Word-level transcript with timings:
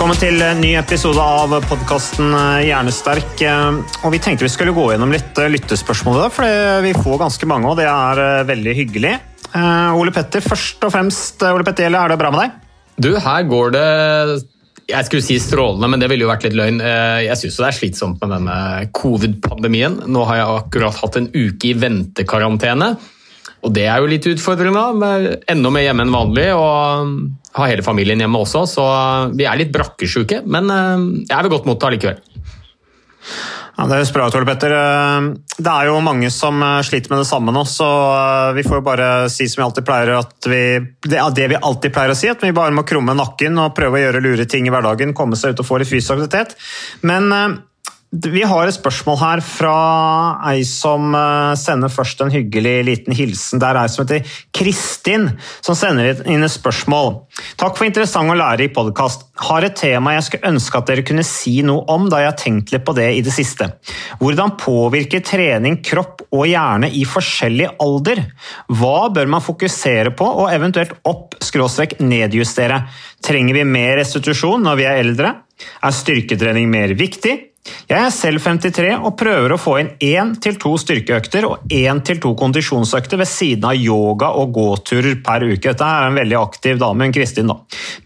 Velkommen 0.00 0.16
til 0.16 0.40
en 0.40 0.62
ny 0.64 0.68
episode 0.80 1.20
av 1.20 1.50
podkasten 1.68 2.30
Hjernesterk. 2.64 3.34
Eh, 3.44 3.80
Og 4.00 4.14
Vi 4.14 4.20
tenkte 4.24 4.46
vi 4.46 4.48
skulle 4.48 4.72
gå 4.72 4.86
gjennom 4.94 5.10
litt 5.12 5.36
eh, 5.36 5.50
lyttespørsmål 5.52 6.22
for 6.32 6.80
vi 6.80 6.94
får 6.96 7.18
ganske 7.20 7.48
mange, 7.50 7.68
og 7.68 7.76
det 7.76 7.84
er 7.84 8.22
eh, 8.24 8.46
veldig 8.48 8.72
hyggelig. 8.78 9.10
Eh, 9.52 9.98
Ole 10.00 10.14
Petter, 10.16 10.40
først 10.40 10.86
og 10.88 10.94
fremst, 10.94 11.44
eh, 11.44 11.52
Ole 11.52 11.66
Petter 11.68 11.92
er 11.92 12.14
det 12.14 12.16
bra 12.16 12.30
med 12.32 12.46
deg? 12.46 12.56
Du, 12.96 13.10
her 13.20 13.44
går 13.44 13.76
det 13.76 13.84
Jeg 14.88 15.04
skulle 15.10 15.26
si 15.28 15.36
strålende, 15.36 15.92
men 15.92 16.00
det 16.00 16.08
ville 16.08 16.24
jo 16.24 16.32
vært 16.32 16.48
litt 16.48 16.56
løgn. 16.56 16.80
Eh, 16.80 17.20
Jeg 17.26 17.36
syns 17.42 17.60
det 17.60 17.68
er 17.68 17.78
slitsomt 17.82 18.24
med 18.24 18.32
denne 18.38 18.56
covid-pandemien. 18.96 20.00
Nå 20.08 20.24
har 20.32 20.40
jeg 20.40 20.60
akkurat 20.62 21.04
hatt 21.04 21.20
en 21.20 21.28
uke 21.36 21.74
i 21.74 21.76
ventekarantene. 21.76 22.94
Og 23.60 23.74
det 23.76 23.84
er 23.90 24.00
jo 24.00 24.08
litt 24.08 24.26
utfordrende, 24.30 24.84
med 24.96 25.44
enda 25.50 25.72
mer 25.72 25.84
hjemme 25.84 26.06
enn 26.06 26.14
vanlig. 26.14 26.48
Og 26.56 27.58
har 27.58 27.72
hele 27.72 27.84
familien 27.84 28.20
hjemme 28.22 28.40
også, 28.40 28.64
så 28.70 28.84
vi 29.36 29.48
er 29.48 29.60
litt 29.60 29.72
brakkesjuke. 29.74 30.44
Men 30.46 30.70
eh, 30.72 31.06
jeg 31.26 31.36
er 31.36 31.46
ved 31.46 31.56
godt 31.56 31.68
mot 31.68 31.88
allikevel. 31.88 32.20
Ja, 33.80 33.86
Det 33.88 33.96
høres 33.96 34.10
bra 34.12 34.26
ut, 34.28 34.34
Ole 34.36 34.48
Petter. 34.48 34.72
Eh, 34.76 35.28
Det 35.56 35.72
er 35.72 35.88
jo 35.88 36.00
mange 36.04 36.28
som 36.32 36.60
eh, 36.62 36.82
sliter 36.84 37.12
med 37.12 37.22
det 37.22 37.28
samme 37.30 37.52
nå, 37.54 37.64
så 37.68 37.88
eh, 38.16 38.52
vi 38.58 38.64
får 38.66 38.80
jo 38.80 38.84
bare 38.84 39.08
si 39.32 39.48
som 39.48 39.62
vi 39.62 39.66
alltid 39.68 39.86
pleier 39.88 40.12
at 40.18 40.48
vi, 40.48 40.62
det 41.08 41.20
er 41.20 41.36
det 41.36 41.48
vi 41.54 41.60
alltid 41.60 41.94
pleier 41.94 42.12
å 42.12 42.18
si, 42.18 42.28
at 42.32 42.44
vi 42.44 42.52
bare 42.56 42.74
må 42.76 42.84
krumme 42.88 43.16
nakken 43.16 43.60
og 43.60 43.74
prøve 43.76 43.96
å 43.98 44.04
gjøre 44.04 44.22
lure 44.24 44.48
ting 44.48 44.68
i 44.68 44.72
hverdagen, 44.72 45.16
komme 45.16 45.38
seg 45.38 45.54
ut 45.54 45.64
og 45.64 45.68
få 45.68 45.80
litt 45.80 45.90
fysisk 45.90 46.16
aktivitet. 46.16 46.56
Men 47.08 47.32
vi 48.10 48.42
har 48.42 48.66
et 48.66 48.74
spørsmål 48.74 49.18
her 49.20 49.40
fra 49.46 49.74
ei 50.50 50.64
som 50.66 51.12
eh, 51.14 51.52
sender 51.54 51.92
først 51.94 52.24
en 52.24 52.32
hyggelig 52.34 52.72
liten 52.88 53.14
hilsen. 53.14 53.60
Det 53.62 53.68
er 53.68 53.78
ei 53.78 53.90
som 53.92 54.02
heter 54.02 54.32
Kristin, 54.50 55.28
som 55.62 55.76
sender 55.78 56.24
inn 56.26 56.42
et 56.42 56.50
spørsmål. 56.50 57.20
Takk 57.60 57.76
for 57.78 57.86
interessant 57.86 58.32
og 58.32 58.40
lærerik 58.40 58.74
podkast. 58.74 59.28
Har 59.46 59.62
et 59.62 59.78
tema 59.78 60.16
jeg 60.16 60.24
skulle 60.26 60.50
ønske 60.50 60.80
at 60.80 60.90
dere 60.90 61.04
kunne 61.06 61.22
si 61.26 61.60
noe 61.62 61.84
om, 61.92 62.08
da 62.10 62.24
jeg 62.24 62.32
har 62.32 62.40
tenkt 62.40 62.72
litt 62.74 62.84
på 62.88 62.96
det 62.98 63.06
i 63.14 63.22
det 63.22 63.34
siste. 63.34 63.68
Hvordan 64.18 64.56
påvirker 64.58 65.22
trening 65.22 65.78
kropp 65.86 66.24
og 66.34 66.48
hjerne 66.50 66.90
i 66.90 67.04
forskjellig 67.06 67.68
alder? 67.78 68.24
Hva 68.74 69.06
bør 69.14 69.30
man 69.36 69.44
fokusere 69.44 70.16
på, 70.18 70.26
og 70.26 70.50
eventuelt 70.50 70.98
opp-nedjustere? 71.06 72.82
Trenger 73.22 73.60
vi 73.60 73.64
mer 73.70 74.00
restitusjon 74.02 74.66
når 74.66 74.82
vi 74.82 74.88
er 74.90 75.00
eldre? 75.04 75.32
Er 75.84 75.94
styrketrening 75.94 76.66
mer 76.72 76.96
viktig? 76.98 77.49
Jeg 77.90 77.98
er 77.98 78.12
selv 78.14 78.40
53 78.40 78.94
og 78.96 79.16
prøver 79.20 79.52
å 79.52 79.58
få 79.60 79.74
inn 79.82 79.90
én 80.00 80.30
til 80.40 80.56
to 80.60 80.72
styrkeøkter 80.80 81.44
og 81.48 81.72
én 81.74 82.00
til 82.06 82.20
to 82.22 82.32
kondisjonsøkter 82.38 83.20
ved 83.20 83.28
siden 83.28 83.66
av 83.68 83.76
yoga 83.76 84.30
og 84.40 84.54
gåturer 84.56 85.18
per 85.24 85.44
uke. 85.44 85.68
Dette 85.68 85.84
er 85.84 86.08
en 86.08 86.16
veldig 86.16 86.38
aktiv 86.40 86.80
dame, 86.80 87.04
hun 87.04 87.14
Kristin. 87.14 87.52
da. 87.52 87.58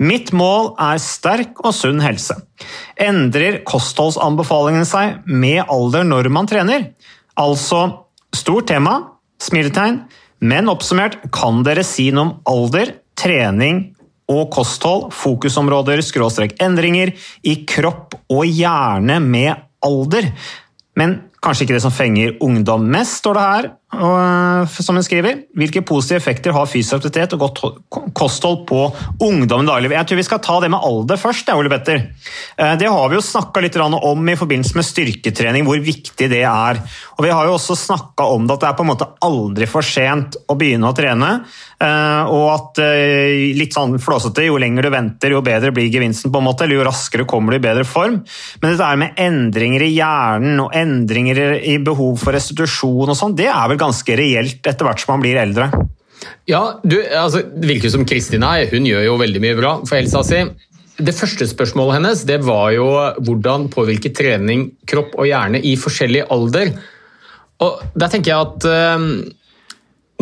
Mitt 0.02 0.32
mål 0.34 0.72
er 0.80 0.98
sterk 1.02 1.62
og 1.62 1.74
sunn 1.76 2.02
helse. 2.02 2.36
Endrer 2.98 3.60
kostholdsanbefalingene 3.68 4.88
seg 4.88 5.22
med 5.30 5.62
alder 5.68 6.08
når 6.08 6.32
man 6.34 6.50
trener? 6.50 6.90
Altså 7.38 7.86
stort 8.34 8.68
tema, 8.72 8.98
smiletegn, 9.42 10.02
men 10.44 10.70
oppsummert 10.72 11.20
kan 11.34 11.62
dere 11.66 11.86
si 11.86 12.10
noe 12.10 12.26
om 12.26 12.36
alder, 12.50 12.96
trening 13.14 13.93
og 14.30 14.48
kosthold, 14.54 15.10
fokusområder, 15.12 16.00
skråstrek 16.04 16.56
endringer 16.64 17.12
i 17.44 17.58
kropp 17.68 18.16
og 18.32 18.44
hjerne 18.48 19.18
med 19.20 19.52
alder. 19.84 20.30
Men 20.98 21.18
kanskje 21.44 21.66
ikke 21.66 21.76
det 21.76 21.84
som 21.84 21.94
fenger 21.94 22.36
ungdom 22.44 22.86
mest, 22.88 23.20
står 23.20 23.36
det 23.36 23.46
her, 23.48 23.70
og, 23.94 24.68
som 24.74 24.96
hun 24.98 25.04
skriver. 25.06 25.44
Hvilke 25.56 25.82
positive 25.86 26.18
effekter 26.20 26.54
har 26.56 26.66
fysisk 26.70 26.96
aktivitet 26.98 27.34
og 27.36 27.42
godt 27.44 27.60
kosthold 28.16 28.64
på 28.68 28.80
ungdom 29.24 29.64
i 29.64 29.68
dagliglivet? 29.68 29.98
Jeg 30.00 30.08
tror 30.10 30.20
vi 30.20 30.26
skal 30.28 30.42
ta 30.44 30.58
det 30.64 30.70
med 30.72 30.84
alder 30.84 31.20
først, 31.20 31.52
Ole 31.54 31.70
Petter. 31.72 32.02
Eh, 32.58 32.74
Det 32.80 32.88
har 32.90 33.08
vi 33.08 33.18
jo 33.18 33.24
snakka 33.24 33.62
litt 33.62 33.76
om 33.76 34.28
i 34.28 34.36
forbindelse 34.36 34.76
med 34.76 34.84
styrketrening, 34.88 35.64
hvor 35.64 35.78
viktig 35.78 36.28
det 36.30 36.42
er. 36.42 36.80
Og 37.18 37.24
Vi 37.24 37.30
har 37.30 37.46
jo 37.46 37.54
også 37.54 37.76
snakka 37.76 38.24
om 38.34 38.46
det 38.46 38.54
at 38.54 38.60
det 38.60 38.68
er 38.68 38.78
på 38.78 38.84
en 38.84 38.92
måte 38.92 39.08
aldri 39.22 39.66
for 39.70 39.82
sent 39.82 40.36
å 40.48 40.56
begynne 40.58 40.90
å 40.90 40.96
trene. 40.96 41.44
eh, 41.80 42.24
Og 42.24 42.46
at 42.54 42.78
eh, 42.78 43.54
litt 43.54 43.74
sånn 43.74 43.98
flåsete, 43.98 44.46
jo 44.46 44.58
lenger 44.58 44.82
du 44.82 44.90
venter, 44.90 45.30
jo 45.30 45.42
bedre 45.42 45.72
blir 45.72 45.90
gevinsten, 45.92 46.32
på 46.32 46.38
en 46.38 46.44
måte, 46.48 46.64
eller 46.64 46.76
jo 46.76 46.84
raskere 46.88 47.26
kommer 47.26 47.52
du 47.52 47.56
i 47.56 47.64
bedre 47.68 47.84
form. 47.84 48.22
Men 48.62 48.76
dette 48.76 48.96
med 48.96 49.14
endringer 49.20 49.82
i 49.82 49.92
hjernen 49.94 50.60
og 50.60 50.74
endringer 50.74 51.60
i 51.62 51.78
behov 51.78 52.18
for 52.22 52.32
restitusjon 52.36 53.10
og 53.10 53.16
sånn, 53.18 53.36
det 53.36 53.48
er 53.50 53.68
vel 53.68 53.78
ganske 53.84 54.16
reelt 54.18 54.66
etter 54.66 54.88
hvert 54.88 55.02
som 55.02 55.14
man 55.14 55.24
blir 55.24 55.38
eldre. 55.40 55.70
Ja, 56.48 56.80
du, 56.84 56.98
altså, 57.16 57.42
Det 57.44 57.68
virker 57.68 57.92
som 57.92 58.06
Kristin 58.08 58.44
her, 58.46 58.66
hun 58.72 58.88
gjør 58.88 59.04
jo 59.08 59.20
veldig 59.20 59.42
mye 59.44 59.58
bra 59.58 59.74
for 59.84 59.98
helsa 59.98 60.24
si. 60.26 60.42
Det 60.94 61.14
første 61.16 61.46
spørsmålet 61.50 61.98
hennes 61.98 62.20
det 62.28 62.38
var 62.46 62.68
jo 62.76 62.86
hvordan 63.26 63.66
påvirker 63.72 64.14
trening 64.14 64.68
kropp 64.86 65.16
og 65.18 65.26
hjerne 65.26 65.58
i 65.58 65.74
forskjellig 65.80 66.28
alder. 66.34 66.74
Og 67.64 67.82
Der 67.94 68.12
tenker 68.12 68.30
jeg 68.30 68.50
at 68.50 68.68
eh, 68.70 69.08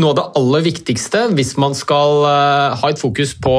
noe 0.00 0.12
av 0.12 0.16
det 0.18 0.30
aller 0.40 0.64
viktigste 0.64 1.26
hvis 1.36 1.56
man 1.60 1.76
skal 1.76 2.24
eh, 2.28 2.80
ha 2.80 2.90
et 2.92 3.02
fokus 3.02 3.34
på 3.36 3.52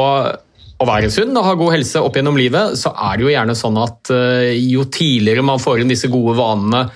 å 0.84 0.88
være 0.90 1.12
sunn 1.14 1.38
og 1.38 1.46
ha 1.46 1.54
god 1.60 1.76
helse 1.76 2.02
opp 2.02 2.18
gjennom 2.18 2.38
livet, 2.40 2.80
så 2.80 2.92
er 2.92 3.18
det 3.18 3.28
jo 3.28 3.34
gjerne 3.34 3.56
sånn 3.58 3.78
at 3.84 4.14
eh, 4.14 4.58
jo 4.74 4.88
tidligere 4.90 5.46
man 5.46 5.62
får 5.62 5.84
inn 5.84 5.94
disse 5.94 6.10
gode 6.12 6.36
vanene 6.40 6.88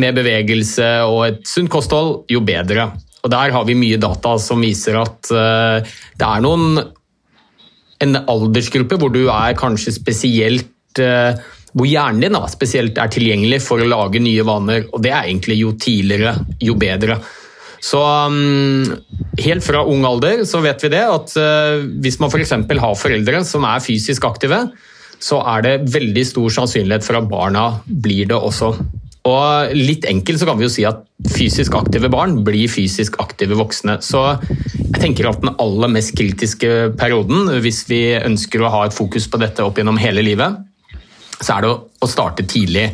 med 0.00 0.16
bevegelse 0.18 0.88
og 1.08 1.22
et 1.30 1.42
sunt 1.48 1.70
kosthold, 1.72 2.26
jo 2.30 2.42
bedre. 2.44 2.90
Og 3.24 3.32
Der 3.32 3.52
har 3.54 3.64
vi 3.66 3.74
mye 3.74 3.98
data 3.98 4.36
som 4.38 4.62
viser 4.62 5.00
at 5.00 5.32
eh, 5.34 5.96
det 6.16 6.26
er 6.26 6.44
noen 6.44 6.78
en 8.04 8.18
aldersgruppe 8.28 8.98
hvor 9.00 9.10
du 9.14 9.24
er 9.32 9.56
kanskje 9.58 9.94
spesielt 9.96 11.00
eh, 11.00 11.38
hvor 11.76 11.88
hjernen 11.88 12.22
din 12.24 12.36
da, 12.36 12.46
spesielt 12.48 12.96
er 13.00 13.10
tilgjengelig 13.12 13.60
for 13.64 13.82
å 13.82 13.88
lage 13.88 14.22
nye 14.22 14.44
vaner. 14.46 14.86
og 14.92 15.02
Det 15.04 15.12
er 15.12 15.26
egentlig 15.26 15.58
jo 15.60 15.74
tidligere, 15.80 16.32
jo 16.62 16.76
bedre. 16.80 17.18
Så 17.84 18.00
um, 18.00 18.86
Helt 19.36 19.64
fra 19.66 19.82
ung 19.84 20.06
alder 20.08 20.46
så 20.48 20.62
vet 20.64 20.80
vi 20.80 20.88
det 20.94 21.02
at 21.04 21.34
uh, 21.36 21.84
hvis 22.00 22.16
man 22.22 22.32
f.eks. 22.32 22.54
For 22.64 22.80
har 22.80 22.96
foreldre 22.96 23.42
som 23.44 23.66
er 23.68 23.84
fysisk 23.84 24.24
aktive, 24.24 24.62
så 25.20 25.42
er 25.52 25.66
det 25.66 25.74
veldig 25.92 26.24
stor 26.28 26.54
sannsynlighet 26.56 27.04
for 27.04 27.20
at 27.20 27.28
barna 27.28 27.66
blir 27.84 28.30
det 28.32 28.38
også. 28.38 28.72
Og 29.26 29.74
Litt 29.74 30.06
enkelt 30.08 30.40
så 30.40 30.46
kan 30.48 30.58
vi 30.58 30.66
jo 30.66 30.72
si 30.72 30.84
at 30.86 31.02
fysisk 31.32 31.74
aktive 31.78 32.10
barn 32.12 32.38
blir 32.46 32.70
fysisk 32.70 33.18
aktive 33.22 33.58
voksne. 33.58 33.98
Så 34.04 34.22
jeg 34.38 35.00
tenker 35.00 35.30
at 35.30 35.42
den 35.42 35.56
aller 35.62 35.90
mest 35.92 36.14
kritiske 36.18 36.92
perioden, 36.98 37.50
hvis 37.64 37.84
vi 37.90 38.00
ønsker 38.20 38.62
å 38.62 38.72
ha 38.72 38.84
et 38.86 38.96
fokus 38.96 39.26
på 39.30 39.40
dette 39.42 39.64
opp 39.66 39.80
gjennom 39.80 39.98
hele 40.00 40.24
livet, 40.24 40.60
så 41.40 41.56
er 41.56 41.66
det 41.66 41.72
å 41.74 42.10
starte 42.10 42.46
tidlig. 42.48 42.90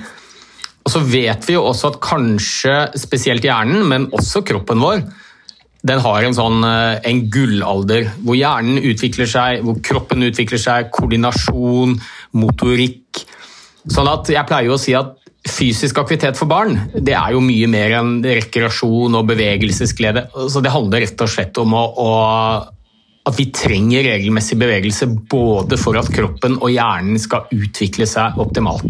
Og 0.82 0.90
så 0.90 1.02
vet 1.06 1.44
vi 1.46 1.54
jo 1.54 1.66
også 1.68 1.92
at 1.92 2.00
kanskje 2.02 2.76
spesielt 2.98 3.44
hjernen, 3.46 3.84
men 3.86 4.08
også 4.16 4.42
kroppen 4.46 4.82
vår, 4.82 5.04
den 5.82 6.02
har 6.02 6.22
en 6.22 6.34
sånn 6.34 6.62
eh, 6.66 7.00
en 7.10 7.24
gullalder 7.32 8.06
hvor 8.22 8.38
hjernen 8.38 8.78
utvikler 8.78 9.26
seg, 9.30 9.64
hvor 9.66 9.80
kroppen 9.82 10.22
utvikler 10.28 10.60
seg, 10.62 10.90
koordinasjon, 10.94 11.96
motorikk. 12.38 13.24
Sånn 13.90 14.10
at 14.10 14.30
jeg 14.30 14.46
pleier 14.46 14.70
jo 14.70 14.76
å 14.76 14.82
si 14.82 14.94
at 14.94 15.16
fysisk 15.48 15.98
aktivitet 15.98 16.38
for 16.38 16.50
barn 16.50 16.76
det 16.94 17.16
er 17.18 17.34
jo 17.34 17.42
mye 17.42 17.66
mer 17.70 17.96
enn 17.98 18.20
rekreasjon 18.22 19.16
og 19.18 19.26
bevegelsesglede. 19.32 20.28
Så 20.48 20.62
Det 20.62 20.72
handler 20.72 21.02
rett 21.02 21.24
og 21.24 21.30
slett 21.30 21.58
om 21.58 21.74
å, 21.74 21.82
å, 21.98 22.10
at 23.26 23.38
vi 23.38 23.48
trenger 23.54 24.06
regelmessig 24.06 24.58
bevegelse 24.60 25.10
både 25.32 25.78
for 25.80 25.98
at 25.98 26.10
kroppen 26.14 26.60
og 26.60 26.70
hjernen 26.74 27.18
skal 27.22 27.50
utvikle 27.54 28.06
seg 28.06 28.38
optimalt. 28.42 28.86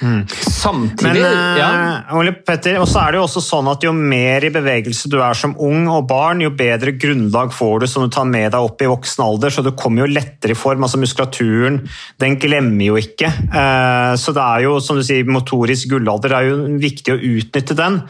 Mm. 0.00 0.22
Samtidig 0.32 1.20
Men, 1.20 1.58
ja. 1.60 1.68
uh, 2.08 2.14
Ole 2.16 2.32
Petter, 2.32 2.78
og 2.80 2.88
så 2.88 3.02
er 3.02 3.12
det 3.12 3.18
jo 3.20 3.24
også 3.26 3.42
sånn 3.44 3.68
at 3.68 3.84
Jo 3.84 3.92
mer 3.92 4.46
i 4.46 4.52
bevegelse 4.52 5.10
du 5.12 5.18
er 5.20 5.36
som 5.36 5.52
ung 5.60 5.90
og 5.92 6.06
barn, 6.08 6.40
jo 6.40 6.52
bedre 6.56 6.94
grunnlag 6.96 7.52
får 7.52 7.82
du 7.82 7.86
som 7.90 8.06
du 8.06 8.12
tar 8.14 8.28
med 8.28 8.50
deg 8.54 8.64
opp 8.64 8.80
i 8.80 8.88
voksen 8.88 9.24
alder. 9.26 9.52
så 9.52 9.64
Du 9.66 9.72
kommer 9.76 10.06
jo 10.06 10.12
lettere 10.14 10.54
i 10.54 10.58
form. 10.58 10.84
altså 10.86 11.00
Muskulaturen 11.00 11.82
den 12.20 12.38
glemmer 12.40 12.86
jo 12.86 12.98
ikke. 13.00 13.28
Uh, 13.52 14.16
så 14.20 14.34
det 14.36 14.44
er 14.44 14.66
jo 14.66 14.78
som 14.84 14.96
du 14.96 15.04
sier, 15.06 15.28
motorisk 15.28 15.92
gullalder. 15.92 16.32
Det 16.32 16.38
er 16.38 16.48
jo 16.50 16.78
viktig 16.80 17.14
å 17.14 17.20
utnytte 17.34 17.76
den. 17.78 18.00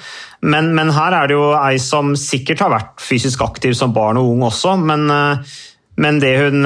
Men, 0.41 0.71
men 0.77 0.93
her 0.97 1.17
er 1.17 1.29
det 1.29 1.37
jo 1.37 1.51
ei 1.59 1.77
som 1.83 2.15
sikkert 2.17 2.63
har 2.65 2.73
vært 2.73 3.03
fysisk 3.05 3.43
aktiv 3.45 3.75
som 3.77 3.93
barn 3.97 4.21
og 4.21 4.31
ung 4.31 4.47
også. 4.47 4.77
men 4.81 5.11
uh, 5.11 5.59
men 6.01 6.21
det 6.23 6.33
hun, 6.41 6.65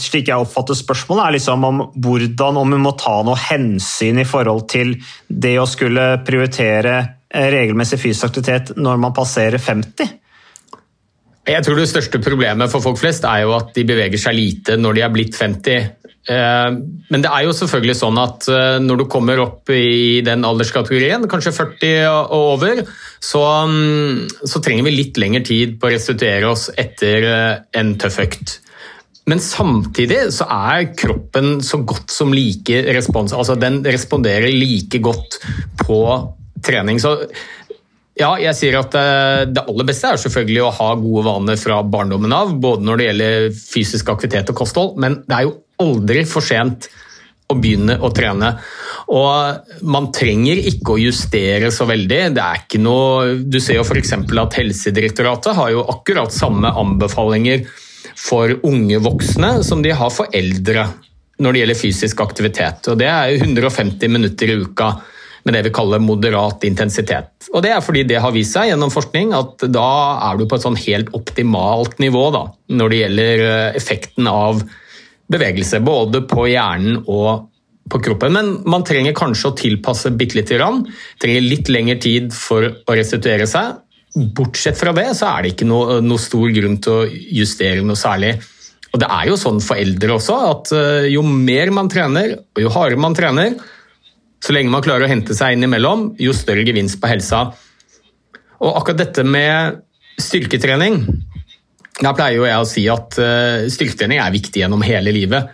slik 0.00 0.30
jeg 0.30 0.42
oppfatter 0.42 0.74
spørsmålet, 0.74 1.24
er 1.24 1.36
liksom 1.36 1.66
om 1.68 1.82
hvordan 2.02 2.58
om 2.58 2.74
hun 2.74 2.82
må 2.82 2.94
ta 2.98 3.20
noe 3.22 3.38
hensyn 3.38 4.18
i 4.18 4.26
forhold 4.26 4.66
til 4.72 4.96
det 5.28 5.54
å 5.62 5.68
skulle 5.70 6.16
prioritere 6.26 6.96
regelmessig 7.32 8.00
fysisk 8.00 8.28
aktivitet 8.28 8.74
når 8.76 8.98
man 9.00 9.14
passerer 9.16 9.62
50. 9.62 10.18
Jeg 11.42 11.66
tror 11.66 11.78
det 11.78 11.88
største 11.90 12.20
problemet 12.22 12.70
for 12.70 12.84
folk 12.84 13.00
flest 13.00 13.24
er 13.26 13.42
jo 13.42 13.56
at 13.56 13.72
de 13.74 13.82
beveger 13.86 14.20
seg 14.20 14.36
lite 14.36 14.76
når 14.78 14.98
de 14.98 15.02
er 15.02 15.14
blitt 15.14 15.38
50. 15.38 15.88
Men 16.30 17.24
det 17.24 17.30
er 17.32 17.48
jo 17.48 17.54
selvfølgelig 17.58 17.96
sånn 17.98 18.18
at 18.22 18.46
når 18.82 19.00
du 19.00 19.04
kommer 19.10 19.42
opp 19.42 19.72
i 19.74 20.20
den 20.22 20.46
alderskategorien, 20.46 21.26
kanskje 21.30 21.54
40 21.56 22.04
og 22.12 22.36
over, 22.36 22.84
så, 23.18 23.42
så 24.46 24.62
trenger 24.62 24.86
vi 24.86 24.94
litt 24.94 25.18
lengre 25.18 25.42
tid 25.48 25.80
på 25.80 25.88
å 25.88 25.94
restituere 25.96 26.52
oss 26.52 26.68
etter 26.78 27.26
en 27.74 27.96
tøff 27.98 28.20
økt. 28.22 28.60
Men 29.30 29.40
samtidig 29.42 30.24
så 30.34 30.48
er 30.50 30.92
kroppen 30.98 31.60
så 31.62 31.78
godt 31.86 32.10
som 32.10 32.32
like 32.34 32.82
respons, 32.94 33.34
altså 33.36 33.54
den 33.58 33.80
responderer 33.86 34.50
like 34.50 34.98
godt 35.02 35.38
på 35.84 36.00
trening. 36.64 36.98
Så 37.02 37.14
ja, 38.18 38.32
jeg 38.42 38.56
sier 38.58 38.80
at 38.80 38.96
det 39.48 39.62
aller 39.62 39.86
beste 39.88 40.10
er 40.10 40.20
selvfølgelig 40.20 40.64
å 40.66 40.72
ha 40.80 40.88
gode 41.00 41.22
vaner 41.28 41.60
fra 41.60 41.78
barndommen 41.86 42.34
av, 42.34 42.50
både 42.60 42.84
når 42.86 42.98
det 42.98 43.06
gjelder 43.06 43.46
fysisk 43.56 44.10
aktivitet 44.12 44.52
og 44.52 44.58
kosthold, 44.58 44.98
men 45.00 45.22
det 45.28 45.38
er 45.38 45.46
jo 45.46 45.54
aldri 45.82 46.26
for 46.28 46.44
sent 46.44 46.90
å 47.52 47.56
begynne 47.58 47.98
å 48.02 48.10
trene. 48.14 48.50
Og 49.12 49.86
man 49.92 50.10
trenger 50.14 50.60
ikke 50.72 50.94
å 50.94 51.00
justere 51.00 51.70
så 51.74 51.86
veldig. 51.88 52.20
Det 52.36 52.42
er 52.42 52.60
ikke 52.62 52.80
noe 52.80 53.34
Du 53.44 53.58
ser 53.60 53.76
jo 53.76 53.84
f.eks. 53.84 54.14
at 54.14 54.58
Helsedirektoratet 54.60 55.58
har 55.58 55.72
jo 55.74 55.86
akkurat 55.92 56.32
samme 56.32 56.70
anbefalinger 56.80 57.66
for 58.18 58.52
unge 58.66 59.00
voksne 59.02 59.54
som 59.66 59.82
de 59.84 59.94
har 59.96 60.12
for 60.14 60.30
eldre 60.34 60.88
når 61.42 61.54
det 61.54 61.62
gjelder 61.62 61.80
fysisk 61.80 62.20
aktivitet. 62.22 62.86
Og 62.92 62.98
Det 62.98 63.08
er 63.08 63.34
150 63.40 64.08
minutter 64.12 64.52
i 64.52 64.60
uka 64.62 64.92
med 65.42 65.56
det 65.56 65.64
vi 65.66 65.74
kaller 65.74 66.02
moderat 66.02 66.62
intensitet. 66.64 67.48
Og 67.52 67.62
Det 67.62 67.72
er 67.74 67.80
fordi 67.82 68.04
det 68.06 68.20
har 68.22 68.34
vist 68.34 68.54
seg 68.54 68.70
gjennom 68.70 68.92
forskning 68.94 69.32
at 69.34 69.64
da 69.66 69.88
er 70.30 70.38
du 70.38 70.46
på 70.46 70.56
et 70.56 70.66
sånn 70.66 70.78
helt 70.78 71.10
optimalt 71.18 71.98
nivå 71.98 72.28
da, 72.34 72.46
når 72.70 72.92
det 72.92 73.00
gjelder 73.00 73.46
effekten 73.74 74.28
av 74.30 74.62
bevegelse. 75.32 75.82
Både 75.82 76.22
på 76.28 76.46
hjernen 76.46 77.02
og 77.06 77.48
på 77.90 78.00
kroppen. 78.00 78.32
Men 78.32 78.52
man 78.68 78.84
trenger 78.86 79.16
kanskje 79.16 79.50
å 79.50 79.56
tilpasse 79.58 80.12
bitte 80.14 80.38
lite 80.38 80.56
grann. 80.60 80.84
Trenger 81.20 81.44
litt 81.44 81.72
lengre 81.72 81.98
tid 82.00 82.30
for 82.36 82.68
å 82.70 82.96
restituere 82.96 83.48
seg. 83.50 83.81
Bortsett 84.12 84.76
fra 84.76 84.92
det 84.96 85.06
så 85.16 85.30
er 85.30 85.44
det 85.44 85.54
ikke 85.54 85.68
noe, 85.68 86.00
noe 86.04 86.20
stor 86.20 86.50
grunn 86.52 86.76
til 86.84 86.92
å 86.92 87.06
justere 87.08 87.84
noe 87.84 87.96
særlig. 87.96 88.34
Og 88.92 89.00
Det 89.00 89.08
er 89.08 89.28
jo 89.30 89.38
sånn 89.40 89.60
for 89.64 89.80
eldre 89.80 90.18
også, 90.18 90.34
at 90.50 90.72
jo 91.08 91.22
mer 91.24 91.70
man 91.72 91.88
trener, 91.88 92.34
og 92.52 92.60
jo 92.60 92.72
hardere 92.74 93.00
man 93.00 93.16
trener, 93.16 93.54
så 94.42 94.52
lenge 94.52 94.72
man 94.72 94.82
klarer 94.84 95.06
å 95.06 95.12
hente 95.12 95.36
seg 95.38 95.56
innimellom, 95.56 96.10
jo 96.20 96.34
større 96.36 96.64
gevinst 96.66 96.98
på 97.00 97.08
helsa. 97.08 97.46
Og 98.62 98.76
akkurat 98.76 99.00
dette 99.04 99.24
med 99.26 99.80
styrketrening 100.20 101.00
Der 102.02 102.14
pleier 102.16 102.36
jo 102.36 102.44
jeg 102.46 102.58
å 102.60 102.66
si 102.68 102.82
at 102.90 103.16
styrketrening 103.70 104.20
er 104.22 104.32
viktig 104.34 104.62
gjennom 104.62 104.82
hele 104.82 105.12
livet. 105.14 105.50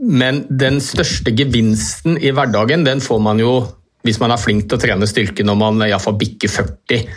Men 0.00 0.44
den 0.48 0.78
største 0.84 1.32
gevinsten 1.36 2.18
i 2.20 2.30
hverdagen 2.36 2.84
den 2.86 3.00
får 3.04 3.20
man 3.24 3.40
jo 3.42 3.54
hvis 4.06 4.20
man 4.20 4.32
er 4.32 4.40
flink 4.40 4.68
til 4.68 4.78
å 4.78 4.80
trene 4.80 5.08
styrke 5.08 5.44
når 5.44 5.58
man 5.60 5.82
iallfall 5.84 6.16
bikker 6.20 6.52
40. 6.52 7.08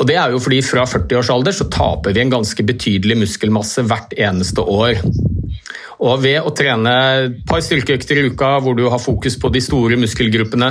Og 0.00 0.08
det 0.08 0.16
er 0.16 0.32
jo 0.32 0.40
fordi 0.40 0.62
Fra 0.64 0.86
40 0.88 1.20
års 1.20 1.32
alder 1.32 1.56
så 1.56 1.68
taper 1.72 2.16
vi 2.16 2.24
en 2.24 2.32
ganske 2.32 2.64
betydelig 2.66 3.18
muskelmasse 3.20 3.84
hvert 3.88 4.14
eneste 4.16 4.64
år. 4.64 5.02
Og 6.00 6.22
ved 6.22 6.40
å 6.40 6.52
trene 6.56 6.92
et 7.26 7.40
par 7.48 7.60
styrkeøkter 7.64 8.22
i 8.22 8.30
uka 8.32 8.54
hvor 8.64 8.78
du 8.78 8.86
har 8.88 9.02
fokus 9.02 9.36
på 9.40 9.50
de 9.52 9.60
store 9.60 9.98
muskelgruppene, 10.00 10.70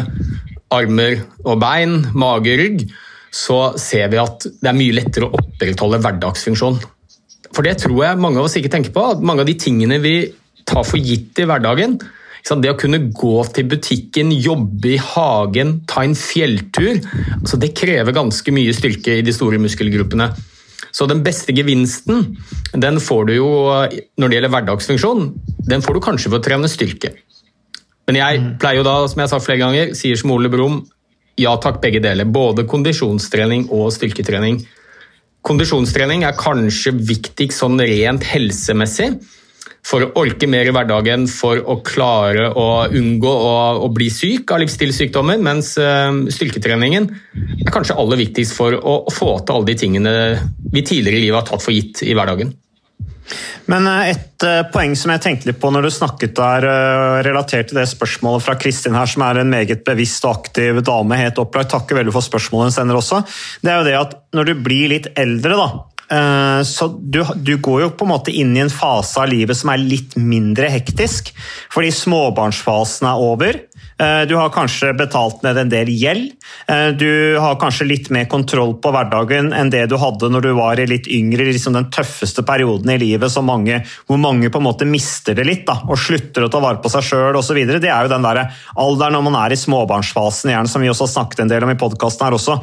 armer 0.74 1.20
og 1.46 1.60
bein, 1.62 2.00
mage, 2.18 2.56
rygg, 2.58 2.88
så 3.30 3.76
ser 3.78 4.10
vi 4.10 4.18
at 4.22 4.48
det 4.50 4.72
er 4.72 4.78
mye 4.78 4.96
lettere 4.98 5.28
å 5.28 5.38
opprettholde 5.38 6.02
hverdagsfunksjon. 6.02 6.80
For 7.54 7.66
det 7.66 7.78
tror 7.84 8.02
jeg 8.02 8.22
mange 8.22 8.42
av 8.42 8.48
oss 8.50 8.58
ikke 8.58 8.72
tenker 8.74 8.94
på. 8.94 9.04
at 9.14 9.22
Mange 9.26 9.46
av 9.46 9.50
de 9.50 9.58
tingene 9.62 10.00
vi 10.02 10.16
tar 10.70 10.86
for 10.86 10.98
gitt 10.98 11.38
i 11.42 11.46
hverdagen, 11.50 12.00
det 12.62 12.72
å 12.72 12.78
kunne 12.80 13.02
gå 13.14 13.36
til 13.54 13.68
butikken, 13.70 14.32
jobbe 14.32 14.94
i 14.96 15.00
hagen, 15.02 15.82
ta 15.90 16.04
en 16.06 16.16
fjelltur, 16.18 17.02
altså 17.40 17.60
det 17.62 17.76
krever 17.78 18.16
ganske 18.16 18.54
mye 18.56 18.74
styrke 18.74 19.20
i 19.20 19.26
de 19.26 19.36
store 19.36 19.60
muskelgruppene. 19.62 20.32
Så 20.96 21.06
den 21.06 21.22
beste 21.24 21.54
gevinsten 21.54 22.38
den 22.74 23.00
får 23.04 23.28
du 23.30 23.34
jo 23.36 23.50
når 24.18 24.30
det 24.30 24.38
gjelder 24.40 24.54
hverdagsfunksjon, 24.56 25.26
den 25.70 25.84
får 25.86 25.98
du 25.98 26.02
kanskje 26.02 26.32
ved 26.32 26.40
å 26.40 26.46
trene 26.48 26.72
styrke. 26.72 27.14
Men 28.10 28.18
jeg 28.18 28.46
pleier 28.62 28.82
jo 28.82 28.88
da, 28.88 28.96
som 29.06 29.20
jeg 29.20 29.28
har 29.28 29.34
sagt 29.36 29.46
flere 29.46 29.62
ganger, 29.62 29.94
sier 29.98 30.18
som 30.18 30.34
Ole 30.34 30.50
Brumm, 30.50 30.82
ja 31.40 31.54
takk, 31.62 31.78
begge 31.84 32.02
deler. 32.04 32.26
Både 32.26 32.66
kondisjonstrening 32.68 33.68
og 33.76 33.92
styrketrening. 33.96 34.64
Kondisjonstrening 35.46 36.26
er 36.28 36.36
kanskje 36.36 36.96
viktigst 36.98 37.62
sånn 37.62 37.80
rent 37.80 38.26
helsemessig. 38.28 39.14
For 39.90 40.06
å 40.06 40.12
orke 40.22 40.46
mer 40.46 40.70
i 40.70 40.74
hverdagen, 40.76 41.26
for 41.32 41.58
å 41.66 41.80
klare 41.86 42.52
å 42.54 42.68
unngå 42.94 43.32
å, 43.32 43.54
å 43.82 43.90
bli 43.94 44.12
syk 44.14 44.54
av 44.54 44.62
livsstilssykdommer. 44.62 45.42
Mens 45.42 45.74
styrketreningen 46.36 47.10
er 47.66 47.74
kanskje 47.74 47.98
aller 47.98 48.22
viktigst 48.22 48.54
for 48.54 48.78
å, 48.78 48.96
å 49.10 49.14
få 49.14 49.40
til 49.42 49.58
alle 49.58 49.72
de 49.72 49.78
tingene 49.82 50.16
vi 50.70 50.86
tidligere 50.86 51.18
i 51.18 51.28
livet 51.28 51.42
har 51.42 51.48
tatt 51.50 51.66
for 51.66 51.74
gitt 51.74 52.04
i 52.06 52.14
hverdagen. 52.14 52.54
Men 53.70 53.86
et 54.02 54.46
poeng 54.74 54.96
som 54.98 55.12
jeg 55.14 55.22
tenkte 55.22 55.50
litt 55.50 55.60
på 55.62 55.70
når 55.74 55.86
du 55.86 55.92
snakket 55.94 56.34
der, 56.38 56.66
relatert 57.26 57.70
til 57.70 57.78
det 57.78 57.86
spørsmålet 57.92 58.46
fra 58.46 58.56
Kristin 58.62 58.98
her, 58.98 59.10
som 59.10 59.26
er 59.28 59.42
en 59.42 59.52
meget 59.52 59.84
bevisst 59.86 60.26
og 60.26 60.40
aktiv 60.40 60.82
dame, 60.86 61.20
helt 61.20 61.42
opplagt, 61.42 61.72
takker 61.76 62.00
veldig 62.00 62.16
for 62.16 62.26
spørsmålet 62.26 62.72
hun 62.72 62.78
sender 62.80 62.98
også, 62.98 63.22
det 63.62 63.74
er 63.74 63.78
jo 63.78 63.88
det 63.90 63.98
at 64.00 64.18
når 64.38 64.50
du 64.50 64.66
blir 64.66 64.90
litt 64.96 65.12
eldre, 65.20 65.60
da, 65.60 65.70
så 66.66 66.88
du, 66.98 67.20
du, 67.38 67.52
går 67.62 67.84
jo 67.84 67.90
på 67.94 68.06
en 68.08 68.12
måte 68.16 68.34
inn 68.34 68.56
i 68.58 68.64
en 68.64 68.72
fase 68.74 69.22
av 69.22 69.30
livet 69.30 69.58
som 69.60 69.70
er 69.70 69.84
litt 69.84 70.16
mindre 70.18 70.72
hektisk, 70.74 71.30
fordi 71.70 71.92
småbarnsfasen 71.94 73.10
er 73.12 73.22
over. 73.22 73.60
Du 74.00 74.32
har 74.40 74.52
kanskje 74.56 74.94
betalt 74.96 75.42
ned 75.44 75.58
en 75.60 75.72
del 75.72 75.90
gjeld. 75.92 76.32
Du 76.96 77.36
har 77.42 77.58
kanskje 77.60 77.88
litt 77.90 78.08
mer 78.16 78.30
kontroll 78.32 78.78
på 78.80 78.94
hverdagen 78.96 79.52
enn 79.56 79.72
det 79.74 79.82
du 79.92 79.98
hadde 80.00 80.30
når 80.32 80.46
du 80.46 80.50
var 80.56 80.80
litt 80.88 81.10
yngre, 81.12 81.50
liksom 81.50 81.76
den 81.76 81.90
tøffeste 81.92 82.46
perioden 82.48 82.94
i 82.94 83.00
livet 83.02 83.36
mange, 83.44 83.82
hvor 84.08 84.20
mange 84.22 84.50
på 84.52 84.62
en 84.62 84.68
måte 84.70 84.88
mister 84.88 85.36
det 85.36 85.46
litt 85.48 85.66
da, 85.68 85.80
og 85.84 86.00
slutter 86.00 86.46
å 86.46 86.52
ta 86.52 86.62
vare 86.64 86.80
på 86.84 86.92
seg 86.94 87.06
sjøl 87.10 87.40
osv. 87.40 87.60
Det 87.60 87.92
er 87.92 88.06
jo 88.06 88.14
den 88.14 88.26
der 88.26 88.42
alderen 88.80 89.18
når 89.18 89.26
man 89.28 89.40
er 89.42 89.56
i 89.56 89.60
småbarnsfasen, 89.60 90.54
gjerne, 90.54 90.72
som 90.72 90.84
vi 90.84 90.92
også 90.92 91.08
har 91.08 91.14
snakket 91.18 91.44
en 91.44 91.52
del 91.52 91.66
om 91.68 91.74
i 91.74 91.80
podkasten 91.80 92.28
her 92.28 92.38
også. 92.38 92.60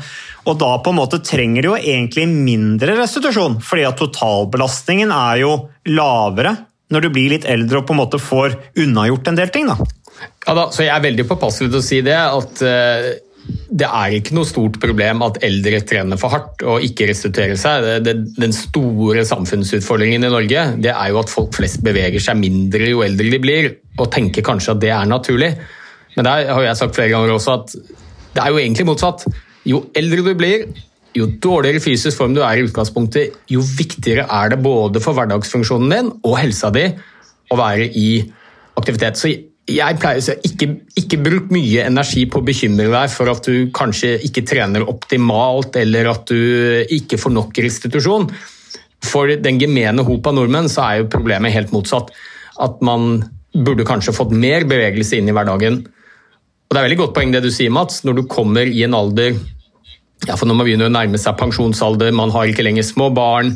Og 0.46 0.58
da 0.60 0.70
på 0.80 0.94
en 0.94 1.00
måte 1.00 1.20
trenger 1.26 1.64
du 1.64 1.72
jo 1.72 1.76
egentlig 1.76 2.28
mindre 2.30 2.96
restitusjon, 3.00 3.60
fordi 3.64 3.86
at 3.88 4.00
totalbelastningen 4.00 5.12
er 5.14 5.42
jo 5.44 5.52
lavere 5.92 6.56
når 6.94 7.02
du 7.02 7.08
blir 7.10 7.32
litt 7.34 7.46
eldre 7.50 7.80
og 7.80 7.88
på 7.88 7.96
en 7.96 8.02
måte 8.04 8.22
får 8.22 8.54
unnagjort 8.78 9.32
en 9.32 9.40
del 9.40 9.50
ting. 9.54 9.66
da. 9.66 9.78
Ja 10.46 10.54
da, 10.56 10.66
så 10.72 10.84
Jeg 10.86 10.94
er 10.94 11.06
veldig 11.06 11.26
påpasselig 11.28 11.70
til 11.72 11.80
å 11.80 11.84
si 11.84 12.00
det. 12.06 12.16
at 12.16 12.62
uh, 12.62 13.08
Det 13.68 13.86
er 13.86 14.16
ikke 14.16 14.36
noe 14.38 14.48
stort 14.48 14.78
problem 14.82 15.22
at 15.26 15.40
eldre 15.46 15.80
trener 15.86 16.20
for 16.20 16.34
hardt 16.34 16.64
og 16.66 16.84
ikke 16.86 17.08
restituerer 17.10 17.58
seg. 17.60 18.06
Den 18.06 18.54
store 18.56 19.26
samfunnsutfordringen 19.28 20.26
i 20.26 20.32
Norge 20.32 20.64
det 20.82 20.92
er 20.94 21.12
jo 21.12 21.20
at 21.22 21.32
folk 21.32 21.54
flest 21.54 21.82
beveger 21.86 22.22
seg 22.22 22.40
mindre 22.40 22.90
jo 22.90 23.04
eldre 23.06 23.30
de 23.30 23.42
blir, 23.42 23.70
og 24.00 24.10
tenker 24.14 24.46
kanskje 24.46 24.74
at 24.74 24.82
det 24.82 24.92
er 24.94 25.10
naturlig. 25.10 25.52
Men 26.16 26.26
der 26.26 26.50
har 26.50 26.64
jeg 26.64 26.80
sagt 26.80 26.96
flere 26.96 27.12
ganger 27.12 27.36
også 27.36 27.58
at 27.60 27.76
det 28.36 28.42
er 28.42 28.52
jo 28.52 28.60
egentlig 28.60 28.86
motsatt. 28.88 29.24
Jo 29.66 29.86
eldre 29.96 30.24
du 30.26 30.34
blir, 30.38 30.66
jo 31.16 31.26
dårligere 31.42 31.80
fysisk 31.80 32.18
form 32.18 32.34
du 32.36 32.42
er 32.44 32.60
i 32.60 32.66
utgangspunktet, 32.66 33.36
jo 33.50 33.62
viktigere 33.64 34.26
er 34.28 34.52
det 34.52 34.60
både 34.64 35.00
for 35.02 35.16
hverdagsfunksjonen 35.16 35.92
din 35.92 36.10
og 36.20 36.36
helsa 36.38 36.70
di 36.74 36.86
å 37.52 37.58
være 37.58 37.88
i 37.96 38.08
aktivitet. 38.76 39.18
Så 39.18 39.32
jeg 39.66 39.98
pleier 39.98 40.20
å 40.20 40.24
si 40.24 40.34
ikke, 40.46 40.68
ikke 41.00 41.18
bruk 41.24 41.48
mye 41.54 41.86
energi 41.88 42.22
på 42.30 42.38
å 42.38 42.46
bekymre 42.46 42.86
deg 42.92 43.10
for 43.10 43.30
at 43.32 43.48
du 43.48 43.70
kanskje 43.74 44.12
ikke 44.28 44.44
trener 44.46 44.86
optimalt, 44.86 45.74
eller 45.80 46.10
at 46.12 46.30
du 46.30 46.86
ikke 46.94 47.18
får 47.18 47.34
nok 47.34 47.58
restitusjon. 47.64 48.28
For 49.06 49.34
den 49.42 49.58
gemene 49.60 50.04
hop 50.06 50.30
av 50.30 50.36
nordmenn 50.38 50.70
så 50.70 50.84
er 50.86 51.00
jo 51.00 51.10
problemet 51.10 51.54
helt 51.54 51.74
motsatt. 51.74 52.12
At 52.62 52.78
man 52.86 53.24
burde 53.56 53.86
kanskje 53.88 54.14
fått 54.14 54.34
mer 54.34 54.66
bevegelse 54.68 55.18
inn 55.18 55.30
i 55.30 55.34
hverdagen. 55.34 55.82
Og 55.82 56.74
Det 56.74 56.78
er 56.78 56.86
veldig 56.86 57.02
godt 57.02 57.14
poeng 57.16 57.34
det 57.34 57.42
du 57.42 57.50
sier, 57.54 57.72
Mats. 57.74 58.04
Når 58.06 58.20
du 58.20 58.24
kommer 58.30 58.66
i 58.70 58.84
en 58.86 58.94
alder 58.94 59.34
ja, 60.26 60.32
for 60.32 60.46
Når 60.48 60.56
man 60.56 60.64
begynner 60.64 60.88
å 60.88 60.94
nærme 60.94 61.18
seg 61.20 61.36
pensjonsalder, 61.38 62.14
man 62.16 62.32
har 62.32 62.48
ikke 62.48 62.64
lenger 62.64 62.86
små 62.86 63.10
barn, 63.14 63.50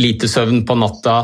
lite 0.00 0.30
søvn 0.30 0.62
på 0.66 0.78
natta 0.80 1.16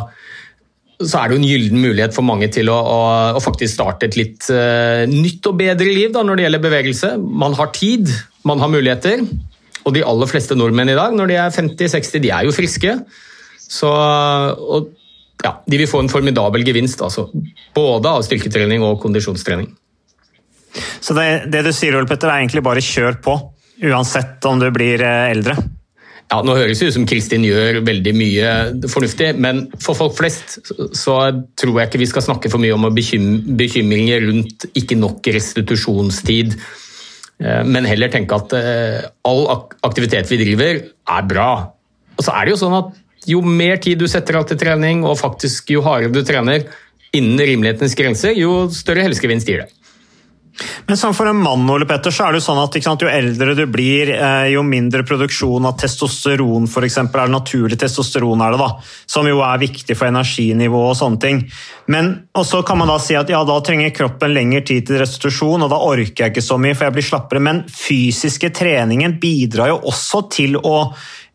så 1.09 1.21
er 1.21 1.29
det 1.29 1.37
jo 1.37 1.41
en 1.43 1.49
gyllen 1.49 1.83
mulighet 1.83 2.15
for 2.17 2.27
mange 2.27 2.49
til 2.53 2.71
å, 2.73 2.77
å, 2.77 3.01
å 3.39 3.43
faktisk 3.43 3.75
starte 3.77 4.09
et 4.09 4.19
litt 4.19 4.49
uh, 4.53 5.05
nytt 5.11 5.47
og 5.51 5.59
bedre 5.61 5.89
liv 5.89 6.13
da, 6.15 6.25
når 6.27 6.39
det 6.39 6.47
gjelder 6.47 6.65
bevegelse. 6.67 7.13
Man 7.21 7.57
har 7.59 7.73
tid, 7.77 8.11
man 8.49 8.63
har 8.63 8.73
muligheter. 8.73 9.25
Og 9.83 9.95
de 9.97 10.05
aller 10.07 10.31
fleste 10.31 10.57
nordmenn 10.59 10.93
i 10.93 10.99
dag, 10.99 11.15
når 11.19 11.31
de 11.31 11.39
er 11.43 11.55
50-60, 11.55 12.23
de 12.23 12.33
er 12.35 12.47
jo 12.47 12.55
friske. 12.55 12.97
Så 13.63 13.91
og, 13.91 14.93
ja, 15.43 15.57
de 15.67 15.81
vil 15.81 15.91
få 15.91 16.03
en 16.05 16.11
formidabel 16.13 16.65
gevinst, 16.67 17.03
altså. 17.03 17.27
Både 17.75 18.11
av 18.11 18.23
styrketrening 18.27 18.85
og 18.87 19.01
kondisjonstrening. 19.03 19.73
Så 21.03 21.17
det, 21.19 21.27
det 21.53 21.65
du 21.67 21.73
sier, 21.75 21.97
Ole 21.99 22.09
Petter, 22.09 22.31
er 22.31 22.45
egentlig 22.45 22.63
bare 22.65 22.85
kjør 22.85 23.19
på, 23.25 23.37
uansett 23.91 24.45
om 24.49 24.61
du 24.63 24.69
blir 24.75 25.03
eh, 25.05 25.33
eldre? 25.35 25.57
Ja, 26.33 26.39
Nå 26.41 26.55
høres 26.57 26.81
det 26.81 26.87
ut 26.89 26.95
som 26.95 27.05
Kristin 27.05 27.43
gjør 27.45 27.83
veldig 27.85 28.13
mye 28.17 28.53
fornuftig, 28.89 29.35
men 29.37 29.67
for 29.83 29.99
folk 29.99 30.15
flest 30.17 30.55
så 30.97 31.17
tror 31.61 31.75
jeg 31.77 31.91
ikke 31.91 32.01
vi 32.01 32.09
skal 32.09 32.25
snakke 32.25 32.49
for 32.49 32.63
mye 32.63 32.73
om 32.73 32.87
bekymringer 32.89 34.25
rundt 34.31 34.65
ikke 34.73 34.97
nok 34.97 35.29
restitusjonstid. 35.37 36.57
Eh, 37.37 37.61
men 37.69 37.85
heller 37.85 38.09
tenke 38.15 38.39
at 38.39 38.57
eh, 38.57 39.05
all 39.29 39.45
aktivitet 39.85 40.33
vi 40.33 40.41
driver, 40.41 40.81
er 40.89 41.29
bra. 41.29 41.51
Og 42.17 42.25
så 42.25 42.33
er 42.39 42.49
det 42.49 42.57
jo 42.57 42.63
sånn 42.65 42.81
at 42.81 42.99
Jo 43.29 43.39
mer 43.39 43.77
tid 43.79 44.01
du 44.01 44.09
setter 44.11 44.35
av 44.35 44.49
til 44.49 44.59
trening, 44.59 45.05
og 45.07 45.21
faktisk 45.21 45.69
jo 45.71 45.85
hardere 45.85 46.11
du 46.11 46.25
trener 46.27 46.65
innen 47.15 47.39
rimelighetens 47.39 47.95
grenser, 47.95 48.33
jo 48.35 48.65
større 48.75 49.05
helsegevinst 49.05 49.47
gir 49.47 49.63
det. 49.63 49.82
Men 50.89 50.99
sånn 50.99 51.15
for 51.17 51.31
en 51.31 51.41
mann 51.43 51.69
Ole 51.71 51.87
Petter, 51.89 52.15
så 52.15 52.27
er 52.27 52.35
det 52.35 52.43
jo 52.43 52.47
sånn 52.49 52.63
at 52.63 52.79
sant, 52.85 53.05
jo 53.05 53.11
eldre 53.11 53.55
du 53.59 53.65
blir, 53.71 54.13
eh, 54.15 54.49
jo 54.53 54.65
mindre 54.67 55.05
produksjon 55.07 55.67
av 55.69 55.77
testosteron 55.81 56.69
for 56.71 56.87
eksempel, 56.87 57.23
er 57.23 57.31
det 57.31 57.37
naturlig 57.37 57.79
testosteron, 57.81 58.43
er 58.45 58.55
det 58.55 58.63
da, 58.63 58.71
som 59.07 59.29
jo 59.29 59.43
er 59.47 59.63
viktig 59.63 59.97
for 59.97 60.11
energinivå 60.11 60.83
og 60.91 60.97
sånne 60.99 61.21
ting. 61.23 61.43
Men 61.93 62.13
så 62.35 62.63
kan 62.67 62.79
man 62.79 62.89
da 62.89 62.99
si 63.03 63.17
at 63.19 63.31
ja, 63.33 63.43
da 63.45 63.59
trenger 63.65 63.95
kroppen 63.95 64.35
lengre 64.35 64.63
tid 64.67 64.87
til 64.87 65.01
restitusjon, 65.03 65.65
og 65.65 65.73
da 65.73 65.81
orker 65.83 66.27
jeg 66.27 66.35
ikke 66.35 66.45
så 66.45 66.59
mye, 66.61 66.77
for 66.77 66.89
jeg 66.89 66.97
blir 66.99 67.09
slappere. 67.09 67.43
Men 67.43 67.65
fysiske 67.69 68.53
treningen 68.55 69.19
bidrar 69.23 69.73
jo 69.73 69.81
også 69.91 70.27
til 70.33 70.59
å 70.61 70.77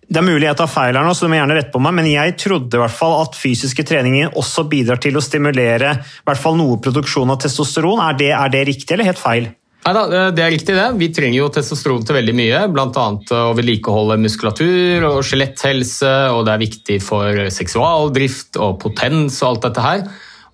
det 0.07 0.21
er 0.21 0.23
mulig 0.23 0.47
jeg 0.47 0.55
tar 0.55 0.69
feil 0.71 0.95
her 0.95 1.03
nå, 1.03 1.11
så 1.11 1.27
du 1.27 1.31
må 1.33 1.39
gjerne 1.39 1.57
rette 1.57 1.73
på 1.73 1.81
meg, 1.83 1.95
men 1.97 2.07
jeg 2.07 2.37
trodde 2.39 2.79
i 2.79 2.81
hvert 2.81 2.95
fall 2.95 3.17
at 3.25 3.35
fysiske 3.35 3.83
treninger 3.87 4.37
også 4.39 4.63
bidrar 4.71 5.01
til 5.03 5.19
å 5.19 5.23
stimulere 5.23 5.97
i 5.99 6.27
hvert 6.27 6.39
fall 6.39 6.55
noe 6.59 6.79
produksjon 6.83 7.33
av 7.33 7.41
testosteron. 7.43 7.99
Er 8.05 8.19
det, 8.19 8.31
er 8.37 8.53
det 8.53 8.67
riktig 8.71 8.95
eller 8.95 9.11
helt 9.11 9.21
feil? 9.21 9.49
Neida, 9.87 10.29
det 10.35 10.43
er 10.43 10.51
riktig 10.51 10.75
det. 10.75 10.87
Vi 10.99 11.07
trenger 11.15 11.37
jo 11.37 11.49
testosteron 11.53 12.03
til 12.07 12.17
veldig 12.17 12.35
mye. 12.35 12.63
Bl.a. 12.71 13.05
å 13.39 13.53
vedlikeholde 13.55 14.17
muskulatur 14.19 15.05
og 15.07 15.19
skjeletthelse, 15.27 16.13
og 16.35 16.43
det 16.47 16.55
er 16.55 16.63
viktig 16.63 16.97
for 17.03 17.43
seksualdrift 17.55 18.59
og 18.59 18.79
potens 18.83 19.39
og 19.43 19.53
alt 19.53 19.69
dette 19.69 19.85
her. 19.85 20.03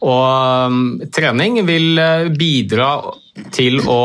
Og 0.03 0.67
um, 0.67 0.79
trening 1.13 1.61
vil 1.67 1.99
uh, 1.99 2.27
bidra 2.35 2.89
til 3.55 3.79
å 3.89 4.01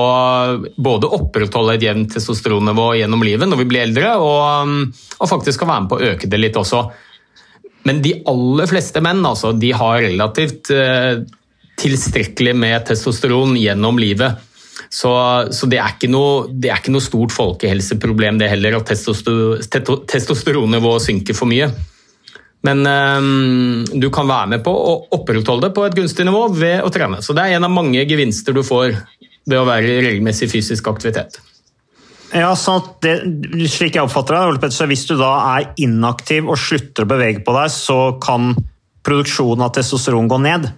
både 0.79 1.11
opprettholde 1.19 1.75
et 1.77 1.85
jevnt 1.89 2.15
testosteronnivå 2.15 2.93
gjennom 3.01 3.25
livet 3.27 3.51
når 3.51 3.63
vi 3.63 3.69
blir 3.73 3.85
eldre, 3.89 4.15
og, 4.23 4.69
um, 4.69 4.93
og 5.19 5.31
faktisk 5.31 5.65
kan 5.65 5.73
være 5.73 5.85
med 5.85 5.91
på 5.91 5.99
å 5.99 6.07
øke 6.13 6.31
det 6.31 6.41
litt 6.41 6.59
også. 6.61 6.85
Men 7.89 8.03
de 8.05 8.15
aller 8.31 8.71
fleste 8.71 9.03
menn 9.05 9.27
altså, 9.27 9.53
de 9.57 9.73
har 9.75 10.05
relativt 10.07 10.71
uh, 10.75 11.25
tilstrekkelig 11.79 12.55
med 12.59 12.87
testosteron 12.89 13.57
gjennom 13.59 13.99
livet. 14.01 14.45
Så, 14.89 15.11
så 15.53 15.67
det, 15.69 15.83
er 15.83 16.09
noe, 16.09 16.47
det, 16.49 16.71
er 16.71 16.79
ikke 16.81 16.95
noe, 16.95 17.05
stort 17.05 17.35
folkehelseproblem 17.35 18.39
det 18.41 18.49
heller, 18.55 18.79
at 18.79 18.89
testosteronnivået 20.15 21.05
synker 21.05 21.37
for 21.37 21.51
mye. 21.51 21.69
Men 22.67 22.83
um, 22.87 23.85
du 23.93 24.09
kan 24.11 24.27
være 24.29 24.55
med 24.55 24.65
på 24.67 24.73
å 24.73 24.95
opprettholde 25.15 25.69
det 25.69 25.77
på 25.77 25.85
et 25.87 25.95
gunstig 25.95 26.27
nivå 26.27 26.49
ved 26.57 26.83
å 26.83 26.91
trene. 26.95 27.21
Så 27.23 27.37
det 27.37 27.45
er 27.45 27.59
en 27.59 27.69
av 27.69 27.75
mange 27.75 28.03
gevinster 28.09 28.57
du 28.57 28.65
får 28.67 28.97
ved 29.49 29.61
å 29.61 29.69
være 29.69 29.93
i 29.93 30.01
regelmessig 30.09 30.51
fysisk 30.51 30.91
aktivitet. 30.91 31.39
Ja, 32.35 32.51
så 32.59 32.75
det, 33.01 33.23
Slik 33.73 33.97
jeg 33.97 34.05
oppfatter 34.05 34.37
det, 34.37 34.43
Ole 34.51 34.61
Petter, 34.61 34.77
så 34.77 34.89
hvis 34.91 35.07
du 35.09 35.15
da 35.17 35.31
er 35.55 35.71
inaktiv 35.81 36.51
og 36.51 36.61
slutter 36.61 37.07
å 37.07 37.13
bevege 37.15 37.41
på 37.47 37.55
deg, 37.57 37.73
så 37.73 38.01
kan 38.21 38.53
produksjonen 39.07 39.65
av 39.65 39.73
testosteron 39.79 40.29
gå 40.29 40.41
ned? 40.45 40.69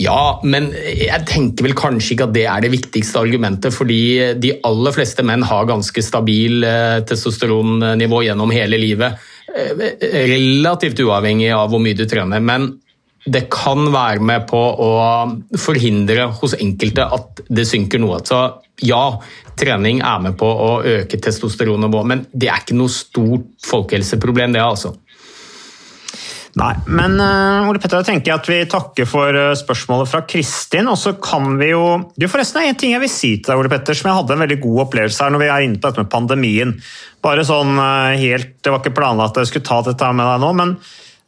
Ja, 0.00 0.40
men 0.44 0.70
jeg 0.72 1.26
tenker 1.28 1.66
vel 1.66 1.76
kanskje 1.76 2.14
ikke 2.14 2.28
at 2.28 2.36
det 2.36 2.44
er 2.48 2.64
det 2.64 2.72
viktigste 2.72 3.20
argumentet. 3.20 3.74
Fordi 3.76 4.00
de 4.40 4.54
aller 4.66 4.94
fleste 4.96 5.24
menn 5.26 5.44
har 5.44 5.68
ganske 5.68 6.04
stabil 6.04 6.64
eh, 6.64 7.00
testosteronnivå 7.08 8.22
gjennom 8.24 8.52
hele 8.54 8.80
livet. 8.80 9.20
Eh, 9.50 9.98
relativt 10.30 11.00
uavhengig 11.02 11.50
av 11.54 11.70
hvor 11.72 11.82
mye 11.82 11.98
du 11.98 12.06
trener. 12.08 12.40
Men 12.40 12.70
det 13.26 13.48
kan 13.52 13.90
være 13.92 14.22
med 14.24 14.46
på 14.48 14.60
å 14.60 14.90
forhindre 15.60 16.30
hos 16.40 16.54
enkelte 16.56 17.04
at 17.18 17.42
det 17.50 17.66
synker 17.68 18.00
noe. 18.00 18.20
Så 18.24 18.38
ja, 18.86 19.02
trening 19.60 20.00
er 20.06 20.22
med 20.24 20.38
på 20.40 20.48
å 20.48 20.70
øke 20.86 21.20
testosteronnivået, 21.20 22.08
men 22.08 22.24
det 22.32 22.48
er 22.48 22.62
ikke 22.62 22.78
noe 22.78 22.92
stort 22.92 23.50
folkehelseproblem, 23.66 24.54
det 24.56 24.62
altså. 24.64 24.94
Nei, 26.58 26.72
men 26.90 27.14
uh, 27.22 27.68
Ole 27.70 27.78
Petter, 27.78 28.00
jeg 28.00 28.08
tenker 28.08 28.34
at 28.34 28.48
vi 28.50 28.56
takker 28.66 29.06
for 29.06 29.36
uh, 29.36 29.52
spørsmålet 29.58 30.08
fra 30.10 30.22
Kristin. 30.26 30.88
Og 30.90 30.98
så 30.98 31.12
kan 31.22 31.52
vi 31.60 31.70
jo 31.70 31.84
Du, 32.16 32.26
forresten, 32.30 32.58
det 32.58 32.64
er 32.64 32.74
en 32.74 32.80
ting 32.80 32.94
jeg 32.94 33.02
vil 33.04 33.12
si 33.12 33.36
til 33.38 33.52
deg, 33.52 33.60
Ole 33.60 33.70
Petter, 33.70 33.94
som 33.94 34.10
jeg 34.10 34.18
hadde 34.18 34.34
en 34.34 34.42
veldig 34.42 34.58
god 34.64 34.80
opplevelse 34.86 35.22
her 35.22 35.34
når 35.34 35.44
vi 35.44 35.50
er 35.50 35.66
inne 35.66 35.78
på 35.78 35.86
dette 35.86 36.02
med 36.02 36.10
pandemien. 36.10 36.72
Bare 37.22 37.44
sånn 37.46 37.78
uh, 37.78 38.16
helt 38.18 38.56
Det 38.58 38.72
var 38.72 38.82
ikke 38.82 38.96
planlagt 38.98 39.38
at 39.38 39.44
jeg 39.44 39.52
skulle 39.52 39.68
ta 39.68 39.78
dette 39.86 40.10
med 40.16 40.26
deg 40.26 40.42
nå, 40.46 40.56
men 40.62 40.80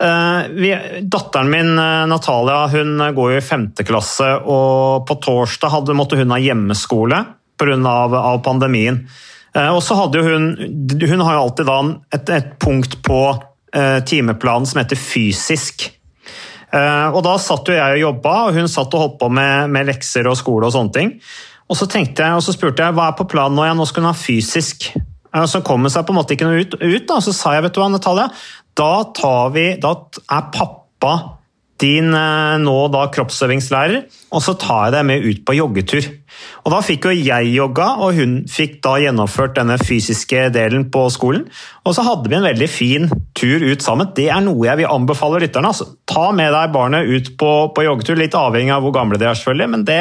vi, 0.02 0.72
datteren 1.06 1.46
min 1.46 1.76
Natalia 2.10 2.64
hun 2.72 2.98
går 3.14 3.28
jo 3.30 3.36
i 3.38 3.44
femte 3.46 3.84
klasse, 3.86 4.26
og 4.50 5.04
på 5.06 5.14
torsdag 5.22 5.70
hadde, 5.70 5.94
måtte 5.94 6.18
hun 6.18 6.34
ha 6.34 6.40
hjemmeskole 6.42 7.20
pga. 7.60 7.76
Av, 7.86 8.16
av 8.18 8.40
pandemien. 8.42 8.98
Og 9.54 9.78
så 9.86 9.94
hadde 10.00 10.24
hun 10.26 10.48
Hun 10.90 11.22
har 11.22 11.36
jo 11.36 11.44
alltid 11.44 11.70
da 11.70 11.78
et, 12.18 12.34
et 12.34 12.50
punkt 12.58 12.98
på 13.06 13.20
Eh, 13.30 13.51
timeplanen 14.04 14.68
som 14.68 14.82
heter 14.82 14.98
Fysisk. 15.00 15.86
Eh, 16.72 17.08
og 17.12 17.20
Da 17.24 17.36
satt 17.40 17.68
jo 17.68 17.76
jeg 17.76 17.98
og 17.98 18.04
jobba, 18.06 18.34
og 18.46 18.56
hun 18.56 18.70
satt 18.70 18.94
og 18.96 19.04
holdt 19.04 19.18
på 19.20 19.28
med, 19.32 19.70
med, 19.72 19.88
lekser 19.90 20.28
og 20.28 20.38
skole. 20.40 20.66
og 20.66 20.72
sånne 20.72 20.92
ting. 20.96 21.12
Og 21.68 21.76
så, 21.76 21.88
jeg, 21.88 22.32
og 22.32 22.42
så 22.44 22.52
spurte 22.52 22.84
jeg 22.84 22.96
hva 22.96 23.10
er 23.10 23.16
på 23.16 23.28
planen 23.28 23.56
nå, 23.56 23.64
ja, 23.64 23.76
nå 23.76 23.86
skal 23.88 24.04
hun 24.04 24.12
ha 24.12 24.16
fysisk. 24.16 24.90
Og 25.32 25.48
så 25.48 25.62
kom 25.64 25.84
hun 25.84 25.92
seg 25.92 26.04
på 26.04 26.12
en 26.12 26.20
måte 26.20 26.34
ikke 26.36 26.48
noe 26.48 26.64
ut, 26.64 26.74
ut 26.76 27.06
da. 27.08 27.20
så 27.24 27.32
sa 27.32 27.54
jeg 27.56 27.64
vet 27.64 27.76
du 27.76 27.80
hva, 27.80 27.88
Natalia, 27.92 28.28
da, 28.76 28.90
tar 29.16 29.52
vi, 29.54 29.66
da 29.80 29.94
er 30.32 30.50
pappa 30.52 31.14
din 31.80 32.12
eh, 32.14 32.58
nå 32.60 32.76
da 32.92 33.06
kroppsøvingslærer, 33.12 34.04
og 34.32 34.42
så 34.44 34.54
tar 34.56 34.88
jeg 34.88 34.96
deg 34.96 35.08
med 35.08 35.26
ut 35.28 35.40
på 35.46 35.56
joggetur. 35.58 36.08
Og 36.64 36.72
Da 36.72 36.80
fikk 36.84 37.06
jo 37.08 37.12
jeg 37.12 37.52
jogga, 37.52 37.88
og 38.00 38.16
hun 38.16 38.34
fikk 38.50 38.78
da 38.84 38.94
gjennomført 39.02 39.56
denne 39.58 39.76
fysiske 39.80 40.46
delen 40.54 40.86
på 40.94 41.04
skolen. 41.12 41.44
Og 41.84 41.96
så 41.96 42.04
hadde 42.06 42.30
vi 42.30 42.38
en 42.38 42.46
veldig 42.46 42.68
fin 42.70 43.08
tur 43.36 43.64
ut 43.64 43.84
sammen. 43.84 44.12
Det 44.16 44.28
er 44.32 44.40
noe 44.44 44.68
jeg 44.68 44.80
vil 44.80 44.90
anbefale 44.90 45.42
lytterne. 45.42 45.72
Altså, 45.72 45.88
ta 46.08 46.30
med 46.36 46.52
deg 46.54 46.72
barnet 46.74 47.10
ut 47.10 47.32
på, 47.40 47.50
på, 47.74 47.84
joggetur, 47.84 48.16
litt 48.20 48.36
avhengig 48.38 48.72
av 48.74 48.86
hvor 48.86 48.94
gamle 48.94 49.18
de 49.20 49.28
er, 49.28 49.36
selvfølgelig, 49.38 49.68
men 49.74 49.84
det, 49.88 50.00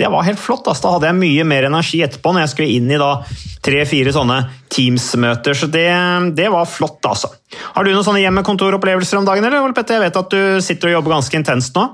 det 0.00 0.10
var 0.12 0.26
helt 0.28 0.40
flott. 0.40 0.64
Altså, 0.64 0.86
da 0.86 0.94
hadde 0.96 1.10
jeg 1.10 1.20
mye 1.20 1.48
mer 1.52 1.68
energi 1.68 2.02
etterpå 2.06 2.32
når 2.32 2.46
jeg 2.46 2.54
skulle 2.54 2.78
inn 2.78 2.94
i 2.94 3.02
tre-fire 3.66 4.14
sånne 4.14 4.40
Teams-møter, 4.72 5.56
så 5.56 5.68
det, 5.70 5.88
det, 6.38 6.48
var 6.52 6.66
flott, 6.70 7.00
altså. 7.08 7.30
Har 7.74 7.84
du 7.84 7.92
noen 7.92 8.06
sånne 8.06 8.24
hjemmekontoropplevelser 8.24 9.20
om 9.20 9.28
dagen, 9.28 9.46
eller? 9.46 9.62
Jeg 9.86 10.02
vet 10.02 10.18
at 10.22 10.32
du 10.32 10.64
sitter 10.64 10.90
og 10.90 10.98
jobber 10.98 11.16
ganske 11.16 11.38
intenst 11.38 11.76
nå? 11.78 11.86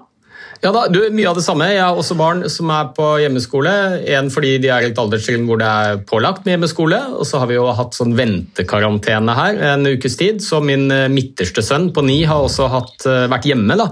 Ja 0.62 0.71
da, 0.71 0.85
du, 0.87 1.00
Mye 1.11 1.26
av 1.26 1.35
det 1.35 1.42
samme. 1.42 1.66
Jeg 1.73 1.83
har 1.83 1.97
også 1.99 2.14
barn 2.14 2.45
som 2.52 2.71
er 2.71 2.92
på 2.95 3.07
hjemmeskole. 3.19 3.71
En 4.14 4.28
fordi 4.31 4.52
de 4.62 4.69
er 4.71 4.85
i 4.85 4.90
et 4.92 4.99
alderstrinn 5.00 5.42
hvor 5.49 5.59
det 5.59 5.66
er 5.66 6.02
pålagt 6.07 6.45
med 6.45 6.54
hjemmeskole. 6.54 7.00
Og 7.19 7.26
så 7.26 7.40
har 7.42 7.50
vi 7.50 7.57
jo 7.57 7.64
hatt 7.75 7.99
sånn 7.99 8.14
ventekarantene 8.14 9.35
her 9.35 9.59
en 9.73 9.88
ukes 9.90 10.14
tid. 10.21 10.38
Så 10.45 10.61
min 10.62 10.87
eh, 10.95 11.09
midterste 11.11 11.64
sønn 11.66 11.88
på 11.95 12.04
ni 12.07 12.21
har 12.31 12.45
også 12.47 12.69
hatt, 12.71 12.95
eh, 13.11 13.25
vært 13.33 13.49
hjemme. 13.50 13.75
da. 13.81 13.88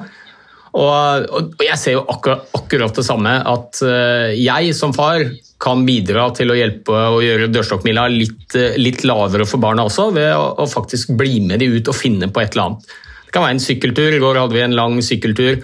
Og, 0.71 1.27
og 1.41 1.65
jeg 1.67 1.81
ser 1.81 1.97
jo 1.97 2.05
akkurat, 2.07 2.47
akkurat, 2.61 2.95
det 3.01 3.07
samme. 3.09 3.35
At 3.51 3.83
eh, 3.83 4.39
jeg 4.39 4.71
som 4.79 4.95
far 4.95 5.27
kan 5.61 5.83
bidra 5.89 6.29
til 6.39 6.55
å 6.55 6.61
hjelpe 6.61 7.03
å 7.17 7.19
gjøre 7.19 7.51
dørstokkmila 7.51 8.07
litt, 8.15 8.55
litt, 8.79 9.03
lavere 9.11 9.43
for 9.43 9.59
barna 9.59 9.89
også, 9.91 10.07
ved 10.15 10.31
å, 10.39 10.47
å 10.63 10.71
faktisk 10.71 11.17
bli 11.19 11.43
med 11.51 11.67
de 11.67 11.73
ut 11.81 11.91
og 11.91 11.99
finne 11.99 12.31
på 12.31 12.47
et 12.47 12.55
eller 12.55 12.69
annet. 12.71 12.97
Det 13.27 13.35
kan 13.35 13.49
være 13.49 13.59
en 13.59 13.67
sykkeltur. 13.67 14.15
I 14.15 14.23
går 14.23 14.43
hadde 14.45 14.55
vi 14.55 14.67
en 14.69 14.79
lang 14.79 15.03
sykkeltur 15.03 15.59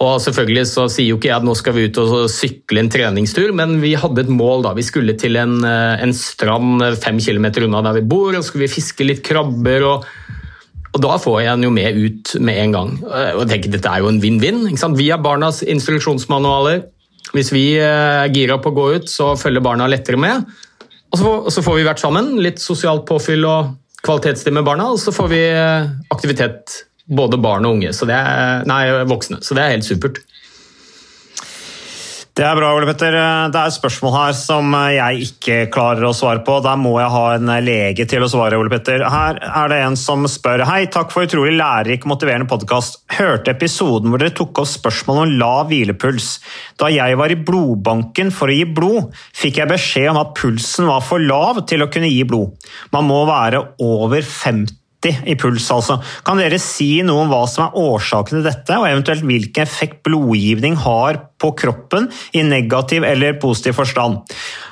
Og 0.00 0.16
selvfølgelig 0.24 0.64
så 0.70 0.86
sier 0.88 1.10
jo 1.10 1.18
ikke 1.18 1.28
jeg 1.28 1.36
at 1.42 1.44
nå 1.44 1.52
skal 1.58 1.74
vi 1.76 1.84
ut 1.90 1.98
og 2.00 2.14
sykle 2.32 2.80
en 2.80 2.88
treningstur, 2.92 3.50
men 3.56 3.76
vi 3.82 3.92
hadde 4.00 4.24
et 4.24 4.32
mål 4.32 4.64
da. 4.64 4.72
Vi 4.76 4.84
skulle 4.86 5.16
til 5.20 5.36
en, 5.36 5.58
eh, 5.66 6.00
en 6.00 6.14
strand 6.16 6.80
fem 7.02 7.20
kilometer 7.20 7.66
unna 7.66 7.82
der 7.84 7.98
vi 7.98 8.08
bor, 8.08 8.32
og 8.32 8.40
så 8.40 8.48
skulle 8.48 8.64
vi 8.64 8.76
fiske 8.78 9.04
litt 9.04 9.20
krabber. 9.26 9.84
og, 9.84 10.06
og 10.94 11.02
da 11.04 11.18
får 11.20 11.42
jeg 11.42 11.52
den 11.52 11.68
jo 11.68 11.74
med 11.74 12.00
ut 12.00 12.32
med 12.40 12.62
en 12.62 12.72
gang. 12.72 12.96
Og 13.04 13.44
jeg 13.44 13.50
tenker 13.52 13.76
Dette 13.76 13.92
er 13.92 14.00
jo 14.00 14.08
en 14.08 14.22
vinn-vinn. 14.22 14.64
Vi 14.96 15.10
har 15.10 15.20
barnas 15.22 15.62
instruksjonsmanualer. 15.62 16.82
Hvis 17.36 17.52
vi 17.52 17.76
er 17.78 18.26
gira 18.34 18.56
på 18.58 18.72
å 18.72 18.74
gå 18.74 18.88
ut, 18.96 19.06
så 19.06 19.36
følger 19.38 19.62
barna 19.62 19.86
lettere 19.86 20.18
med. 20.18 20.48
Og 21.12 21.18
så, 21.18 21.22
får, 21.22 21.50
så 21.54 21.62
får 21.62 21.76
vi 21.76 21.86
vært 21.86 22.02
sammen. 22.02 22.32
Litt 22.42 22.58
sosialt 22.62 23.04
påfyll 23.06 23.44
og 23.46 23.76
kvalitetstid 24.02 24.54
med 24.56 24.64
barna, 24.64 24.88
og 24.94 24.98
så 24.98 25.12
får 25.12 25.28
vi 25.30 25.42
eh, 25.52 25.90
aktivitet 26.10 26.86
både 27.10 27.40
barn 27.42 27.66
og 27.66 27.78
unge, 27.78 27.92
er, 27.92 28.66
nei, 28.70 28.84
voksne. 29.10 29.42
Så 29.44 29.56
det 29.56 29.64
er 29.64 29.74
helt 29.76 29.88
supert. 29.88 30.22
Det 32.30 32.44
er 32.46 32.54
bra, 32.56 32.70
Ole 32.72 32.86
Petter. 32.86 33.12
Det 33.52 33.58
er 33.58 33.68
et 33.68 33.74
spørsmål 33.74 34.12
her 34.14 34.36
som 34.38 34.70
jeg 34.94 35.26
ikke 35.26 35.56
klarer 35.74 36.06
å 36.06 36.12
svare 36.16 36.40
på. 36.46 36.54
Der 36.64 36.78
må 36.80 36.94
jeg 36.96 37.12
ha 37.12 37.24
en 37.34 37.50
lege 37.66 38.06
til 38.08 38.24
å 38.24 38.30
svare, 38.30 38.56
Ole 38.56 38.70
Petter. 38.72 39.02
Her 39.02 39.36
er 39.44 39.72
det 39.72 39.80
en 39.82 39.98
som 39.98 40.24
spør 40.30 40.62
Hei, 40.64 40.84
takk 40.94 41.12
for 41.12 41.26
utrolig 41.26 41.52
lærerik 41.58 42.06
og 42.06 42.14
motiverende 42.14 42.48
podkast. 42.48 43.02
Hørte 43.18 43.52
episoden 43.52 44.08
hvor 44.08 44.22
dere 44.22 44.32
tok 44.38 44.62
opp 44.62 44.70
spørsmål 44.70 45.24
om 45.26 45.36
lav 45.42 45.68
hvilepuls. 45.68 46.32
Da 46.80 46.88
jeg 46.94 47.20
var 47.20 47.34
i 47.34 47.40
blodbanken 47.50 48.32
for 48.32 48.48
å 48.48 48.56
gi 48.56 48.64
blod, 48.78 49.10
fikk 49.36 49.60
jeg 49.60 49.74
beskjed 49.74 50.12
om 50.14 50.22
at 50.22 50.32
pulsen 50.38 50.88
var 50.88 51.04
for 51.04 51.20
lav 51.20 51.64
til 51.68 51.84
å 51.84 51.92
kunne 51.92 52.08
gi 52.08 52.22
blod. 52.24 52.56
Man 52.94 53.10
må 53.10 53.24
være 53.28 53.66
over 53.84 54.24
50 54.24 54.79
i 55.08 55.36
puls, 55.40 55.66
altså. 55.72 55.98
Kan 56.26 56.40
dere 56.40 56.60
si 56.60 57.00
noe 57.06 57.24
om 57.24 57.32
hva 57.32 57.44
som 57.48 57.66
er 57.66 57.76
årsaken 57.80 58.38
til 58.38 58.46
dette, 58.46 58.76
og 58.76 58.88
eventuelt 58.88 59.24
hvilken 59.26 59.64
effekt 59.64 60.02
blodgivning 60.06 60.76
har 60.84 61.22
på 61.40 61.54
kroppen 61.56 62.10
i 62.36 62.42
negativ 62.44 63.06
eller 63.08 63.38
positiv 63.40 63.78
forstand? 63.78 64.20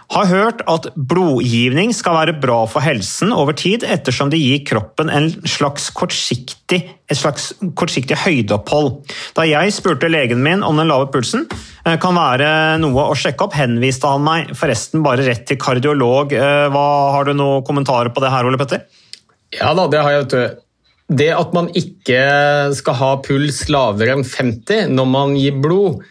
Har 0.09 0.29
hørt 0.31 0.63
at 0.73 0.87
blodgivning 0.97 1.91
skal 1.93 2.17
være 2.17 2.37
bra 2.41 2.63
for 2.69 2.85
helsen 2.85 3.33
over 3.33 3.57
tid, 3.57 3.85
ettersom 3.85 4.31
det 4.33 4.41
gir 4.41 4.63
kroppen 4.69 5.13
en 5.13 5.29
slags 5.49 5.91
kortsiktig, 5.97 6.81
et 7.09 7.19
slags 7.19 7.51
kortsiktig 7.77 8.17
høydeopphold. 8.25 9.03
Da 9.37 9.45
jeg 9.49 9.75
spurte 9.77 10.09
legen 10.09 10.41
min 10.45 10.65
om 10.65 10.81
den 10.81 10.89
lave 10.89 11.11
pulsen 11.13 11.45
kan 11.85 12.17
være 12.17 12.79
noe 12.81 13.09
å 13.09 13.17
sjekke 13.17 13.47
opp, 13.47 13.57
henviste 13.57 14.09
han 14.09 14.25
meg 14.25 14.55
forresten 14.57 15.05
bare 15.05 15.25
rett 15.29 15.45
til 15.49 15.61
kardiolog. 15.61 16.33
Hva, 16.37 16.89
har 17.17 17.29
du 17.29 17.37
noen 17.37 17.65
kommentarer 17.65 18.13
på 18.13 18.25
det 18.25 18.33
her, 18.33 18.49
Ole 18.49 18.61
Petter? 18.61 18.85
Ja 19.57 19.73
da, 19.77 19.87
det 19.89 20.01
har 20.05 20.15
jeg, 20.15 20.25
vet 20.25 20.35
du. 20.35 20.65
Det 21.19 21.29
at 21.33 21.55
man 21.57 21.71
ikke 21.77 22.23
skal 22.77 22.97
ha 22.99 23.11
puls 23.25 23.63
lavere 23.73 24.19
enn 24.19 24.27
50 24.29 24.93
når 24.93 25.07
man 25.09 25.37
gir 25.41 25.57
blod, 25.57 26.03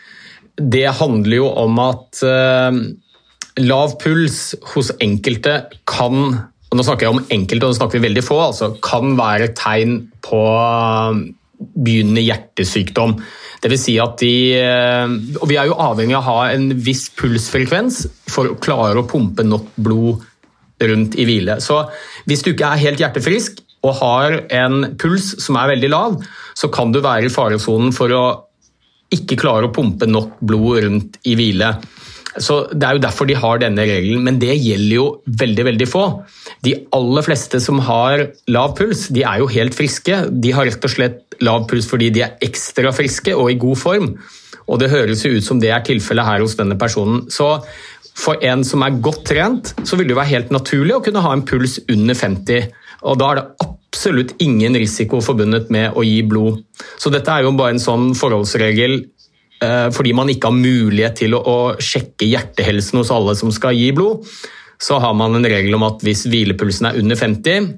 det 0.58 0.88
handler 0.98 1.38
jo 1.38 1.50
om 1.62 1.78
at 1.84 2.22
uh, 2.26 2.80
lav 3.62 3.98
puls 4.02 4.56
hos 4.74 4.94
enkelte 5.04 5.60
kan 5.90 6.40
og 6.68 6.76
Nå 6.76 6.84
snakker 6.84 7.08
jeg 7.08 7.16
om 7.16 7.28
enkelte, 7.32 7.64
og 7.64 7.72
nå 7.72 7.76
snakker 7.78 7.96
vi 7.96 8.08
veldig 8.10 8.22
få. 8.28 8.38
altså 8.50 8.68
Kan 8.84 9.14
være 9.16 9.46
et 9.48 9.54
tegn 9.56 9.94
på 10.20 10.40
begynnende 11.58 12.26
hjertesykdom. 12.26 13.14
Det 13.64 13.72
vil 13.72 13.80
si 13.80 13.96
at 14.04 14.20
de 14.20 14.34
uh, 14.60 15.14
Og 15.40 15.48
vi 15.48 15.56
er 15.56 15.70
jo 15.70 15.78
avhengig 15.80 16.18
av 16.18 16.26
å 16.26 16.28
ha 16.28 16.50
en 16.52 16.68
viss 16.76 17.08
pulsfrekvens 17.16 18.02
for 18.28 18.52
å 18.52 18.60
klare 18.60 19.00
å 19.00 19.08
pumpe 19.08 19.48
nok 19.48 19.72
blod 19.80 20.27
rundt 20.84 21.18
i 21.18 21.26
hvile. 21.28 21.58
Så 21.64 21.84
hvis 22.30 22.44
du 22.46 22.52
ikke 22.54 22.72
er 22.74 22.84
helt 22.84 23.02
hjertefrisk 23.02 23.62
og 23.86 23.96
har 24.02 24.42
en 24.54 24.92
puls 25.00 25.36
som 25.44 25.58
er 25.60 25.74
veldig 25.76 25.92
lav, 25.94 26.18
så 26.58 26.70
kan 26.74 26.92
du 26.94 27.02
være 27.04 27.30
i 27.30 27.34
faresonen 27.34 27.94
for 27.96 28.14
å 28.14 28.26
ikke 29.14 29.40
klare 29.40 29.70
å 29.70 29.74
pumpe 29.74 30.10
nok 30.10 30.42
blod 30.44 30.84
rundt 30.84 31.22
i 31.30 31.38
hvile. 31.40 31.72
Så 32.38 32.68
Det 32.72 32.86
er 32.86 32.98
jo 32.98 33.02
derfor 33.02 33.26
de 33.26 33.38
har 33.38 33.62
denne 33.62 33.82
regelen, 33.82 34.24
men 34.24 34.38
det 34.40 34.60
gjelder 34.60 34.96
jo 34.96 35.06
veldig 35.26 35.64
veldig 35.72 35.88
få. 35.90 36.04
De 36.62 36.76
aller 36.94 37.26
fleste 37.26 37.60
som 37.64 37.80
har 37.82 38.28
lav 38.54 38.76
puls, 38.78 39.08
de 39.10 39.24
er 39.26 39.42
jo 39.42 39.48
helt 39.50 39.74
friske. 39.74 40.20
De 40.30 40.52
har 40.54 40.68
rett 40.70 40.84
og 40.84 40.94
slett 40.94 41.24
lav 41.42 41.66
puls 41.70 41.88
fordi 41.90 42.12
de 42.14 42.26
er 42.26 42.38
ekstra 42.46 42.94
friske 42.94 43.34
og 43.34 43.52
i 43.52 43.58
god 43.62 43.82
form. 43.82 44.12
Og 44.68 44.82
det 44.82 44.92
høres 44.92 45.24
jo 45.24 45.32
ut 45.38 45.46
som 45.46 45.62
det 45.62 45.72
er 45.72 45.86
tilfellet 45.88 46.28
her 46.28 46.44
hos 46.44 46.58
denne 46.60 46.78
personen. 46.80 47.26
Så 47.32 47.56
for 48.18 48.42
en 48.46 48.64
som 48.66 48.84
er 48.86 48.98
godt 49.04 49.28
trent, 49.30 49.74
så 49.86 49.98
vil 50.00 50.10
det 50.10 50.18
være 50.18 50.34
helt 50.34 50.54
naturlig 50.54 50.96
å 50.96 51.04
kunne 51.06 51.22
ha 51.24 51.34
en 51.36 51.46
puls 51.46 51.78
under 51.92 52.18
50. 52.18 52.72
Og 53.06 53.20
da 53.22 53.30
er 53.30 53.40
det 53.40 53.68
absolutt 53.68 54.34
ingen 54.44 54.78
risiko 54.78 55.22
forbundet 55.24 55.70
med 55.74 55.94
å 55.98 56.06
gi 56.06 56.24
blod. 56.26 56.64
Så 56.98 57.12
dette 57.14 57.34
er 57.34 57.46
jo 57.46 57.54
bare 57.58 57.76
en 57.76 57.84
sånn 57.84 58.10
forholdsregel 58.18 58.98
eh, 58.98 59.88
fordi 59.94 60.16
man 60.18 60.32
ikke 60.34 60.50
har 60.50 60.58
mulighet 60.58 61.20
til 61.22 61.38
å, 61.38 61.42
å 61.42 61.58
sjekke 61.82 62.28
hjertehelsen 62.30 63.02
hos 63.02 63.14
alle 63.14 63.38
som 63.38 63.54
skal 63.54 63.78
gi 63.78 63.92
blod. 63.96 64.26
Så 64.82 65.00
har 65.02 65.14
man 65.18 65.38
en 65.38 65.48
regel 65.48 65.78
om 65.78 65.86
at 65.88 66.04
hvis 66.06 66.26
hvilepulsen 66.30 66.90
er 66.90 67.00
under 67.00 67.18
50, 67.18 67.72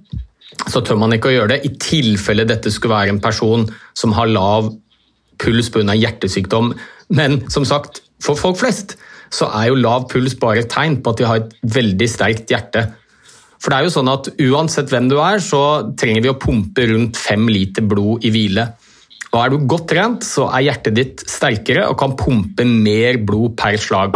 så 0.71 0.81
tør 0.83 0.99
man 0.99 1.13
ikke 1.15 1.29
å 1.29 1.35
gjøre 1.35 1.53
det, 1.53 1.61
i 1.67 1.75
tilfelle 1.79 2.47
dette 2.47 2.71
skulle 2.73 2.95
være 2.95 3.13
en 3.13 3.23
person 3.23 3.67
som 3.97 4.15
har 4.17 4.31
lav 4.31 4.71
puls 5.39 5.69
pga. 5.71 5.95
hjertesykdom. 5.95 6.73
Men 7.15 7.43
som 7.51 7.67
sagt, 7.67 8.01
for 8.23 8.39
folk 8.39 8.59
flest 8.59 8.97
så 9.33 9.49
er 9.59 9.69
jo 9.69 9.79
lav 9.79 10.07
puls 10.11 10.35
bare 10.39 10.63
et 10.63 10.71
tegn 10.71 10.99
på 11.03 11.13
at 11.13 11.21
de 11.21 11.27
har 11.29 11.41
et 11.43 11.55
veldig 11.75 12.09
sterkt 12.09 12.51
hjerte. 12.51 12.85
For 13.59 13.71
det 13.71 13.79
er 13.79 13.87
jo 13.87 13.93
sånn 13.93 14.11
at 14.11 14.29
Uansett 14.39 14.91
hvem 14.91 15.09
du 15.11 15.17
er, 15.19 15.41
så 15.43 15.91
trenger 15.99 16.23
vi 16.23 16.31
å 16.31 16.37
pumpe 16.39 16.85
rundt 16.89 17.19
fem 17.19 17.49
liter 17.51 17.85
blod 17.85 18.25
i 18.25 18.31
hvile. 18.33 18.69
Og 19.29 19.39
Er 19.43 19.51
du 19.51 19.67
godt 19.69 19.89
trent, 19.91 20.25
så 20.25 20.47
er 20.49 20.65
hjertet 20.69 20.95
ditt 20.97 21.23
sterkere 21.29 21.85
og 21.91 21.99
kan 22.01 22.15
pumpe 22.17 22.65
mer 22.65 23.19
blod 23.21 23.57
per 23.59 23.77
slag. 23.77 24.15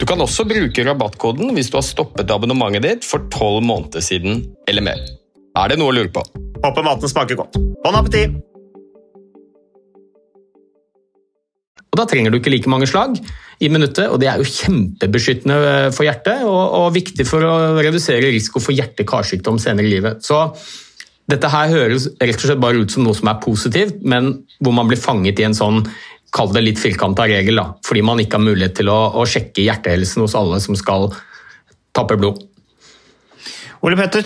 Du 0.00 0.06
kan 0.08 0.20
også 0.24 0.46
bruke 0.48 0.84
rabattkoden 0.86 1.52
hvis 1.56 1.68
du 1.72 1.76
har 1.76 1.84
stoppet 1.84 2.30
abonnementet 2.32 2.84
ditt 2.86 3.04
for 3.06 3.28
tolv 3.32 3.60
måneder 3.66 4.04
siden 4.04 4.46
eller 4.70 4.84
mer. 4.86 5.02
Er 5.58 5.68
det 5.68 5.76
noe 5.80 5.92
å 5.92 5.96
lure 5.96 6.12
på? 6.12 6.22
Håper 6.62 6.86
maten 6.86 7.10
smaker 7.10 7.38
godt. 7.42 7.58
Bon 7.84 7.98
appétit! 7.98 8.38
Og 11.92 11.98
Da 12.00 12.06
trenger 12.08 12.32
du 12.32 12.38
ikke 12.38 12.54
like 12.54 12.70
mange 12.72 12.88
slag 12.88 13.18
i 13.60 13.68
minuttet, 13.68 14.06
og 14.08 14.16
det 14.22 14.30
er 14.30 14.40
jo 14.40 14.48
kjempebeskyttende 14.48 15.56
for 15.92 16.06
hjertet 16.06 16.40
og, 16.48 16.62
og 16.78 16.94
viktig 16.94 17.26
for 17.28 17.44
å 17.44 17.56
redusere 17.84 18.32
risiko 18.32 18.62
for 18.64 18.72
hjerte-karsykdom 18.72 19.60
senere 19.60 19.90
i 19.90 19.92
livet. 19.92 20.24
Så 20.24 20.40
dette 21.28 21.50
her 21.52 21.68
høres 21.68 22.08
rett 22.16 22.40
og 22.40 22.46
slett 22.48 22.62
bare 22.64 22.80
ut 22.80 22.96
som 22.96 23.04
noe 23.04 23.18
som 23.18 23.28
er 23.28 23.42
positivt, 23.44 24.00
men 24.08 24.32
hvor 24.64 24.72
man 24.74 24.88
blir 24.88 25.00
fanget 25.00 25.38
i 25.42 25.46
en 25.46 25.58
sånn 25.58 25.84
kall 26.32 26.52
det 26.54 26.64
litt 26.64 26.80
firkanta 26.80 27.26
regel, 27.28 27.60
da, 27.60 27.66
fordi 27.84 28.04
man 28.06 28.22
ikke 28.22 28.38
har 28.38 28.46
mulighet 28.46 28.78
til 28.80 28.88
å, 28.92 29.00
å 29.20 29.26
sjekke 29.28 29.66
hjertehelsen 29.66 30.24
hos 30.24 30.36
alle 30.38 30.62
som 30.64 30.78
skal 30.78 31.10
tappe 31.92 32.16
blod. 32.20 32.40
Ole 33.82 33.96
Petter, 33.98 34.22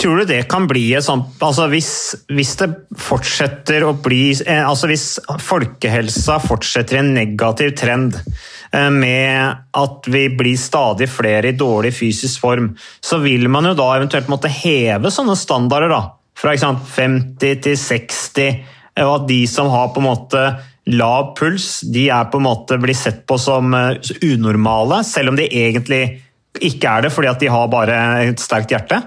tror 0.00 0.22
du 0.22 0.28
det 0.30 0.46
kan 0.48 0.64
bli 0.68 0.86
et 0.96 1.04
sånt 1.04 1.42
altså 1.44 1.66
hvis, 1.68 1.90
hvis 2.32 2.54
det 2.62 2.68
fortsetter 2.96 3.84
å 3.84 3.92
bli 4.00 4.30
eh, 4.40 4.62
altså 4.64 4.88
Hvis 4.88 5.18
folkehelsa 5.44 6.38
fortsetter 6.40 6.96
i 6.96 7.02
en 7.02 7.10
negativ 7.12 7.74
trend 7.76 8.16
eh, 8.16 8.88
med 8.88 9.60
at 9.76 10.08
vi 10.08 10.22
blir 10.32 10.56
stadig 10.56 11.10
flere 11.12 11.52
i 11.52 11.58
dårlig 11.60 11.92
fysisk 11.98 12.40
form, 12.40 12.70
så 13.04 13.20
vil 13.20 13.50
man 13.52 13.68
jo 13.68 13.74
da 13.76 13.90
eventuelt 13.98 14.32
måtte 14.32 14.52
heve 14.52 15.12
sånne 15.12 15.36
standarder 15.36 15.92
da, 15.92 16.00
fra 16.36 16.56
eksempel 16.56 16.88
50 16.96 17.60
til 17.68 17.76
60, 17.82 18.64
og 19.04 19.12
at 19.12 19.28
de 19.28 19.42
som 19.50 19.68
har 19.74 19.92
på 19.92 20.00
en 20.00 20.08
måte 20.08 20.46
lav 20.86 21.34
puls, 21.38 21.80
de 21.90 22.06
er 22.14 22.28
på 22.30 22.38
en 22.40 22.46
måte 22.46 22.78
blir 22.82 22.96
sett 22.96 23.24
på 23.26 23.38
som 23.40 23.74
eh, 23.74 24.12
unormale, 24.22 25.02
selv 25.06 25.32
om 25.32 25.38
de 25.38 25.48
egentlig 25.50 26.02
ikke 26.62 26.88
er 26.88 27.06
det 27.06 27.12
fordi 27.12 27.30
at 27.30 27.42
de 27.42 27.52
har 27.52 27.68
bare 27.72 27.96
et 28.24 28.40
sterkt 28.40 28.72
hjerte? 28.72 29.00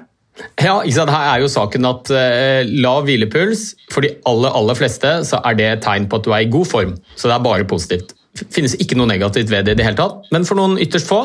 Ja? 0.62 0.80
Her 0.86 1.14
er 1.18 1.42
jo 1.44 1.52
saken 1.52 1.88
at 1.90 2.12
eh, 2.16 2.70
lav 2.84 3.08
hvilepuls 3.08 3.74
for 3.92 4.06
de 4.06 4.14
aller, 4.30 4.54
aller 4.56 4.78
fleste 4.78 5.18
så 5.28 5.42
er 5.44 5.58
det 5.60 5.70
et 5.70 5.84
tegn 5.84 6.08
på 6.10 6.20
at 6.20 6.28
du 6.28 6.34
er 6.36 6.46
i 6.46 6.52
god 6.52 6.68
form. 6.70 6.94
Så 7.16 7.28
det 7.28 7.36
er 7.36 7.48
bare 7.48 7.68
positivt. 7.68 8.14
Det 8.40 8.48
finnes 8.54 8.76
ikke 8.80 8.96
noe 9.00 9.10
negativt 9.10 9.52
ved 9.52 9.68
det 9.68 9.76
i 9.76 9.80
det 9.80 9.88
hele 9.88 10.00
tatt. 10.00 10.30
Men 10.36 10.48
for 10.48 10.60
noen 10.60 10.78
ytterst 10.80 11.10
få 11.10 11.24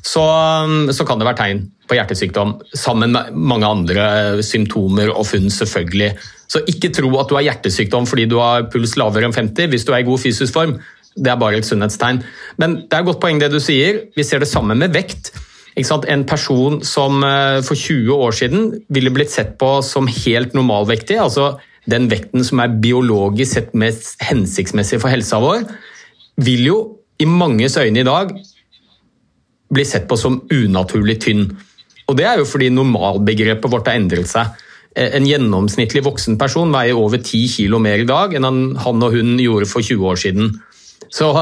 så, 0.00 0.24
så 0.96 1.04
kan 1.04 1.20
det 1.20 1.28
være 1.28 1.40
tegn 1.40 1.64
på 1.90 1.96
hjertesykdom, 1.96 2.54
sammen 2.78 3.12
med 3.16 3.34
mange 3.36 3.68
andre 3.68 4.04
symptomer 4.46 5.10
og 5.12 5.26
funn, 5.28 5.50
selvfølgelig. 5.52 6.12
Så 6.50 6.62
ikke 6.70 6.90
tro 6.94 7.12
at 7.20 7.30
du 7.30 7.36
har 7.38 7.46
hjertesykdom 7.46 8.08
fordi 8.10 8.26
du 8.30 8.40
har 8.42 8.66
puls 8.72 8.96
lavere 8.98 9.28
enn 9.28 9.36
50 9.36 9.70
hvis 9.70 9.86
du 9.86 9.94
er 9.94 10.02
i 10.02 10.08
god 10.08 10.22
fysisk 10.22 10.56
form. 10.56 10.78
Det 11.14 11.30
er 11.30 11.38
bare 11.38 11.60
et 11.60 11.66
sunnhetstegn. 11.66 12.22
Men 12.58 12.80
det 12.82 12.96
er 12.96 13.04
et 13.04 13.10
godt 13.10 13.22
poeng 13.22 13.38
det 13.42 13.52
du 13.52 13.60
sier. 13.62 14.04
Vi 14.16 14.26
ser 14.26 14.42
det 14.42 14.50
samme 14.50 14.76
med 14.78 14.94
vekt. 14.94 15.32
En 15.80 16.24
person 16.28 16.80
som 16.84 17.22
eh, 17.24 17.62
for 17.64 17.78
20 17.78 18.10
år 18.12 18.34
siden 18.36 18.70
ville 18.92 19.12
blitt 19.14 19.30
sett 19.32 19.54
på 19.58 19.78
som 19.86 20.10
helt 20.10 20.54
normalvektig, 20.58 21.16
altså 21.22 21.54
den 21.88 22.10
vekten 22.10 22.44
som 22.44 22.60
er 22.60 22.74
biologisk 22.82 23.54
sett 23.54 23.70
mest 23.78 24.20
hensiktsmessig 24.22 24.98
for 25.00 25.12
helsa 25.12 25.38
vår, 25.40 25.64
vil 26.42 26.66
jo 26.66 26.78
i 27.20 27.28
manges 27.28 27.78
øyne 27.80 28.02
i 28.02 28.06
dag 28.06 28.34
bli 29.70 29.84
sett 29.86 30.08
på 30.10 30.18
som 30.18 30.40
unaturlig 30.50 31.20
tynn. 31.22 31.46
Og 32.10 32.16
Det 32.18 32.26
er 32.26 32.40
jo 32.40 32.48
fordi 32.48 32.72
normalbegrepet 32.74 33.70
vårt 33.70 33.86
har 33.88 34.00
endret 34.00 34.28
seg. 34.28 34.50
Eh, 34.96 35.14
En 35.16 35.26
gjennomsnittlig 35.26 36.02
voksen 36.04 36.38
person 36.38 36.72
veier 36.72 36.98
over 36.98 37.18
10 37.22 37.48
kg 37.54 37.78
mer 37.82 37.98
i 38.02 38.08
dag 38.08 38.34
enn 38.34 38.44
han 38.80 39.02
og 39.02 39.12
hun 39.14 39.38
gjorde 39.38 39.66
for 39.70 39.80
20 39.82 40.06
år 40.10 40.16
siden. 40.24 40.60
Så, 41.10 41.32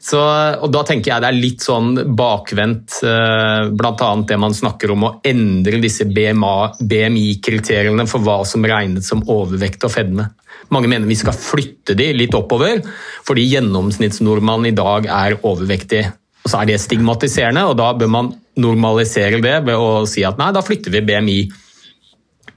så, 0.00 0.20
og 0.62 0.72
Da 0.72 0.82
tenker 0.88 1.10
jeg 1.12 1.20
det 1.20 1.28
er 1.28 1.36
litt 1.36 1.60
sånn 1.64 2.16
bakvendt, 2.16 3.02
eh, 3.04 3.68
bl.a. 3.76 4.10
det 4.24 4.38
man 4.40 4.54
snakker 4.56 4.90
om 4.94 5.04
å 5.04 5.20
endre 5.26 5.80
disse 5.82 6.04
BMI-kriteriene 6.08 8.06
for 8.08 8.20
hva 8.24 8.46
som 8.48 8.64
regnes 8.64 9.08
som 9.10 9.24
overvekt 9.28 9.84
og 9.84 9.92
fedme. 9.92 10.24
Mange 10.72 10.88
mener 10.88 11.08
vi 11.08 11.16
skal 11.18 11.36
flytte 11.36 11.94
de 11.98 12.12
litt 12.16 12.34
oppover, 12.36 12.80
fordi 13.26 13.50
gjennomsnittsnordmannen 13.52 14.66
i 14.70 14.76
dag 14.76 15.06
er 15.12 15.38
overvektig. 15.42 16.04
Og 16.44 16.48
så 16.52 16.56
er 16.62 16.66
det 16.70 16.80
stigmatiserende, 16.80 17.66
og 17.68 17.76
da 17.80 17.92
bør 17.96 18.10
man 18.12 18.32
normalisere 18.58 19.40
det 19.44 19.64
ved 19.66 19.76
å 19.76 20.06
si 20.08 20.24
at 20.26 20.38
nei, 20.40 20.52
da 20.56 20.62
flytter 20.64 20.90
vi 20.94 21.04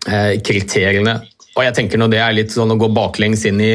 BMI-kriteriene. 0.05 1.19
Og 1.55 1.65
jeg 1.65 1.75
tenker 1.75 1.99
når 1.99 2.13
det 2.13 2.21
er 2.23 2.35
litt 2.35 2.53
sånn 2.53 2.71
å 2.71 2.79
gå 2.79 2.89
baklengs 2.95 3.45
inn 3.45 3.61
i 3.61 3.73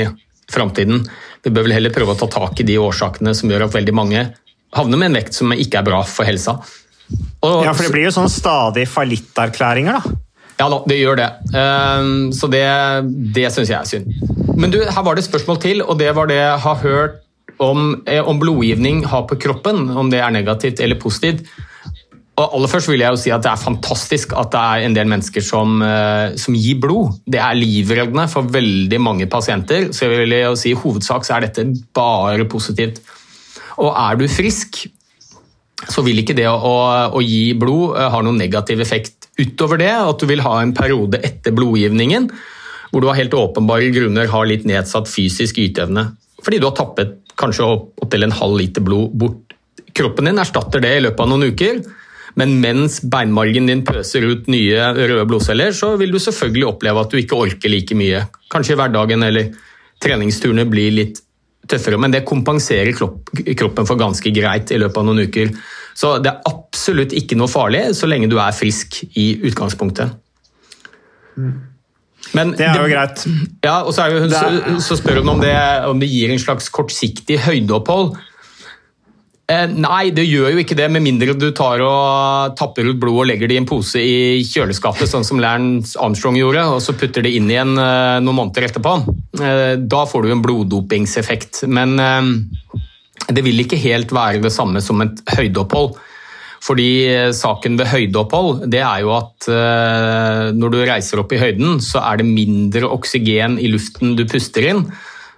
framtiden, 0.50 1.04
vi 1.44 1.52
bør 1.52 1.66
vel 1.66 1.76
heller 1.76 1.94
prøve 1.94 2.14
å 2.14 2.18
ta 2.18 2.28
tak 2.30 2.60
i 2.60 2.66
de 2.66 2.78
årsakene 2.80 3.34
som 3.36 3.50
gjør 3.50 3.66
at 3.68 3.74
veldig 3.74 3.94
mange 3.94 4.22
havner 4.76 4.98
med 4.98 5.10
en 5.10 5.18
vekt 5.20 5.36
som 5.36 5.52
ikke 5.52 5.80
er 5.80 5.86
bra 5.86 6.02
for 6.08 6.26
helsa. 6.26 6.58
Og, 7.44 7.62
ja, 7.64 7.72
for 7.72 7.86
det 7.86 7.92
blir 7.94 8.08
jo 8.08 8.14
sånn 8.16 8.30
stadig 8.32 8.86
fallitterklæringer, 8.90 10.00
da. 10.00 10.22
Ja 10.56 10.70
da, 10.72 10.78
det 10.88 10.96
gjør 10.96 11.18
det. 11.20 11.26
Ehm, 11.52 12.30
så 12.32 12.48
det, 12.48 12.64
det 13.36 13.50
syns 13.52 13.68
jeg 13.68 13.76
er 13.76 13.88
synd. 13.90 14.56
Men 14.56 14.72
du, 14.72 14.78
her 14.80 15.04
var 15.04 15.14
det 15.14 15.26
et 15.26 15.28
spørsmål 15.28 15.60
til, 15.60 15.82
og 15.84 15.98
det 16.00 16.08
var 16.16 16.30
det 16.30 16.38
jeg 16.40 16.62
har 16.64 16.78
hørt 16.80 17.18
om, 17.60 18.02
eh, 18.08 18.24
om 18.24 18.40
blodgivning 18.40 19.02
har 19.04 19.26
på 19.28 19.36
kroppen, 19.36 19.90
om 19.92 20.08
det 20.10 20.22
er 20.24 20.32
negativt 20.32 20.80
eller 20.80 20.96
positivt. 21.00 21.44
Og 22.36 22.52
aller 22.52 22.68
først 22.68 22.90
vil 22.90 23.00
jeg 23.00 23.14
jo 23.14 23.20
si 23.20 23.30
at 23.32 23.44
Det 23.44 23.50
er 23.50 23.60
fantastisk 23.60 24.34
at 24.36 24.50
det 24.52 24.60
er 24.60 24.86
en 24.86 24.96
del 24.96 25.08
mennesker 25.08 25.44
som, 25.44 25.80
eh, 25.82 26.36
som 26.36 26.54
gir 26.54 26.80
blod. 26.80 27.16
Det 27.24 27.40
er 27.40 27.56
livreddende 27.56 28.26
for 28.28 28.42
veldig 28.42 29.00
mange 29.00 29.26
pasienter. 29.26 29.88
Så 29.92 30.04
jeg 30.04 30.18
vil 30.18 30.36
jo 30.42 30.54
si 30.54 30.74
i 30.74 30.76
hovedsak 30.76 31.24
så 31.24 31.36
er 31.36 31.46
dette 31.46 31.64
bare 31.96 32.44
positivt. 32.44 33.00
Og 33.78 33.92
er 33.96 34.20
du 34.20 34.28
frisk, 34.28 34.86
så 35.88 36.04
vil 36.04 36.20
ikke 36.20 36.36
det 36.36 36.48
å, 36.48 36.76
å 37.12 37.20
gi 37.24 37.54
blod 37.56 37.96
eh, 37.96 38.10
ha 38.12 38.20
noen 38.20 38.40
negativ 38.40 38.84
effekt 38.84 39.30
utover 39.40 39.80
det. 39.80 39.92
At 39.92 40.20
du 40.20 40.28
vil 40.28 40.44
ha 40.44 40.60
en 40.60 40.76
periode 40.76 41.22
etter 41.24 41.56
blodgivningen 41.56 42.30
hvor 42.92 43.02
du 43.02 43.10
av 43.10 43.18
helt 43.18 43.34
åpenbare 43.34 43.90
grunner 43.92 44.28
har 44.30 44.46
litt 44.48 44.64
nedsatt 44.68 45.08
fysisk 45.10 45.58
yteevne. 45.60 46.10
Fordi 46.44 46.60
du 46.60 46.68
har 46.68 46.76
tappet 46.76 47.16
kanskje 47.36 47.66
opptil 47.66 48.24
en 48.24 48.36
halv 48.36 48.56
liter 48.60 48.84
blod 48.84 49.12
bort. 49.18 49.54
Kroppen 49.96 50.28
din 50.28 50.40
erstatter 50.40 50.80
det 50.84 50.94
i 50.96 51.02
løpet 51.04 51.24
av 51.24 51.32
noen 51.32 51.50
uker. 51.52 51.80
Men 52.36 52.58
mens 52.60 52.98
beinmargen 53.00 53.68
din 53.70 53.84
pøser 53.86 54.26
ut 54.28 54.48
nye 54.52 54.90
røde 54.96 55.24
blodceller, 55.28 55.72
så 55.72 55.94
vil 56.00 56.12
du 56.12 56.18
selvfølgelig 56.20 56.66
oppleve 56.68 57.04
at 57.04 57.12
du 57.12 57.20
ikke 57.20 57.38
orker 57.46 57.72
like 57.72 57.96
mye. 57.96 58.26
Kanskje 58.52 58.76
hverdagen 58.76 59.24
eller 59.24 59.54
treningsturene 60.04 60.66
blir 60.68 60.92
litt 60.92 61.22
tøffere, 61.66 61.98
men 61.98 62.12
det 62.14 62.26
kompenserer 62.28 62.92
kroppen 62.94 63.88
for 63.88 63.98
ganske 63.98 64.32
greit 64.34 64.70
i 64.70 64.78
løpet 64.78 65.00
av 65.00 65.08
noen 65.08 65.24
uker. 65.26 65.54
Så 65.96 66.16
det 66.22 66.30
er 66.30 66.50
absolutt 66.50 67.14
ikke 67.16 67.38
noe 67.40 67.50
farlig 67.50 67.88
så 67.96 68.08
lenge 68.10 68.28
du 68.30 68.36
er 68.38 68.54
frisk 68.54 69.00
i 69.16 69.30
utgangspunktet. 69.48 70.12
Men 72.34 72.52
det 72.58 72.66
er 72.66 72.76
jo 72.76 72.86
det, 72.86 72.92
greit. 72.92 73.24
Ja, 73.64 73.80
og 73.86 73.94
så, 73.94 74.08
hun, 74.12 74.30
så, 74.32 74.78
så, 74.82 74.98
spør 74.98 75.22
hun 75.22 75.36
om 75.36 75.42
det, 75.42 75.56
om 75.88 76.00
det 76.02 76.08
gir 76.10 76.32
en 76.32 76.42
slags 76.42 76.68
kortsiktig 76.74 77.38
høydeopphold. 77.46 78.16
Eh, 79.46 79.68
nei, 79.70 80.08
det 80.10 80.24
gjør 80.26 80.56
jo 80.56 80.62
ikke 80.64 80.74
det, 80.74 80.88
med 80.90 81.04
mindre 81.04 81.36
du 81.38 81.52
tar 81.54 81.82
og 81.86 82.56
tapper 82.58 82.88
ut 82.88 82.98
blod 82.98 83.20
og 83.22 83.28
legger 83.30 83.46
det 83.46 83.54
i 83.54 83.60
en 83.60 83.68
pose 83.68 84.02
i 84.02 84.42
kjøleskapet, 84.42 85.06
sånn 85.06 85.26
som 85.26 85.38
Lance 85.42 85.94
Armstrong 86.02 86.38
gjorde, 86.40 86.64
og 86.74 86.82
så 86.82 86.96
putter 86.98 87.22
det 87.22 87.36
inn 87.38 87.46
igjen 87.52 87.78
eh, 87.78 88.18
noen 88.24 88.40
måneder 88.40 88.66
etterpå. 88.66 88.96
Eh, 89.38 89.76
da 89.78 90.02
får 90.10 90.26
du 90.26 90.34
en 90.34 90.42
bloddopingseffekt. 90.42 91.62
Men 91.70 91.94
det 93.30 93.42
vil 93.46 93.62
ikke 93.62 93.78
helt 93.86 94.10
være 94.14 94.42
det 94.42 94.54
samme 94.54 94.82
som 94.82 95.06
et 95.06 95.22
høydeopphold. 95.36 95.94
Fordi 96.66 96.90
saken 97.36 97.76
ved 97.78 97.86
høydeopphold 97.92 98.64
det 98.72 98.80
er 98.82 99.02
jo 99.04 99.12
at 99.14 99.46
når 100.56 100.72
du 100.72 100.78
reiser 100.88 101.20
opp 101.22 101.30
i 101.36 101.38
høyden, 101.38 101.76
så 101.84 102.00
er 102.08 102.18
det 102.18 102.26
mindre 102.26 102.88
oksygen 102.90 103.60
i 103.62 103.68
luften 103.70 104.16
du 104.18 104.24
puster 104.26 104.66
inn. 104.72 104.82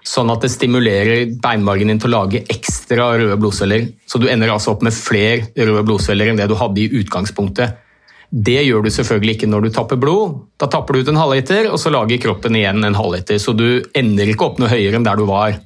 Sånn 0.08 0.30
at 0.32 0.44
det 0.44 0.48
stimulerer 0.52 1.34
beinmargen 1.42 1.90
din 1.90 1.98
til 2.00 2.08
å 2.12 2.22
lage 2.22 2.40
ekstra 2.48 3.10
røde 3.18 3.36
blodceller. 3.40 3.90
Så 4.08 4.20
du 4.22 4.28
ender 4.30 4.54
altså 4.54 4.72
opp 4.72 4.84
med 4.86 4.96
flere 4.96 5.50
røde 5.58 5.84
blodceller 5.84 6.30
enn 6.30 6.38
det 6.40 6.48
du 6.48 6.56
hadde 6.56 6.80
i 6.80 7.02
utgangspunktet. 7.02 7.84
Det 8.28 8.60
gjør 8.60 8.84
du 8.84 8.90
selvfølgelig 8.92 9.34
ikke 9.36 9.48
når 9.48 9.66
du 9.66 9.70
tapper 9.72 10.00
blod. 10.00 10.36
Da 10.60 10.68
tapper 10.72 10.96
du 10.96 11.02
ut 11.02 11.10
en 11.12 11.20
halvliter, 11.20 11.68
og 11.72 11.80
så 11.80 11.92
lager 11.92 12.20
kroppen 12.20 12.56
igjen 12.56 12.84
en 12.84 12.96
halvliter. 12.96 13.40
Så 13.40 13.52
du 13.56 13.82
ender 13.96 14.32
ikke 14.32 14.48
opp 14.48 14.60
noe 14.60 14.70
høyere 14.72 15.00
enn 15.00 15.06
der 15.06 15.20
du 15.20 15.24
var. 15.28 15.56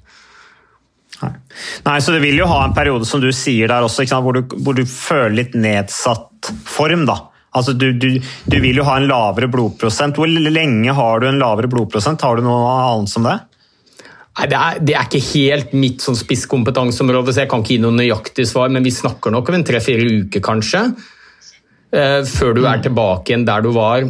Nei, 1.23 1.99
så 2.03 2.15
Det 2.15 2.23
vil 2.23 2.41
jo 2.41 2.49
ha 2.51 2.65
en 2.65 2.75
periode 2.75 3.07
som 3.07 3.23
du 3.23 3.31
sier 3.35 3.71
der 3.71 3.87
også, 3.87 4.07
hvor 4.23 4.35
du, 4.35 4.43
hvor, 4.59 4.75
du, 4.75 4.83
føler 4.87 5.37
litt 5.39 5.55
nedsatt 5.55 6.51
form. 6.67 7.07
da. 7.07 7.19
Altså, 7.55 7.77
du, 7.79 7.93
du, 7.93 8.19
du, 8.19 8.59
vil 8.59 8.81
jo 8.81 8.87
ha 8.89 8.99
en 8.99 9.07
lavere 9.11 9.51
blodprosent. 9.51 10.19
Hvor 10.19 10.27
lenge 10.27 10.99
har 10.99 11.23
du 11.23 11.29
en 11.31 11.39
lavere 11.43 11.71
blodprosent? 11.71 12.23
Har 12.23 12.39
du 12.39 12.47
noe 12.47 12.75
annet 12.75 13.13
som 13.13 13.27
det? 13.29 13.39
Nei, 14.33 14.47
det 14.49 14.57
er, 14.57 14.79
det 14.81 14.95
er, 14.97 15.09
ikke 15.09 15.27
helt 15.35 15.75
mitt 15.77 16.05
sånn 16.05 16.17
spisskompetanseområde, 16.17 17.35
så 17.35 17.45
jeg 17.45 17.51
kan 17.53 17.61
ikke 17.61 17.75
gi 17.75 17.83
noe 17.85 17.97
nøyaktig 17.99 18.47
svar, 18.49 18.71
men 18.73 18.85
vi 18.85 18.95
snakker 18.95 19.35
nok 19.35 19.51
om 19.51 19.59
en 19.59 19.67
tre-fire 19.69 20.07
uker, 20.09 20.41
kanskje. 20.45 20.87
eh, 21.93 22.23
før 22.25 22.55
du 22.57 22.63
er 22.65 22.81
tilbake 22.81 23.29
igjen 23.29 23.45
der 23.45 23.61
du 23.61 23.69
var. 23.77 24.07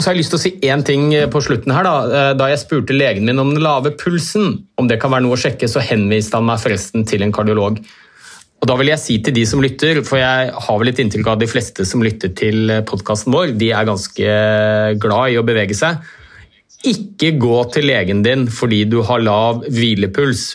Og 0.00 0.04
så 0.04 0.08
har 0.08 0.14
jeg 0.14 0.22
lyst 0.22 0.32
til 0.32 0.38
å 0.38 0.44
si 0.44 0.52
én 0.70 0.84
ting 0.86 1.10
på 1.28 1.40
slutten 1.44 1.74
her. 1.74 1.84
Da. 1.84 1.96
Uh, 2.08 2.30
da 2.38 2.46
jeg 2.48 2.62
spurte 2.62 2.94
legen 2.96 3.26
min 3.28 3.42
om 3.42 3.50
den 3.52 3.60
lave 3.60 3.90
pulsen, 4.00 4.54
om 4.80 4.86
det 4.88 4.96
kan 5.02 5.12
være 5.12 5.26
noe 5.26 5.36
å 5.36 5.40
sjekke, 5.42 5.68
så 5.68 5.82
henviste 5.84 6.38
han 6.38 6.46
meg 6.48 6.62
forresten 6.62 7.04
til 7.04 7.26
en 7.26 7.34
kardiolog. 7.36 7.82
Og 8.60 8.68
da 8.70 8.76
vil 8.80 8.92
jeg 8.94 9.02
si 9.02 9.18
til 9.20 9.34
de 9.36 9.42
som 9.48 9.60
lytter, 9.60 10.00
for 10.08 10.16
jeg 10.16 10.54
har 10.54 10.78
vel 10.80 10.88
litt 10.88 11.02
inntrykk 11.02 11.28
av 11.28 11.36
at 11.36 11.42
de 11.42 11.50
fleste 11.50 11.84
som 11.88 12.00
lytter 12.04 12.32
til 12.36 12.72
podkasten 12.88 13.34
vår, 13.34 13.52
de 13.60 13.68
er 13.76 13.90
ganske 13.90 14.38
glad 15.02 15.34
i 15.34 15.38
å 15.40 15.44
bevege 15.44 15.76
seg. 15.76 16.00
Ikke 16.88 17.34
gå 17.36 17.58
til 17.74 17.90
legen 17.90 18.22
din 18.24 18.46
fordi 18.52 18.84
du 18.88 19.02
har 19.04 19.20
lav 19.20 19.64
hvilepuls 19.68 20.54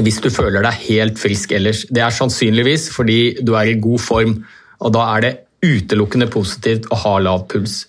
hvis 0.00 0.20
du 0.22 0.30
føler 0.32 0.64
deg 0.64 0.82
helt 0.86 1.18
frisk 1.20 1.52
ellers. 1.56 1.82
Det 1.90 2.02
er 2.04 2.14
sannsynligvis 2.14 2.88
fordi 2.94 3.20
du 3.44 3.54
er 3.58 3.72
i 3.72 3.78
god 3.82 4.00
form, 4.00 4.36
og 4.80 4.92
da 4.94 5.06
er 5.16 5.24
det 5.24 5.32
utelukkende 5.66 6.30
positivt 6.32 6.86
å 6.94 6.98
ha 7.02 7.16
lav 7.20 7.44
puls. 7.50 7.82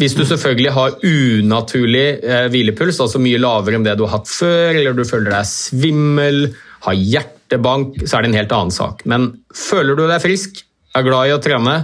Hvis 0.00 0.14
du 0.16 0.22
selvfølgelig 0.24 0.72
har 0.72 0.94
unaturlig 1.04 2.06
eh, 2.22 2.46
hvilepuls, 2.52 3.02
altså 3.02 3.20
mye 3.20 3.40
lavere 3.42 3.76
enn 3.76 3.84
det 3.84 3.98
du 3.98 4.06
har 4.06 4.20
hatt 4.20 4.30
før, 4.30 4.78
eller 4.78 4.96
du 4.96 5.04
føler 5.04 5.34
deg 5.34 5.48
svimmel, 5.50 6.44
har 6.86 6.96
hjertebank, 6.96 7.98
så 8.06 8.16
er 8.16 8.24
det 8.24 8.30
en 8.30 8.38
helt 8.38 8.54
annen 8.56 8.72
sak. 8.72 9.04
Men 9.10 9.32
føler 9.52 9.98
du 9.98 10.06
deg 10.06 10.22
frisk, 10.22 10.62
er 10.96 11.04
glad 11.04 11.28
i 11.28 11.34
å 11.34 11.42
trene, 11.42 11.74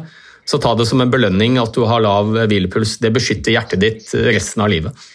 så 0.47 0.61
ta 0.63 0.75
det 0.79 0.87
som 0.87 1.03
en 1.03 1.11
belønning 1.11 1.59
at 1.59 1.75
du 1.75 1.83
har 1.91 2.05
lav 2.05 2.31
hvilepuls. 2.47 2.99
Det 3.03 3.11
beskytter 3.15 3.57
hjertet 3.57 3.83
ditt 3.83 4.13
resten 4.29 4.63
av 4.63 4.71
livet. 4.71 5.07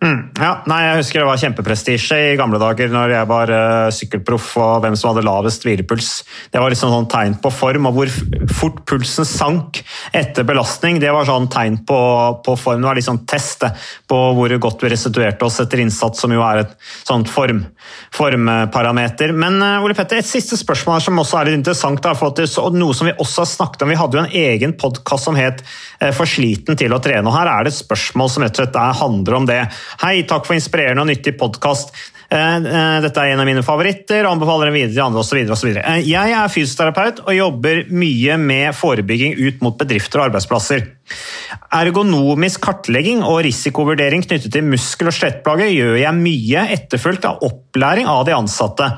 Mm, 0.00 0.30
ja, 0.40 0.54
nei, 0.64 0.78
jeg 0.86 1.00
husker 1.02 1.20
det 1.20 1.26
var 1.28 1.40
kjempeprestisje 1.42 2.16
i 2.30 2.36
gamle 2.40 2.56
dager 2.56 2.88
når 2.88 3.10
jeg 3.12 3.28
var 3.28 3.50
uh, 3.52 3.88
sykkelproff 3.92 4.46
og 4.56 4.78
hvem 4.80 4.94
som 4.96 5.10
hadde 5.10 5.26
lavest 5.26 5.66
hvilepuls. 5.66 6.08
Det 6.48 6.62
var 6.62 6.72
liksom 6.72 6.94
sånn 6.94 7.08
tegn 7.12 7.36
på 7.44 7.50
form, 7.52 7.88
og 7.90 7.98
hvor 7.98 8.12
fort 8.56 8.78
pulsen 8.88 9.28
sank 9.28 9.82
etter 10.16 10.46
belastning. 10.48 11.02
Det 11.02 11.12
var 11.12 11.28
sånn 11.28 11.50
tegn 11.52 11.82
på, 11.84 11.98
på 12.46 12.54
form. 12.56 12.80
Det 12.80 12.88
var 12.88 12.96
liksom 12.96 13.20
test 13.28 13.66
på 14.08 14.22
hvor 14.38 14.54
godt 14.64 14.86
vi 14.86 14.92
restituerte 14.94 15.44
oss 15.44 15.60
etter 15.60 15.84
innsats, 15.84 16.24
som 16.24 16.32
jo 16.32 16.40
er 16.48 16.62
et 16.62 16.72
sånt 17.04 17.28
form, 17.28 17.60
formparameter. 18.16 19.36
Men 19.36 19.60
uh, 19.60 19.84
Ole 19.84 19.98
Petter, 19.98 20.22
et 20.24 20.30
siste 20.30 20.56
spørsmål 20.56 21.04
som 21.04 21.20
også 21.20 21.42
er 21.42 21.50
litt 21.50 21.60
interessant, 21.60 22.00
da, 22.00 22.16
for 22.16 22.32
og 22.40 22.80
noe 22.80 22.96
som 22.96 23.10
vi 23.10 23.18
også 23.20 23.44
har 23.44 23.52
snakket 23.52 23.84
om. 23.84 23.92
Vi 23.92 24.00
hadde 24.00 24.16
jo 24.16 24.24
en 24.24 24.40
egen 24.46 24.72
podkast 24.80 25.28
som 25.28 25.36
het 25.36 25.60
'For 26.00 26.24
sliten 26.24 26.78
til 26.80 26.94
å 26.96 27.00
trene'. 27.02 27.26
og 27.26 27.36
Her 27.36 27.46
er 27.46 27.64
det 27.64 27.74
et 27.74 27.84
spørsmål 27.84 28.30
som 28.30 28.42
er, 28.42 28.92
handler 29.00 29.34
om 29.36 29.46
det. 29.46 29.68
Hei, 30.00 30.22
takk 30.22 30.46
for 30.46 30.54
inspirerende 30.56 31.02
og 31.04 31.10
nyttig 31.12 31.36
podkast. 31.36 31.92
Eh, 32.30 32.56
eh, 32.56 33.00
dette 33.02 33.18
er 33.18 33.32
en 33.32 33.40
av 33.42 33.48
mine 33.48 33.62
favoritter, 33.66 34.22
anbefaler 34.28 34.70
den 34.70 34.76
videre 34.76 34.94
til 34.94 35.02
andre 35.02 35.22
osv. 35.50 35.72
Eh, 35.80 36.04
jeg 36.06 36.34
er 36.36 36.52
fysioterapeut 36.52 37.24
og 37.24 37.34
jobber 37.34 37.82
mye 37.90 38.36
med 38.38 38.76
forebygging 38.78 39.34
ut 39.40 39.58
mot 39.64 39.74
bedrifter 39.80 40.20
og 40.20 40.28
arbeidsplasser. 40.28 40.84
Ergonomisk 41.74 42.62
kartlegging 42.62 43.24
og 43.26 43.42
risikovurdering 43.48 44.22
knyttet 44.22 44.54
til 44.54 44.62
muskel- 44.62 45.10
og 45.10 45.16
skjelettplager 45.16 45.74
gjør 45.74 45.98
jeg 46.04 46.20
mye 46.20 46.68
etterfulgt 46.78 47.26
av 47.26 47.42
opplæring 47.50 48.06
av 48.06 48.22
de 48.28 48.38
ansatte. 48.38 48.92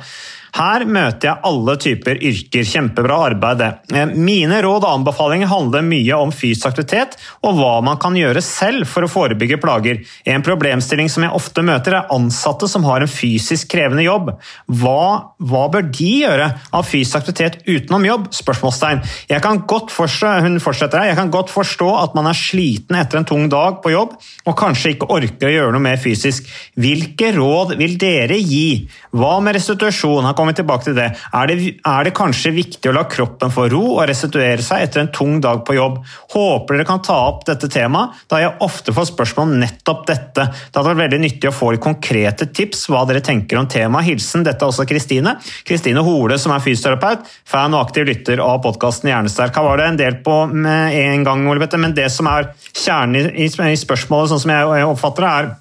Her 0.53 0.85
møter 0.85 1.31
jeg 1.31 1.41
alle 1.49 1.75
typer 1.81 2.19
yrker. 2.21 2.67
Kjempebra 2.69 3.17
arbeid, 3.31 3.61
det. 3.63 3.71
Eh, 3.97 4.11
mine 4.13 4.59
råd 4.65 4.85
og 4.85 4.91
anbefalinger 4.99 5.49
handler 5.49 5.85
mye 5.87 6.19
om 6.21 6.33
fysisk 6.35 6.69
aktivitet 6.69 7.17
og 7.41 7.57
hva 7.57 7.73
man 7.85 7.97
kan 8.03 8.17
gjøre 8.17 8.43
selv 8.45 8.85
for 8.91 9.07
å 9.07 9.11
forebygge 9.11 9.57
plager. 9.63 10.03
En 10.29 10.45
problemstilling 10.45 11.09
som 11.13 11.25
jeg 11.25 11.33
ofte 11.33 11.65
møter, 11.65 11.97
er 11.97 12.13
ansatte 12.13 12.69
som 12.69 12.85
har 12.85 13.01
en 13.05 13.11
fysisk 13.11 13.71
krevende 13.73 14.05
jobb. 14.05 14.35
Hva, 14.83 15.33
hva 15.41 15.65
bør 15.73 15.89
de 15.89 16.11
gjøre 16.23 16.51
av 16.73 16.85
fysisk 16.89 17.23
aktivitet 17.23 17.63
utenom 17.65 18.05
jobb? 18.09 18.29
Spørsmålstegn. 18.37 19.03
Jeg 19.33 19.45
kan 19.45 19.63
godt 19.69 19.93
forstå, 19.95 20.35
hun 20.45 20.61
fortsetter 20.63 21.01
her, 21.01 21.13
jeg 21.13 21.21
kan 21.23 21.33
godt 21.33 21.53
forstå 21.53 21.89
at 22.03 22.19
man 22.19 22.29
er 22.29 22.37
sliten 22.37 23.01
etter 23.01 23.23
en 23.23 23.29
tung 23.29 23.49
dag 23.53 23.81
på 23.81 23.95
jobb 23.95 24.19
og 24.21 24.59
kanskje 24.59 24.95
ikke 24.95 25.09
orker 25.17 25.49
å 25.49 25.55
gjøre 25.55 25.73
noe 25.75 25.87
mer 25.89 26.01
fysisk. 26.03 26.49
Hvilke 26.77 27.33
råd 27.37 27.77
vil 27.81 27.97
dere 28.01 28.37
gi? 28.37 28.85
Hva 29.17 29.39
med 29.45 29.57
restitusjon? 29.57 30.27
Han 30.29 30.37
kommer 30.43 30.57
tilbake 30.59 30.89
til 30.89 30.97
det. 30.99 31.09
Er, 31.33 31.49
det. 31.49 31.77
er 31.87 32.07
det 32.07 32.15
kanskje 32.17 32.53
viktig 32.57 32.91
å 32.91 32.95
la 32.97 33.05
kroppen 33.11 33.53
få 33.55 33.69
ro 33.73 33.83
og 33.95 34.05
restituere 34.11 34.63
seg 34.65 34.87
etter 34.87 35.05
en 35.05 35.13
tung 35.15 35.39
dag 35.45 35.63
på 35.67 35.77
jobb? 35.77 36.01
Håper 36.35 36.79
dere 36.79 36.89
kan 36.89 37.03
ta 37.05 37.17
opp 37.31 37.47
dette 37.49 37.71
temaet, 37.73 38.19
da 38.31 38.43
jeg 38.43 38.55
ofte 38.67 38.95
får 38.95 39.11
spørsmål 39.13 39.49
om 39.49 39.55
nettopp 39.63 40.05
dette. 40.11 40.49
Det 40.51 40.79
hadde 40.79 40.91
vært 40.91 41.05
veldig 41.05 41.23
nyttig 41.25 41.51
å 41.51 41.55
få 41.55 41.73
litt 41.75 41.85
konkrete 41.85 42.51
tips 42.53 42.87
hva 42.93 43.05
dere 43.09 43.25
tenker 43.25 43.61
om 43.61 43.71
temaet. 43.71 44.09
Hilsen 44.11 44.45
dette 44.47 44.65
er 44.65 44.73
også 44.73 44.87
Kristine. 44.89 45.37
Kristine 45.69 46.05
Hole, 46.05 46.39
som 46.43 46.55
er 46.55 46.65
fysioterapeut, 46.65 47.27
fan 47.49 47.75
og 47.77 47.87
aktiv 47.87 48.09
lytter 48.09 48.43
av 48.45 48.61
podkasten 48.65 49.13
Hjernesterk. 49.13 49.57
Her 49.57 49.69
var 49.69 49.81
det 49.81 49.91
en 49.93 50.01
del 50.01 50.21
på 50.25 50.43
med 50.53 50.99
en 50.99 51.27
gang, 51.27 51.47
men 51.83 51.97
det 51.97 52.09
som 52.13 52.29
er 52.31 52.53
kjernen 52.73 53.33
i 53.37 53.49
spørsmålet, 53.79 54.33
sånn 54.33 54.43
som 54.43 54.55
jeg 54.55 54.89
oppfatter 54.89 55.27
det, 55.27 55.33
er 55.33 55.53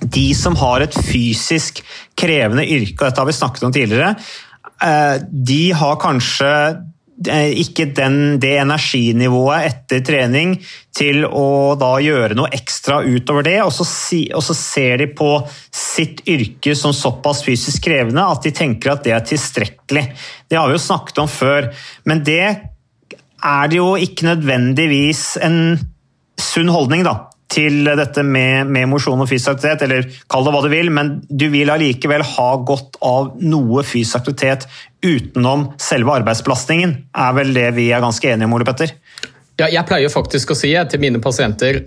de 0.00 0.28
som 0.34 0.56
har 0.60 0.84
et 0.84 0.94
fysisk 1.06 1.82
krevende 2.18 2.66
yrke, 2.66 3.00
og 3.00 3.08
dette 3.08 3.22
har 3.22 3.28
vi 3.28 3.36
snakket 3.36 3.66
om 3.66 3.74
tidligere, 3.74 4.14
eh, 4.84 5.16
de 5.30 5.62
har 5.76 5.98
kanskje 6.00 6.50
eh, 7.28 7.52
ikke 7.62 7.90
den, 7.96 8.38
det 8.42 8.54
energinivået 8.62 9.68
etter 9.68 10.02
trening 10.06 10.56
til 10.96 11.24
å 11.26 11.76
da 11.80 11.92
gjøre 12.02 12.36
noe 12.38 12.52
ekstra 12.56 13.00
utover 13.04 13.46
det, 13.46 13.58
og 13.64 13.72
så, 13.76 13.86
si, 13.88 14.24
og 14.34 14.44
så, 14.44 14.56
ser 14.56 15.04
de 15.04 15.10
på 15.16 15.30
sitt 15.74 16.24
yrke 16.28 16.74
som 16.78 16.96
såpass 16.96 17.44
fysisk 17.46 17.84
krevende 17.88 18.24
at 18.24 18.44
de 18.46 18.54
tenker 18.56 18.94
at 18.94 19.04
det 19.06 19.16
er 19.16 19.26
tilstrekkelig. 19.26 20.06
Det 20.48 20.58
har 20.58 20.68
vi 20.68 20.78
jo 20.78 20.88
snakket 20.88 21.22
om 21.22 21.30
før, 21.30 21.70
men 22.08 22.24
det 22.26 22.44
er 23.40 23.72
det 23.72 23.78
jo 23.78 23.94
ikke 23.96 24.28
nødvendigvis 24.28 25.24
en 25.40 25.78
sunn 26.40 26.68
holdning, 26.72 27.04
da 27.04 27.29
til 27.50 27.82
dette 27.84 28.22
med, 28.26 28.70
med 28.70 28.88
mosjon 28.90 29.20
og 29.20 29.28
fysisk 29.30 29.56
aktivitet, 29.56 29.84
eller 29.86 30.06
kall 30.30 30.46
det 30.46 30.54
hva 30.54 30.62
du 30.64 30.70
vil, 30.72 30.90
men 30.94 31.12
du 31.28 31.48
vil 31.52 31.72
allikevel 31.72 32.24
ha 32.36 32.50
godt 32.66 33.00
av 33.06 33.32
noe 33.42 33.84
fysisk 33.86 34.20
aktivitet 34.20 34.68
utenom 35.02 35.70
selve 35.80 36.20
arbeidsbelastningen, 36.20 36.96
er 37.10 37.38
vel 37.38 37.54
det 37.56 37.70
vi 37.78 37.90
er 37.94 38.04
ganske 38.04 38.30
enige 38.30 38.48
om, 38.48 38.58
Ole 38.58 38.68
Petter? 38.68 38.94
Ja, 39.60 39.68
jeg 39.68 39.84
pleier 39.88 40.12
faktisk 40.12 40.54
å 40.54 40.58
si 40.58 40.72
til 40.88 41.02
mine 41.02 41.20
pasienter 41.22 41.82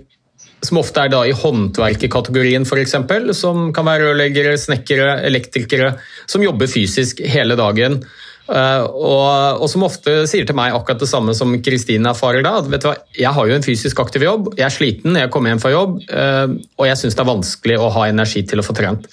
som 0.64 0.80
ofte 0.80 1.02
er 1.04 1.12
da 1.12 1.22
i 1.28 1.34
håndverkerkategorien 1.36 2.64
f.eks., 2.64 2.94
som 3.36 3.70
kan 3.76 3.86
være 3.88 4.08
rørleggere, 4.08 4.56
snekkere, 4.60 5.18
elektrikere, 5.28 5.94
som 6.30 6.44
jobber 6.44 6.70
fysisk 6.70 7.20
hele 7.34 7.56
dagen. 7.60 8.00
Uh, 8.44 8.84
og, 8.84 9.62
og, 9.62 9.68
som 9.72 9.86
ofte 9.86 10.26
sier 10.28 10.44
til 10.44 10.56
meg 10.58 10.74
akkurat 10.76 11.00
det 11.00 11.08
samme 11.08 11.32
som 11.32 11.54
Kristine 11.64 12.10
erfarer 12.10 12.44
da. 12.44 12.58
vet 12.60 12.82
du 12.82 12.90
hva, 12.90 12.98
Jeg 13.16 13.32
har 13.32 13.46
jo 13.48 13.54
en 13.56 13.64
fysisk 13.64 14.02
aktiv 14.04 14.26
jobb, 14.26 14.50
jeg 14.58 14.66
er 14.66 14.74
sliten 14.74 15.16
jeg 15.16 15.30
kommer 15.32 15.48
hjem 15.48 15.62
fra 15.62 15.72
jobb, 15.72 15.94
uh, 16.12 16.52
og 16.76 16.90
jeg 16.90 17.00
syns 17.00 17.16
det 17.16 17.24
er 17.24 17.30
vanskelig 17.30 17.78
å 17.80 17.88
ha 17.94 18.08
energi 18.10 18.44
til 18.44 18.60
å 18.60 18.66
få 18.66 18.76
trent. 18.76 19.08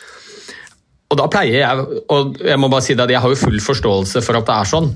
Og 1.12 1.20
da 1.20 1.30
pleier 1.32 1.62
jeg, 1.62 2.02
og 2.12 2.38
jeg 2.44 2.60
må 2.60 2.68
bare 2.72 2.84
si 2.84 2.96
det 2.96 3.04
at 3.04 3.12
jeg 3.12 3.24
har 3.24 3.32
jo 3.32 3.40
full 3.40 3.58
forståelse 3.64 4.24
for 4.24 4.40
at 4.40 4.48
det 4.48 4.58
er 4.58 4.70
sånn, 4.70 4.92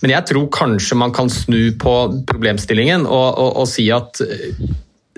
men 0.00 0.12
jeg 0.12 0.28
tror 0.32 0.48
kanskje 0.52 0.98
man 1.00 1.12
kan 1.16 1.32
snu 1.32 1.72
på 1.80 1.94
problemstillingen 2.28 3.04
og, 3.04 3.28
og, 3.36 3.50
og 3.62 3.68
si 3.68 3.86
at 3.92 4.20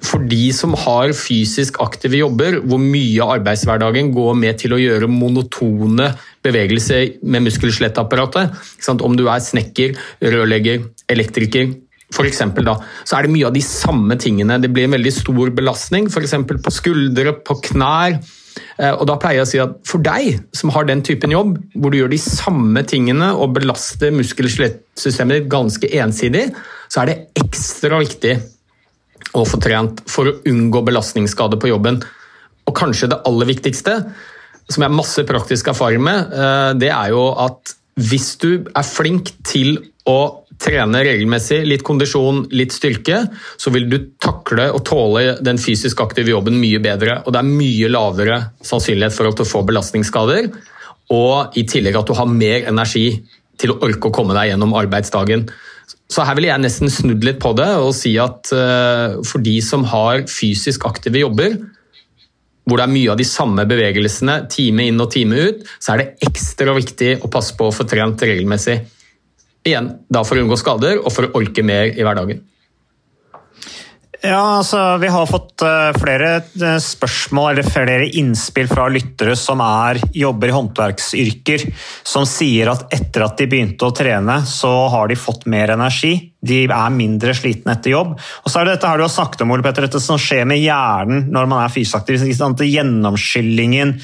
for 0.05 0.25
de 0.29 0.51
som 0.53 0.75
har 0.77 1.15
fysisk 1.17 1.79
aktive 1.81 2.19
jobber, 2.21 2.59
hvor 2.69 2.81
mye 2.83 3.23
av 3.25 3.39
arbeidshverdagen 3.39 4.13
går 4.13 4.37
med 4.37 4.59
til 4.61 4.77
å 4.77 4.81
gjøre 4.81 5.09
monotone 5.09 6.11
bevegelser 6.45 7.17
med 7.25 7.47
muskel-skjelettapparatet, 7.47 8.53
om 9.01 9.17
du 9.17 9.25
er 9.31 9.43
snekker, 9.43 9.97
rørlegger, 10.21 10.85
elektriker 11.13 11.73
for 12.15 12.29
da, 12.63 12.77
så 13.03 13.17
er 13.17 13.27
det 13.27 13.33
mye 13.35 13.49
av 13.49 13.55
de 13.57 13.63
samme 13.65 14.15
tingene. 14.21 14.61
Det 14.63 14.71
blir 14.71 14.87
en 14.87 14.95
veldig 14.95 15.13
stor 15.13 15.51
belastning, 15.51 16.07
f.eks. 16.07 16.37
på 16.47 16.73
skuldre, 16.75 17.33
på 17.43 17.57
knær. 17.73 18.21
Eh, 18.79 18.93
og 18.93 19.05
da 19.11 19.17
pleier 19.21 19.41
jeg 19.41 19.47
å 19.47 19.51
si 19.51 19.59
at 19.61 19.75
For 19.85 20.01
deg 20.01 20.39
som 20.57 20.71
har 20.73 20.87
den 20.89 21.03
typen 21.05 21.35
jobb, 21.35 21.57
hvor 21.75 21.93
du 21.93 21.99
gjør 21.99 22.13
de 22.13 22.21
samme 22.23 22.85
tingene 22.89 23.33
og 23.35 23.57
belaster 23.59 24.15
muskel-skjelettsystemet 24.15 25.51
ganske 25.51 25.91
ensidig, 25.99 26.47
så 26.89 27.03
er 27.03 27.11
det 27.11 27.19
ekstra 27.43 27.99
viktig 28.05 28.37
å 29.37 29.49
få 29.49 29.61
trent 29.63 30.03
for 30.11 30.31
å 30.31 30.37
unngå 30.49 30.83
belastningsskade 30.87 31.59
på 31.61 31.71
jobben. 31.71 32.01
Og 32.67 32.77
kanskje 32.77 33.11
det 33.13 33.23
aller 33.29 33.51
viktigste, 33.51 33.99
som 34.67 34.83
jeg 34.83 34.89
har 34.89 34.97
masse 34.97 35.27
praktisk 35.29 35.69
erfaring 35.71 36.03
med, 36.03 36.33
eh, 36.33 36.73
det 36.81 36.91
er 36.91 37.13
jo 37.15 37.29
at 37.39 37.77
hvis 37.97 38.35
du 38.43 38.51
er 38.75 38.85
flink 38.85 39.33
til 39.47 39.79
å 40.07 40.47
trene 40.61 41.03
regelmessig, 41.05 41.61
litt 41.69 41.85
kondisjon, 41.85 42.47
litt 42.57 42.73
styrke, 42.73 43.23
så 43.61 43.73
vil 43.75 43.89
du 43.91 43.99
takle 44.23 44.71
og 44.73 44.85
tåle 44.89 45.37
den 45.45 45.61
fysisk 45.61 46.01
aktive 46.05 46.33
jobben 46.33 46.57
mye 46.61 46.81
bedre. 46.83 47.21
Og 47.25 47.35
det 47.35 47.43
er 47.43 47.51
mye 47.51 47.91
lavere 47.93 48.39
sannsynlighet 48.65 49.17
for 49.17 49.31
at 49.31 49.41
du 49.41 49.45
får 49.49 49.67
belastningsskader, 49.69 50.51
og 51.13 51.59
i 51.59 51.67
tillegg 51.69 51.99
at 52.01 52.09
du 52.09 52.17
har 52.19 52.31
mer 52.31 52.67
energi 52.71 53.07
til 53.61 53.73
å 53.73 53.79
orke 53.87 54.09
å 54.09 54.15
komme 54.15 54.37
deg 54.37 54.51
gjennom 54.53 54.75
arbeidsdagen. 54.77 55.47
Så 56.13 56.23
her 56.23 56.37
vil 56.39 56.47
jeg 56.49 56.63
nesten 56.63 56.91
snudd 56.93 57.25
litt 57.27 57.41
på 57.43 57.51
det 57.59 57.71
og 57.83 57.91
si 57.97 58.15
at 58.23 58.53
uh, 58.55 59.19
for 59.27 59.43
de 59.43 59.57
som 59.65 59.87
har 59.91 60.27
fysisk 60.31 60.87
aktive 60.87 61.25
jobber, 61.25 61.57
hvor 62.67 62.81
det 62.81 62.87
er 62.87 62.95
mye 62.95 63.13
av 63.13 63.19
de 63.19 63.27
samme 63.27 63.63
bevegelsene 63.69 64.41
time 64.51 64.89
inn 64.91 65.03
og 65.03 65.11
time 65.15 65.39
ut, 65.49 65.65
så 65.79 65.95
er 65.95 66.03
det 66.03 66.29
ekstra 66.29 66.75
viktig 66.75 67.13
å 67.23 67.31
passe 67.31 67.55
på 67.59 67.69
å 67.69 67.75
få 67.75 67.87
trent 67.91 68.23
regelmessig. 68.27 68.81
Igjen, 69.67 69.93
da 70.11 70.23
for 70.27 70.39
å 70.39 70.45
unngå 70.45 70.59
skader 70.59 71.01
og 71.03 71.11
for 71.15 71.29
å 71.29 71.43
orke 71.43 71.63
mer 71.67 71.91
i 71.91 72.07
hverdagen. 72.07 72.43
Ja, 74.27 74.59
altså 74.59 74.81
Vi 74.99 75.09
har 75.13 75.27
fått 75.29 75.63
uh, 75.63 75.93
flere 76.01 76.31
uh, 76.59 76.79
spørsmål 76.83 77.53
eller 77.53 77.69
flere 77.69 78.09
innspill 78.19 78.69
fra 78.71 78.89
lyttere 78.91 79.37
som 79.39 79.63
er, 79.63 80.01
jobber 80.17 80.51
i 80.51 80.57
håndverksyrker, 80.57 81.67
som 82.07 82.27
sier 82.29 82.73
at 82.73 82.89
etter 82.95 83.27
at 83.27 83.39
de 83.39 83.47
begynte 83.51 83.87
å 83.87 83.95
trene, 83.95 84.41
så 84.49 84.73
har 84.93 85.11
de 85.11 85.19
fått 85.21 85.47
mer 85.51 85.75
energi. 85.77 86.15
De 86.47 86.63
er 86.67 86.95
mindre 86.95 87.35
slitne 87.37 87.77
etter 87.77 87.93
jobb. 87.93 88.15
Og 88.17 88.51
så 88.51 88.61
er 88.61 88.69
det 88.69 88.77
dette 88.77 88.91
her 88.91 89.01
du 89.01 89.07
har 89.07 89.13
snakket 89.13 89.45
om, 89.45 89.53
Ole 89.55 89.65
Petter, 89.67 89.87
dette 89.87 90.03
som 90.03 90.21
skjer 90.21 90.47
med 90.49 90.63
hjernen 90.63 91.27
når 91.35 91.51
man 91.51 91.65
er 91.65 91.73
fysisk 91.73 92.01
aktiv. 92.01 92.23
Gjennomskyllingen 92.67 93.97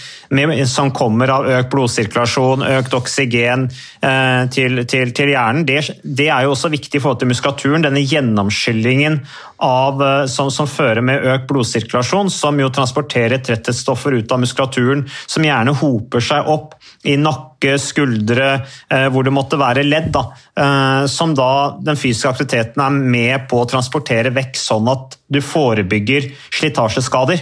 som 0.70 0.92
kommer 0.94 1.32
av 1.34 1.48
økt 1.50 1.70
blodsirkulasjon, 1.72 2.64
økt 2.78 2.94
oksygen 2.96 3.66
eh, 3.68 4.42
til, 4.52 4.82
til, 4.88 5.12
til, 5.16 5.32
hjernen, 5.34 5.66
det, 5.68 5.80
det, 6.02 6.28
er 6.28 6.46
jo 6.46 6.54
også 6.54 6.72
viktig 6.72 6.98
i 6.98 7.02
forhold 7.02 7.22
til 7.22 7.32
muskulaturen. 7.32 7.84
Denne 7.84 8.04
gjennomskyllingen 8.04 9.20
av, 9.62 10.02
eh, 10.02 10.24
som, 10.32 10.50
som, 10.54 10.70
fører 10.70 11.02
med 11.04 11.26
økt 11.34 11.48
blodsirkulasjon, 11.50 12.30
som 12.32 12.60
jo 12.60 12.70
transporterer 12.72 13.42
tretthetsstoffer 13.44 14.18
ut 14.18 14.32
av 14.32 14.42
muskulaturen, 14.42 15.06
som 15.26 15.46
gjerne 15.46 15.76
hoper 15.82 16.24
seg 16.24 16.48
opp 16.50 16.76
i 17.04 17.18
nakke, 17.62 17.78
skuldre, 17.78 18.66
eh, 18.90 19.08
hvor 19.08 19.24
det 19.24 19.32
måtte 19.32 19.58
være 19.58 19.84
ledd. 19.84 20.12
Da, 20.12 20.32
eh, 20.56 21.06
som 21.06 21.34
da 21.34 21.78
den 21.80 21.96
fysiske 21.96 22.28
aktiviteten 22.28 22.82
er 22.82 22.90
med 22.90 23.48
på 23.48 23.62
å 23.62 23.68
transportere 23.68 24.32
vekk, 24.32 24.56
sånn 24.56 24.88
at 24.90 25.16
du 25.30 25.40
forebygger 25.40 26.32
slitasjeskader. 26.50 27.40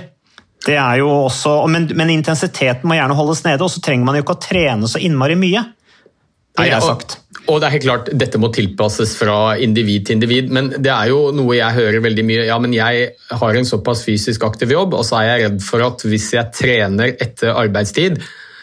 Det 0.67 0.77
er 0.77 0.99
jo 0.99 1.09
også, 1.27 1.67
men, 1.69 1.89
men, 1.95 2.11
intensiteten 2.11 2.87
må 2.87 2.95
gjerne 2.95 3.17
holdes 3.17 3.45
nede, 3.45 3.63
og 3.63 3.71
så 3.71 3.81
trenger 3.81 4.05
man 4.05 4.17
jo 4.17 4.23
ikke 4.23 4.37
å 4.37 4.45
trene 4.45 4.87
så 4.87 5.01
innmari 5.01 5.35
mye. 5.35 5.65
Det 6.59 6.69
har 6.69 6.83
sagt. 6.83 7.17
Og 7.49 7.59
det 7.59 7.67
er 7.67 7.73
helt 7.73 7.87
klart, 7.87 8.11
Dette 8.13 8.39
må 8.39 8.51
tilpasses 8.53 9.15
fra 9.17 9.57
individ 9.57 10.05
til 10.07 10.19
individ, 10.19 10.51
men 10.53 10.69
det 10.77 10.91
er 10.93 11.09
jo 11.09 11.31
noe 11.33 11.57
jeg 11.57 11.73
hører 11.73 12.03
veldig 12.05 12.25
mye. 12.27 12.45
Ja, 12.45 12.59
men 12.61 12.75
jeg 12.75 13.15
har 13.31 13.57
en 13.57 13.65
såpass 13.65 14.05
fysisk 14.05 14.45
aktiv 14.45 14.71
jobb, 14.71 14.93
og 14.99 15.07
så 15.09 15.23
er 15.23 15.31
jeg 15.31 15.47
redd 15.47 15.65
for 15.65 15.87
at 15.87 16.05
hvis 16.05 16.29
jeg 16.37 16.53
trener 16.53 17.17
etter 17.17 17.57
arbeidstid, 17.57 18.21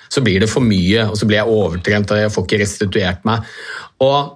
så 0.10 0.24
blir 0.24 0.44
det 0.44 0.52
for 0.52 0.66
mye, 0.66 1.08
og 1.10 1.18
så 1.20 1.28
blir 1.30 1.42
jeg 1.42 1.54
overtrent 1.54 2.12
og 2.14 2.22
jeg 2.22 2.34
får 2.34 2.48
ikke 2.48 2.62
restituert 2.64 3.26
meg. 3.28 3.48
Og 4.04 4.36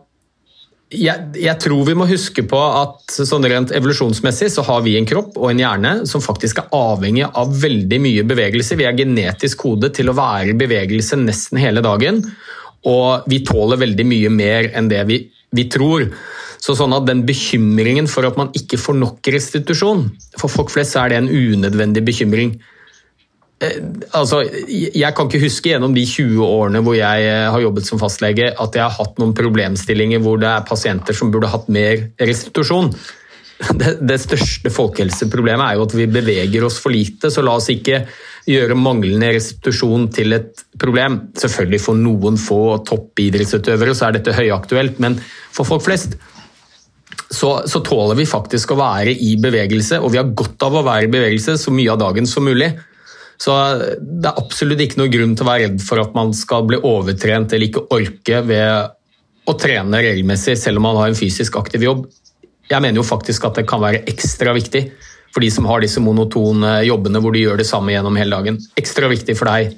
jeg, 0.91 1.29
jeg, 1.39 1.55
tror 1.63 1.85
vi 1.87 1.95
må 1.95 2.05
huske 2.09 2.43
på 2.51 2.59
at 2.59 3.13
sånn 3.15 3.47
rent 3.47 3.71
evolusjonsmessig 3.75 4.49
så 4.51 4.63
har 4.67 4.81
vi 4.83 4.97
en 4.99 5.07
kropp 5.07 5.37
og 5.39 5.53
en 5.53 5.61
hjerne 5.61 5.93
som 6.09 6.23
faktisk 6.23 6.59
er 6.59 6.73
avhengig 6.75 7.29
av 7.29 7.53
veldig 7.61 7.99
mye 8.03 8.25
bevegelse. 8.27 8.75
Vi 8.79 8.87
er 8.89 8.97
genetisk 8.99 9.63
kodet 9.63 9.93
til 9.95 10.11
å 10.11 10.17
være 10.17 10.51
i 10.51 10.57
bevegelse 10.59 11.19
nesten 11.21 11.61
hele 11.63 11.83
dagen, 11.85 12.19
og 12.87 13.29
vi 13.31 13.39
tåler 13.47 13.79
veldig 13.79 14.07
mye 14.09 14.33
mer 14.35 14.71
enn 14.75 14.91
det 14.91 15.05
vi, 15.07 15.21
vi 15.55 15.67
tror. 15.71 16.09
Så 16.61 16.75
sånn 16.77 16.93
at 16.93 17.07
den 17.07 17.23
Bekymringen 17.25 18.09
for 18.11 18.27
at 18.27 18.35
man 18.37 18.51
ikke 18.57 18.77
får 18.77 18.99
nok 18.99 19.25
restitusjon 19.33 20.03
For 20.37 20.51
folk 20.51 20.69
flest 20.69 20.93
er 20.99 21.09
det 21.09 21.17
en 21.17 21.31
unødvendig 21.31 22.03
bekymring. 22.05 22.51
Eh, 23.61 23.77
altså, 24.17 24.41
jeg 24.71 25.13
kan 25.13 25.29
ikke 25.29 25.43
huske 25.43 25.69
gjennom 25.69 25.93
de 25.93 26.03
20 26.07 26.41
årene 26.41 26.81
hvor 26.81 26.97
jeg 26.97 27.25
eh, 27.29 27.47
har 27.53 27.61
jobbet 27.61 27.85
som 27.85 28.01
fastlege, 28.01 28.49
at 28.49 28.77
jeg 28.77 28.83
har 28.83 28.95
hatt 28.97 29.21
noen 29.21 29.35
problemstillinger 29.37 30.23
hvor 30.23 30.41
det 30.41 30.49
er 30.49 30.65
pasienter 30.67 31.17
som 31.17 31.33
burde 31.33 31.51
hatt 31.51 31.69
mer 31.71 32.07
restitusjon. 32.21 32.93
Det, 33.61 33.91
det, 34.01 34.15
største 34.17 34.71
folkehelseproblemet 34.73 35.61
er 35.61 35.75
jo 35.77 35.83
at 35.85 35.91
vi 35.93 36.07
beveger 36.09 36.63
oss 36.65 36.79
for 36.81 36.89
lite, 36.89 37.29
så 37.29 37.43
la 37.45 37.53
oss 37.59 37.67
ikke 37.69 37.99
gjøre 38.49 38.73
manglende 38.73 39.29
restitusjon 39.35 40.07
til 40.15 40.33
et 40.33 40.63
problem. 40.81 41.19
Selvfølgelig 41.37 41.81
for 41.83 41.99
noen 41.99 42.39
få 42.41 42.79
toppidrettsutøvere 42.89 43.93
så 43.93 44.07
er 44.07 44.17
dette 44.17 44.33
høyaktuelt, 44.33 44.97
men 45.05 45.19
for 45.53 45.69
folk 45.69 45.85
flest 45.85 46.17
så, 47.29 47.51
så 47.69 47.83
tåler 47.85 48.17
vi 48.17 48.25
faktisk 48.25 48.73
å 48.73 48.79
være 48.81 49.13
i 49.13 49.35
bevegelse, 49.45 50.01
og 50.01 50.09
vi 50.15 50.23
har 50.23 50.33
godt 50.33 50.65
av 50.65 50.81
å 50.81 50.85
være 50.89 51.05
i 51.05 51.13
bevegelse 51.13 51.59
så 51.61 51.73
mye 51.75 51.93
av 51.93 52.01
dagen 52.01 52.25
som 52.25 52.49
mulig. 52.49 52.73
Så 53.41 53.53
det 53.97 54.29
er 54.29 54.37
absolutt 54.37 54.81
ikke 54.83 54.99
noen 55.01 55.13
grunn 55.13 55.31
til 55.37 55.47
å 55.47 55.49
være 55.49 55.65
redd 55.65 55.79
for 55.81 56.01
at 56.01 56.13
man 56.17 56.33
skal 56.37 56.67
bli 56.69 56.77
overtrent 56.85 57.53
eller 57.55 57.69
ikke 57.71 57.87
orke 57.95 58.41
ved 58.45 58.91
å 59.49 59.55
trene 59.57 60.01
regelmessig, 60.05 60.53
selv 60.61 60.77
om 60.77 60.85
man 60.85 60.99
har 60.99 61.09
en 61.09 61.17
fysisk 61.17 61.57
aktiv 61.57 61.87
jobb. 61.87 62.03
Jeg 62.69 62.83
mener 62.83 63.01
jo 63.01 63.07
faktisk 63.07 63.47
at 63.49 63.57
det 63.57 63.65
kan 63.69 63.81
være 63.81 64.03
ekstra 64.11 64.53
viktig 64.55 64.85
for 65.31 65.43
de 65.43 65.49
som 65.53 65.65
har 65.69 65.81
disse 65.81 66.03
monotone 66.03 66.81
jobbene 66.85 67.21
hvor 67.23 67.33
de 67.33 67.41
gjør 67.45 67.61
det 67.61 67.67
samme 67.67 67.95
gjennom 67.95 68.19
hele 68.19 68.37
dagen. 68.37 68.59
Ekstra 68.79 69.09
viktig 69.11 69.35
for 69.39 69.49
deg 69.49 69.73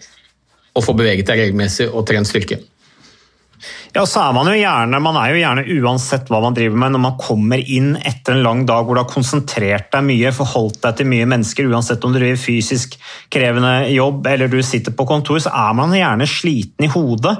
å 0.73 0.83
få 0.83 0.95
beveget 0.97 1.29
deg 1.29 1.45
regelmessig 1.45 1.87
og 1.87 2.03
trent 2.09 2.27
styrke. 2.27 2.59
Ja, 3.93 4.05
så 4.09 4.23
er 4.23 4.35
man 4.35 4.49
jo 4.49 4.55
gjerne 4.57 5.01
man 5.03 5.17
er 5.21 5.33
jo 5.33 5.41
gjerne 5.41 5.65
uansett 5.79 6.31
hva 6.31 6.39
man 6.43 6.55
driver 6.57 6.79
med, 6.81 6.95
når 6.95 7.03
man 7.03 7.19
kommer 7.21 7.61
inn 7.61 7.93
etter 7.99 8.35
en 8.35 8.45
lang 8.45 8.63
dag 8.69 8.85
hvor 8.85 8.97
du 8.97 9.03
har 9.03 9.11
konsentrert 9.11 9.91
deg 9.93 10.07
mye, 10.07 10.33
forholdt 10.35 10.81
deg 10.85 10.97
til 10.99 11.11
mye 11.11 11.27
mennesker, 11.29 11.69
uansett 11.69 12.03
om 12.03 12.15
du 12.15 12.19
driver 12.19 12.41
fysisk 12.41 12.97
krevende 13.33 13.75
jobb 13.93 14.27
eller 14.31 14.51
du 14.51 14.59
sitter 14.65 14.95
på 14.97 15.07
kontor, 15.09 15.41
så 15.43 15.53
er 15.53 15.77
man 15.77 15.93
gjerne 15.97 16.29
sliten 16.29 16.87
i 16.87 16.91
hodet. 16.93 17.37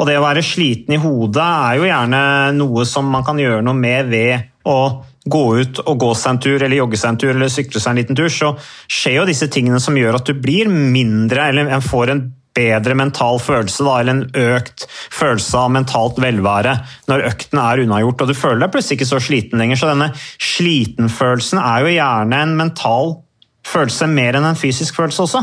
Og 0.00 0.08
det 0.08 0.16
å 0.18 0.24
være 0.24 0.44
sliten 0.44 0.96
i 0.96 1.00
hodet 1.02 1.44
er 1.44 1.78
jo 1.78 1.88
gjerne 1.88 2.22
noe 2.56 2.86
som 2.88 3.10
man 3.12 3.24
kan 3.26 3.38
gjøre 3.38 3.62
noe 3.64 3.76
med 3.76 4.08
ved 4.10 4.68
å 4.68 4.78
gå 5.22 5.42
ut 5.60 5.80
og 5.84 5.98
gå 6.02 6.12
seg 6.18 6.32
en 6.32 6.40
tur, 6.42 6.56
eller 6.58 6.78
jogge 6.78 6.98
seg 6.98 7.12
en 7.12 7.18
tur, 7.22 7.32
eller 7.34 7.50
sykle 7.52 7.80
seg 7.82 7.92
en 7.92 8.00
liten 8.00 8.18
tur, 8.18 8.30
så 8.32 8.52
skjer 8.90 9.20
jo 9.20 9.26
disse 9.28 9.48
tingene 9.52 9.80
som 9.82 9.96
gjør 9.98 10.18
at 10.18 10.28
du 10.28 10.34
blir 10.38 10.70
mindre, 10.70 11.50
eller 11.50 11.84
får 11.84 12.14
en 12.14 12.24
bedre 12.56 12.96
mental 12.98 13.40
følelse, 13.42 13.84
da, 13.86 13.96
eller 14.00 14.18
en 14.18 14.56
økt 14.56 14.86
følelse 15.12 15.58
av 15.58 15.72
mentalt 15.76 16.20
velvære 16.22 16.76
når 17.10 17.26
økten 17.30 17.60
er 17.62 17.82
unnagjort, 17.84 18.24
og 18.24 18.32
du 18.32 18.36
føler 18.36 18.64
deg 18.64 18.74
plutselig 18.74 19.00
ikke 19.00 19.10
så 19.12 19.22
sliten 19.22 19.62
lenger. 19.62 19.80
Så 19.80 19.90
denne 19.92 20.12
slitenfølelsen 20.52 21.62
er 21.62 21.86
jo 21.86 21.96
gjerne 21.96 22.44
en 22.46 22.54
mental 22.60 23.16
følelse 23.66 24.08
mer 24.10 24.38
enn 24.38 24.48
en 24.48 24.58
fysisk 24.58 24.98
følelse 24.98 25.26
også. 25.26 25.42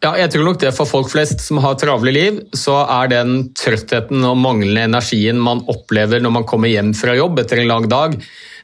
Ja, 0.00 0.14
jeg 0.16 0.30
tror 0.32 0.46
nok 0.46 0.60
det 0.62 0.70
For 0.72 0.88
folk 0.88 1.10
flest 1.12 1.42
som 1.44 1.58
har 1.60 1.74
travle 1.80 2.12
liv, 2.14 2.38
så 2.56 2.78
er 2.86 3.10
den 3.12 3.50
trøttheten 3.58 4.24
og 4.24 4.38
manglende 4.40 4.86
energien 4.88 5.40
man 5.40 5.60
opplever 5.68 6.22
når 6.24 6.38
man 6.38 6.46
kommer 6.48 6.72
hjem 6.72 6.94
fra 6.96 7.16
jobb 7.18 7.42
etter 7.42 7.60
en 7.60 7.68
lang 7.68 7.88
dag, 7.90 8.16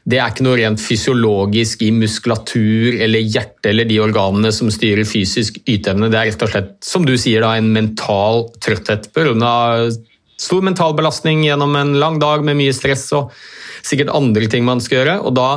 det 0.07 0.19
er 0.21 0.31
ikke 0.31 0.45
noe 0.45 0.55
rent 0.55 0.79
fysiologisk 0.79 1.81
i 1.83 1.89
muskulatur 1.91 2.95
eller 3.03 3.25
hjerte 3.27 3.73
eller 3.73 3.87
de 3.89 3.97
organene 3.99 4.53
som 4.55 4.69
styrer 4.71 5.07
fysisk 5.07 5.59
yteevne. 5.67 6.07
Det 6.13 6.19
er 6.19 6.29
rett 6.29 6.45
og 6.45 6.51
slett, 6.53 6.69
som 6.87 7.03
du 7.03 7.17
sier, 7.19 7.43
da, 7.43 7.57
en 7.57 7.73
mental 7.75 8.45
trøtthet 8.63 9.09
pga. 9.11 9.89
stor 10.39 10.63
mental 10.63 10.95
belastning 10.95 11.43
gjennom 11.43 11.75
en 11.75 11.97
lang 11.99 12.21
dag 12.23 12.45
med 12.45 12.55
mye 12.55 12.75
stress 12.75 13.09
og 13.17 13.33
sikkert 13.83 14.13
andre 14.15 14.47
ting 14.47 14.63
man 14.63 14.79
skal 14.79 15.01
gjøre. 15.01 15.19
og 15.27 15.35
da 15.35 15.49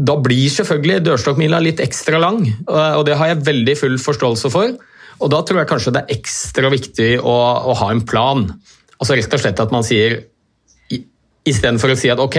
da 0.00 0.14
blir 0.16 0.48
selvfølgelig 0.48 1.02
dørstokkmila 1.04 1.58
litt 1.60 1.80
ekstra 1.84 2.16
lang, 2.16 2.38
og 2.64 3.02
det 3.04 3.18
har 3.20 3.34
jeg 3.34 3.44
veldig 3.44 3.74
full 3.76 3.98
forståelse 4.00 4.48
for. 4.48 4.70
Og 5.20 5.28
da 5.28 5.42
tror 5.44 5.60
jeg 5.60 5.68
kanskje 5.68 5.92
det 5.92 6.00
er 6.00 6.14
ekstra 6.16 6.70
viktig 6.72 7.08
å, 7.20 7.36
å 7.68 7.74
ha 7.76 7.90
en 7.92 8.00
plan. 8.08 8.46
Altså 8.96 9.18
rett 9.18 9.36
og 9.36 9.42
slett 9.42 9.60
at 9.60 9.74
man 9.74 9.84
sier 9.84 10.22
Istedenfor 11.40 11.92
å 11.92 11.96
si 11.96 12.10
at 12.12 12.20
ok, 12.20 12.36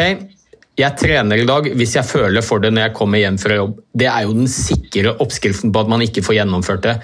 jeg 0.79 0.97
trener 0.97 1.41
i 1.41 1.47
dag 1.47 1.67
hvis 1.77 1.95
jeg 1.97 2.07
føler 2.07 2.43
for 2.45 2.63
det 2.63 2.71
når 2.73 2.87
jeg 2.87 2.95
kommer 2.97 3.19
hjem 3.21 3.37
fra 3.41 3.57
jobb. 3.57 3.73
Det 3.97 4.07
er 4.07 4.23
jo 4.25 4.35
den 4.37 4.47
sikre 4.51 5.15
oppskriften 5.23 5.73
på 5.73 5.83
at 5.83 5.91
man 5.91 6.03
ikke 6.05 6.23
får 6.25 6.37
gjennomført 6.39 6.85
det. 6.85 6.95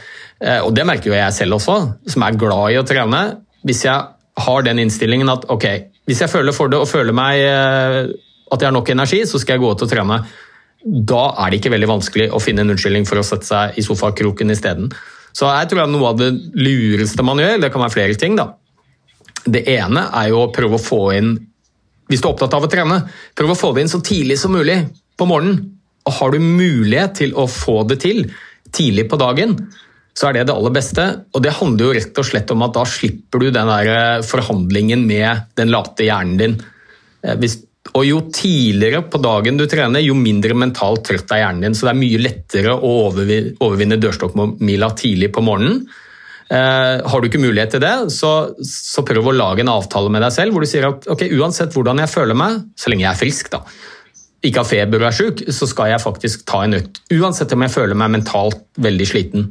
Eh, 0.41 0.61
Og 0.63 0.73
det 0.75 0.85
merker 0.87 1.11
jo 1.11 1.17
jeg 1.17 1.35
selv 1.35 1.57
også, 1.59 1.75
som 2.07 2.23
er 2.23 2.39
glad 2.39 2.71
i 2.73 2.79
å 2.79 2.85
trene. 2.87 3.21
Hvis 3.67 3.83
jeg 3.85 4.07
har 4.47 4.63
den 4.63 4.79
innstillingen 4.79 5.29
at 5.33 5.45
ok, 5.51 5.65
hvis 6.07 6.21
jeg 6.23 6.31
føler 6.31 6.55
for 6.55 6.71
det 6.71 6.79
og 6.79 6.87
føler 6.89 7.13
meg 7.15 7.41
eh, 7.43 7.99
at 8.47 8.61
jeg 8.61 8.69
har 8.69 8.75
nok 8.77 8.89
energi, 8.93 9.25
så 9.27 9.41
skal 9.41 9.57
jeg 9.57 9.65
gå 9.65 9.73
ut 9.75 9.83
og 9.83 9.91
trene. 9.91 10.21
Da 10.87 11.23
er 11.43 11.51
det 11.51 11.59
ikke 11.59 11.73
veldig 11.73 11.89
vanskelig 11.91 12.29
å 12.31 12.39
finne 12.39 12.63
en 12.63 12.71
unnskyldning 12.71 13.07
for 13.09 13.19
å 13.19 13.25
sette 13.27 13.49
seg 13.49 13.75
i 13.77 13.83
sofakroken 13.83 14.53
isteden. 14.53 14.87
Så 15.35 15.49
jeg 15.51 15.67
tror 15.69 15.83
at 15.83 15.91
noe 15.91 16.13
av 16.13 16.21
det 16.21 16.31
lureste 16.55 17.25
man 17.25 17.41
gjør, 17.41 17.59
det 17.61 17.73
kan 17.73 17.83
være 17.83 17.93
flere 17.97 18.15
ting, 18.17 18.37
da. 18.39 18.53
Det 19.43 19.65
ene 19.75 20.07
er 20.15 20.31
jo 20.31 20.45
å 20.45 20.51
prøve 20.55 20.79
å 20.79 20.81
få 20.81 21.01
inn 21.17 21.33
hvis 22.07 22.21
du 22.23 22.27
er 22.27 22.33
opptatt 22.33 22.55
av 22.55 22.65
å 22.65 22.71
trene, 22.71 23.01
prøv 23.35 23.53
å 23.53 23.57
få 23.59 23.73
det 23.75 23.83
inn 23.83 23.91
så 23.91 23.99
tidlig 24.03 24.39
som 24.41 24.55
mulig 24.55 24.79
på 25.17 25.27
morgenen. 25.29 25.59
Og 26.07 26.15
har 26.21 26.31
du 26.31 26.39
mulighet 26.39 27.17
til 27.19 27.35
å 27.35 27.47
få 27.51 27.81
det 27.89 27.99
til 28.05 28.23
tidlig 28.75 29.07
på 29.11 29.19
dagen, 29.19 29.57
så 30.17 30.29
er 30.29 30.37
det 30.37 30.47
det 30.49 30.55
aller 30.55 30.73
beste. 30.73 31.05
Og 31.35 31.43
det 31.45 31.55
handler 31.59 31.85
jo 31.85 31.95
rett 31.99 32.21
og 32.21 32.25
slett 32.25 32.51
om 32.53 32.63
at 32.65 32.75
da 32.77 32.85
slipper 32.89 33.43
du 33.43 33.51
den 33.51 33.69
der 33.69 33.91
eh, 33.93 34.25
forhandlingen 34.25 35.03
med 35.07 35.49
den 35.59 35.71
late 35.73 36.07
hjernen 36.07 36.39
din. 36.39 36.55
Eh, 37.21 37.35
Hvis, 37.41 37.59
og 37.93 38.07
jo 38.07 38.23
tidligere 38.33 39.03
på 39.11 39.21
dagen 39.23 39.59
du 39.59 39.67
trener, 39.69 40.03
jo 40.03 40.15
mindre 40.17 40.57
mentalt 40.57 41.05
trøtt 41.07 41.31
er 41.35 41.43
hjernen 41.43 41.67
din. 41.67 41.77
Så 41.77 41.87
det 41.87 41.93
er 41.93 42.01
mye 42.01 42.23
lettere 42.23 42.73
å 42.73 42.95
overvinne 43.11 43.99
dørstokkmila 44.01 44.91
tidlig 44.97 45.31
på 45.35 45.43
morgenen. 45.45 45.85
Eh, 46.47 47.07
har 47.11 47.19
du 47.19 47.27
ikke 47.27 47.41
mulighet 47.43 47.73
til 47.75 47.83
det, 47.83 47.93
så, 48.15 48.31
så 48.63 49.03
prøv 49.07 49.25
å 49.27 49.35
lage 49.35 49.65
en 49.65 49.71
avtale 49.73 50.11
med 50.13 50.23
deg 50.23 50.31
selv 50.31 50.55
hvor 50.55 50.63
du 50.63 50.69
sier 50.69 50.87
at 50.87 51.07
ok, 51.11 51.25
uansett 51.35 51.75
hvordan 51.75 51.99
jeg 51.99 52.11
føler 52.13 52.39
meg, 52.39 52.61
så 52.79 52.91
lenge 52.91 53.03
jeg 53.03 53.11
er 53.11 53.19
frisk, 53.19 53.51
da, 53.51 53.59
ikke 54.47 54.63
har 54.63 54.69
feber 54.69 55.03
og 55.03 55.09
er 55.09 55.17
syk, 55.17 55.43
så 55.51 55.67
skal 55.67 55.91
jeg 55.91 56.03
faktisk 56.05 56.45
ta 56.47 56.61
en 56.63 56.77
økt. 56.79 57.01
Uansett 57.17 57.51
om 57.51 57.65
jeg 57.65 57.75
føler 57.75 57.99
meg 57.99 58.15
mentalt 58.15 58.63
veldig 58.79 59.09
sliten. 59.09 59.49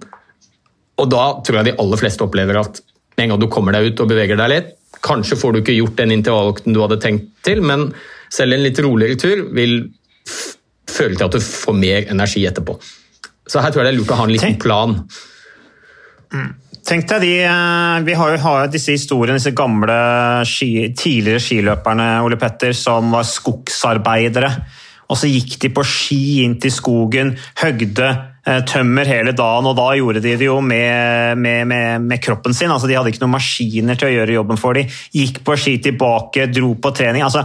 Og 0.96 1.12
da 1.12 1.26
tror 1.44 1.60
jeg 1.60 1.68
de 1.68 1.76
aller 1.82 2.00
fleste 2.00 2.24
opplever 2.24 2.62
at 2.62 2.80
med 3.16 3.26
en 3.26 3.34
gang 3.34 3.44
du 3.44 3.48
kommer 3.52 3.76
deg 3.76 3.90
ut 3.90 4.02
og 4.04 4.10
beveger 4.12 4.40
deg 4.40 4.52
litt, 4.52 4.74
kanskje 5.04 5.36
får 5.36 5.52
du 5.52 5.60
ikke 5.60 5.76
gjort 5.76 6.00
den 6.00 6.14
intervalløkten 6.16 6.72
du 6.72 6.80
hadde 6.80 7.00
tenkt 7.02 7.28
til, 7.44 7.60
men 7.60 7.90
selv 8.32 8.56
en 8.56 8.64
litt 8.64 8.80
roligere 8.80 9.20
tur 9.20 9.44
vil 9.56 9.82
føle 10.88 11.16
til 11.16 11.28
at 11.28 11.36
du 11.36 11.44
får 11.44 11.76
mer 11.76 12.08
energi 12.12 12.46
etterpå. 12.48 12.76
Så 13.46 13.60
her 13.60 13.72
tror 13.72 13.84
jeg 13.84 13.90
det 13.90 13.94
er 13.94 14.00
lurt 14.00 14.14
å 14.14 14.18
ha 14.18 14.24
en 14.26 14.32
liten 14.32 14.56
plan. 14.62 14.96
Tenk 16.86 17.08
deg 17.10 17.24
de, 17.24 17.32
eh, 17.42 18.00
Vi 18.06 18.14
har 18.14 18.30
jo 18.30 18.42
har 18.44 18.68
disse 18.70 18.94
historiene, 18.94 19.40
disse 19.40 19.54
gamle 19.56 19.96
ski, 20.46 20.94
tidligere 20.94 21.42
skiløperne 21.42 22.22
Ole 22.22 22.38
Petter, 22.38 22.72
som 22.72 23.10
var 23.10 23.26
skogsarbeidere. 23.26 24.50
Og 25.10 25.18
så 25.18 25.26
gikk 25.26 25.58
de 25.62 25.70
på 25.74 25.82
ski 25.86 26.44
inn 26.44 26.56
til 26.62 26.70
skogen, 26.70 27.34
høgde 27.58 28.06
eh, 28.46 28.62
tømmer 28.70 29.06
hele 29.06 29.34
dagen, 29.34 29.66
og 29.66 29.76
da 29.78 29.88
gjorde 29.98 30.22
de 30.22 30.36
det 30.38 30.46
jo 30.46 30.60
med, 30.60 31.38
med, 31.38 31.66
med, 31.66 32.06
med 32.06 32.22
kroppen 32.22 32.54
sin. 32.54 32.70
altså 32.70 32.86
De 32.86 32.94
hadde 32.94 33.10
ikke 33.10 33.24
noen 33.24 33.34
maskiner 33.34 33.98
til 33.98 34.08
å 34.08 34.14
gjøre 34.20 34.38
jobben 34.38 34.62
for 34.62 34.78
dem. 34.78 34.86
Gikk 35.14 35.42
på 35.46 35.58
ski 35.58 35.78
tilbake, 35.82 36.46
dro 36.54 36.74
på 36.78 36.94
trening. 36.94 37.26
altså 37.26 37.42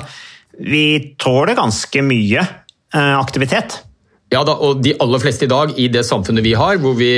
Vi 0.54 1.16
tåler 1.18 1.58
ganske 1.58 2.06
mye 2.06 2.46
eh, 2.46 3.16
aktivitet. 3.18 3.82
Ja 4.32 4.46
da, 4.46 4.54
og 4.54 4.86
de 4.86 4.94
aller 5.02 5.20
fleste 5.20 5.50
i 5.50 5.52
dag, 5.52 5.74
i 5.82 5.89
det 5.92 6.06
samfunnet 6.06 6.46
vi 6.46 6.54
har, 6.54 6.78
hvor 6.78 6.94
vi 6.96 7.14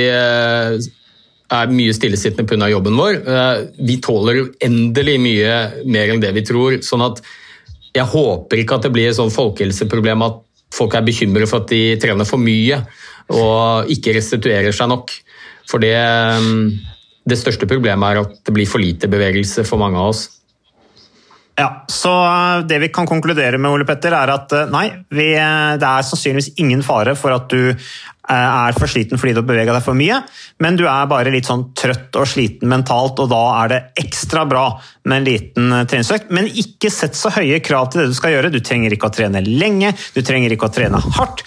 er 1.52 1.72
mye 1.72 1.94
stillesittende 1.94 2.48
pga. 2.48 2.68
jobben 2.70 2.96
vår, 2.96 3.14
eh, 3.28 3.66
vi 3.78 4.00
tåler 4.00 4.40
uendelig 4.44 5.18
mye 5.20 5.84
mer 5.84 6.08
enn 6.10 6.20
det 6.20 6.32
vi 6.34 6.42
tror. 6.42 6.78
sånn 6.80 7.04
at 7.04 7.20
jeg 7.94 8.04
håper 8.04 8.56
ikke 8.58 8.74
at 8.74 8.82
det 8.82 8.92
blir 8.92 9.08
et 9.08 9.16
sånn 9.16 9.30
folkehelseproblem 9.30 10.22
at 10.22 10.40
folk 10.72 10.94
er 10.94 11.02
bekymret 11.02 11.48
for 11.48 11.60
at 11.60 11.68
de 11.68 11.96
trener 11.96 12.24
for 12.24 12.38
mye 12.38 12.86
og 13.30 13.86
ikke 13.88 14.14
restituerer 14.14 14.72
seg 14.72 14.88
nok. 14.88 15.10
For 15.68 15.78
det, 15.78 15.94
eh, 15.94 16.40
det 17.26 17.38
største 17.38 17.68
problemet 17.68 18.10
er 18.10 18.20
at 18.20 18.44
det 18.44 18.52
blir 18.54 18.66
for 18.66 18.78
lite 18.78 19.06
bevegelse 19.06 19.64
for 19.64 19.78
mange 19.78 19.96
av 19.96 20.08
oss. 20.08 20.28
Ja, 21.56 21.84
så 21.86 22.10
eh, 22.10 22.66
Det 22.66 22.80
vi 22.80 22.88
kan 22.88 23.06
konkludere 23.06 23.58
med, 23.58 23.70
Ole 23.70 23.84
Petter, 23.84 24.12
er 24.12 24.28
at 24.28 24.50
nei, 24.70 24.90
vi, 25.10 25.30
det 25.34 25.86
er 25.86 26.02
sannsynligvis 26.02 26.58
ingen 26.58 26.82
fare 26.82 27.14
for 27.14 27.30
at 27.30 27.48
du 27.48 27.74
er 28.30 28.76
for 28.76 28.90
sliten 28.90 29.20
fordi 29.20 29.34
du 29.34 29.40
har 29.42 29.48
bevega 29.48 29.74
deg 29.76 29.84
for 29.84 29.98
mye, 29.98 30.20
men 30.64 30.78
du 30.78 30.84
er 30.88 31.10
bare 31.10 31.32
litt 31.34 31.48
sånn 31.48 31.66
trøtt 31.76 32.16
og 32.20 32.28
sliten 32.30 32.70
mentalt, 32.70 33.20
og 33.20 33.30
da 33.32 33.42
er 33.62 33.72
det 33.72 33.80
ekstra 34.04 34.46
bra 34.48 34.68
med 35.04 35.18
en 35.18 35.28
liten 35.28 35.74
treningsøkt. 35.84 36.32
Men 36.34 36.48
ikke 36.48 36.92
sett 36.92 37.18
så 37.18 37.32
høye 37.34 37.60
krav 37.64 37.90
til 37.90 38.02
det 38.02 38.12
du 38.12 38.16
skal 38.16 38.36
gjøre. 38.36 38.52
Du 38.54 38.62
trenger 38.64 38.94
ikke 38.94 39.10
å 39.10 39.14
trene 39.14 39.44
lenge, 39.44 39.92
du 40.14 40.22
trenger 40.24 40.54
ikke 40.54 40.70
å 40.70 40.74
trene 40.74 41.02
hardt. 41.18 41.44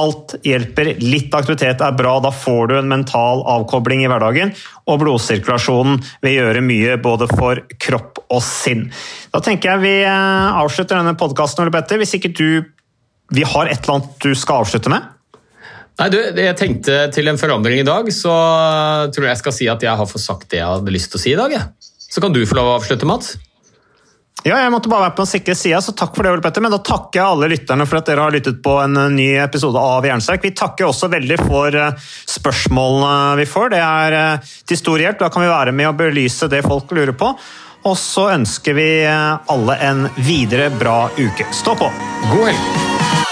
Alt 0.00 0.38
hjelper. 0.46 0.94
Litt 1.04 1.34
aktivitet 1.36 1.82
er 1.84 1.96
bra, 1.96 2.14
da 2.24 2.30
får 2.32 2.70
du 2.70 2.76
en 2.78 2.88
mental 2.88 3.42
avkobling 3.58 4.06
i 4.06 4.08
hverdagen. 4.08 4.54
Og 4.88 5.02
blodsirkulasjonen 5.02 5.98
vil 6.24 6.38
gjøre 6.38 6.62
mye 6.64 6.96
både 7.02 7.28
for 7.28 7.60
kropp 7.82 8.22
og 8.32 8.40
sinn. 8.46 8.86
Da 9.34 9.42
tenker 9.44 9.74
jeg 9.74 9.84
vi 9.84 9.96
eh, 10.06 10.62
avslutter 10.62 10.96
denne 10.96 11.18
podkasten, 11.20 11.66
Ole 11.66 11.74
Petter. 11.74 12.00
Hvis 12.00 12.16
ikke 12.16 12.32
du 12.32 12.62
vi 13.32 13.44
har 13.48 13.68
et 13.68 13.84
eller 13.84 13.98
annet 13.98 14.16
du 14.24 14.32
skal 14.36 14.64
avslutte 14.64 14.92
med? 14.92 15.11
Nei, 16.00 16.08
du, 16.08 16.18
Jeg 16.18 16.56
tenkte 16.58 16.98
til 17.14 17.28
en 17.28 17.40
forandring 17.40 17.82
i 17.82 17.86
dag, 17.86 18.08
så 18.14 18.32
tror 19.12 19.28
jeg 19.28 19.34
jeg 19.34 19.42
skal 19.44 19.56
si 19.56 19.70
at 19.70 19.84
jeg 19.84 20.00
har 20.00 20.08
fått 20.08 20.24
sagt 20.24 20.48
det 20.50 20.62
jeg 20.62 20.68
hadde 20.68 20.94
lyst 20.94 21.12
til 21.12 21.20
å 21.20 21.24
si 21.24 21.32
i 21.34 21.38
dag. 21.38 21.52
Jeg. 21.52 21.92
Så 22.12 22.20
kan 22.24 22.34
du 22.34 22.44
få 22.48 22.58
lov 22.58 22.70
å 22.70 22.76
avslutte, 22.80 23.08
Mats. 23.08 23.36
Ja, 24.42 24.56
jeg 24.58 24.72
måtte 24.74 24.90
bare 24.90 25.04
være 25.06 25.14
på 25.14 25.22
den 25.22 25.30
sikre 25.30 25.54
sida, 25.54 25.78
så 25.84 25.92
takk 25.94 26.16
for 26.16 26.26
det, 26.26 26.32
Ole 26.34 26.42
Petter. 26.42 26.64
Men 26.64 26.72
da 26.74 26.80
takker 26.82 27.20
jeg 27.20 27.26
alle 27.28 27.50
lytterne 27.52 27.86
for 27.86 28.00
at 28.00 28.08
dere 28.10 28.24
har 28.24 28.34
lyttet 28.34 28.58
på 28.64 28.74
en 28.82 28.98
eh, 28.98 29.12
ny 29.14 29.28
episode 29.38 29.78
av 29.78 30.06
Jernsterk. 30.08 30.42
Vi 30.42 30.54
takker 30.58 30.88
også 30.88 31.10
veldig 31.12 31.38
for 31.44 31.78
eh, 31.78 32.08
spørsmålene 32.34 33.38
vi 33.38 33.46
får. 33.46 33.70
Det 33.76 33.82
er 33.86 34.18
eh, 34.18 34.54
til 34.66 34.80
stor 34.80 35.04
hjelp. 35.04 35.20
Da 35.22 35.30
kan 35.30 35.46
vi 35.46 35.52
være 35.52 35.76
med 35.78 35.92
og 35.92 36.00
belyse 36.00 36.50
det 36.50 36.64
folk 36.66 36.90
lurer 36.90 37.14
på. 37.14 37.30
Og 37.86 37.98
så 37.98 38.28
ønsker 38.34 38.76
vi 38.78 38.88
alle 39.06 39.78
en 39.82 40.06
videre 40.22 40.70
bra 40.74 41.04
uke. 41.18 41.48
Stå 41.54 41.74
på! 41.78 41.90
God 42.30 42.50
helg! 42.50 43.31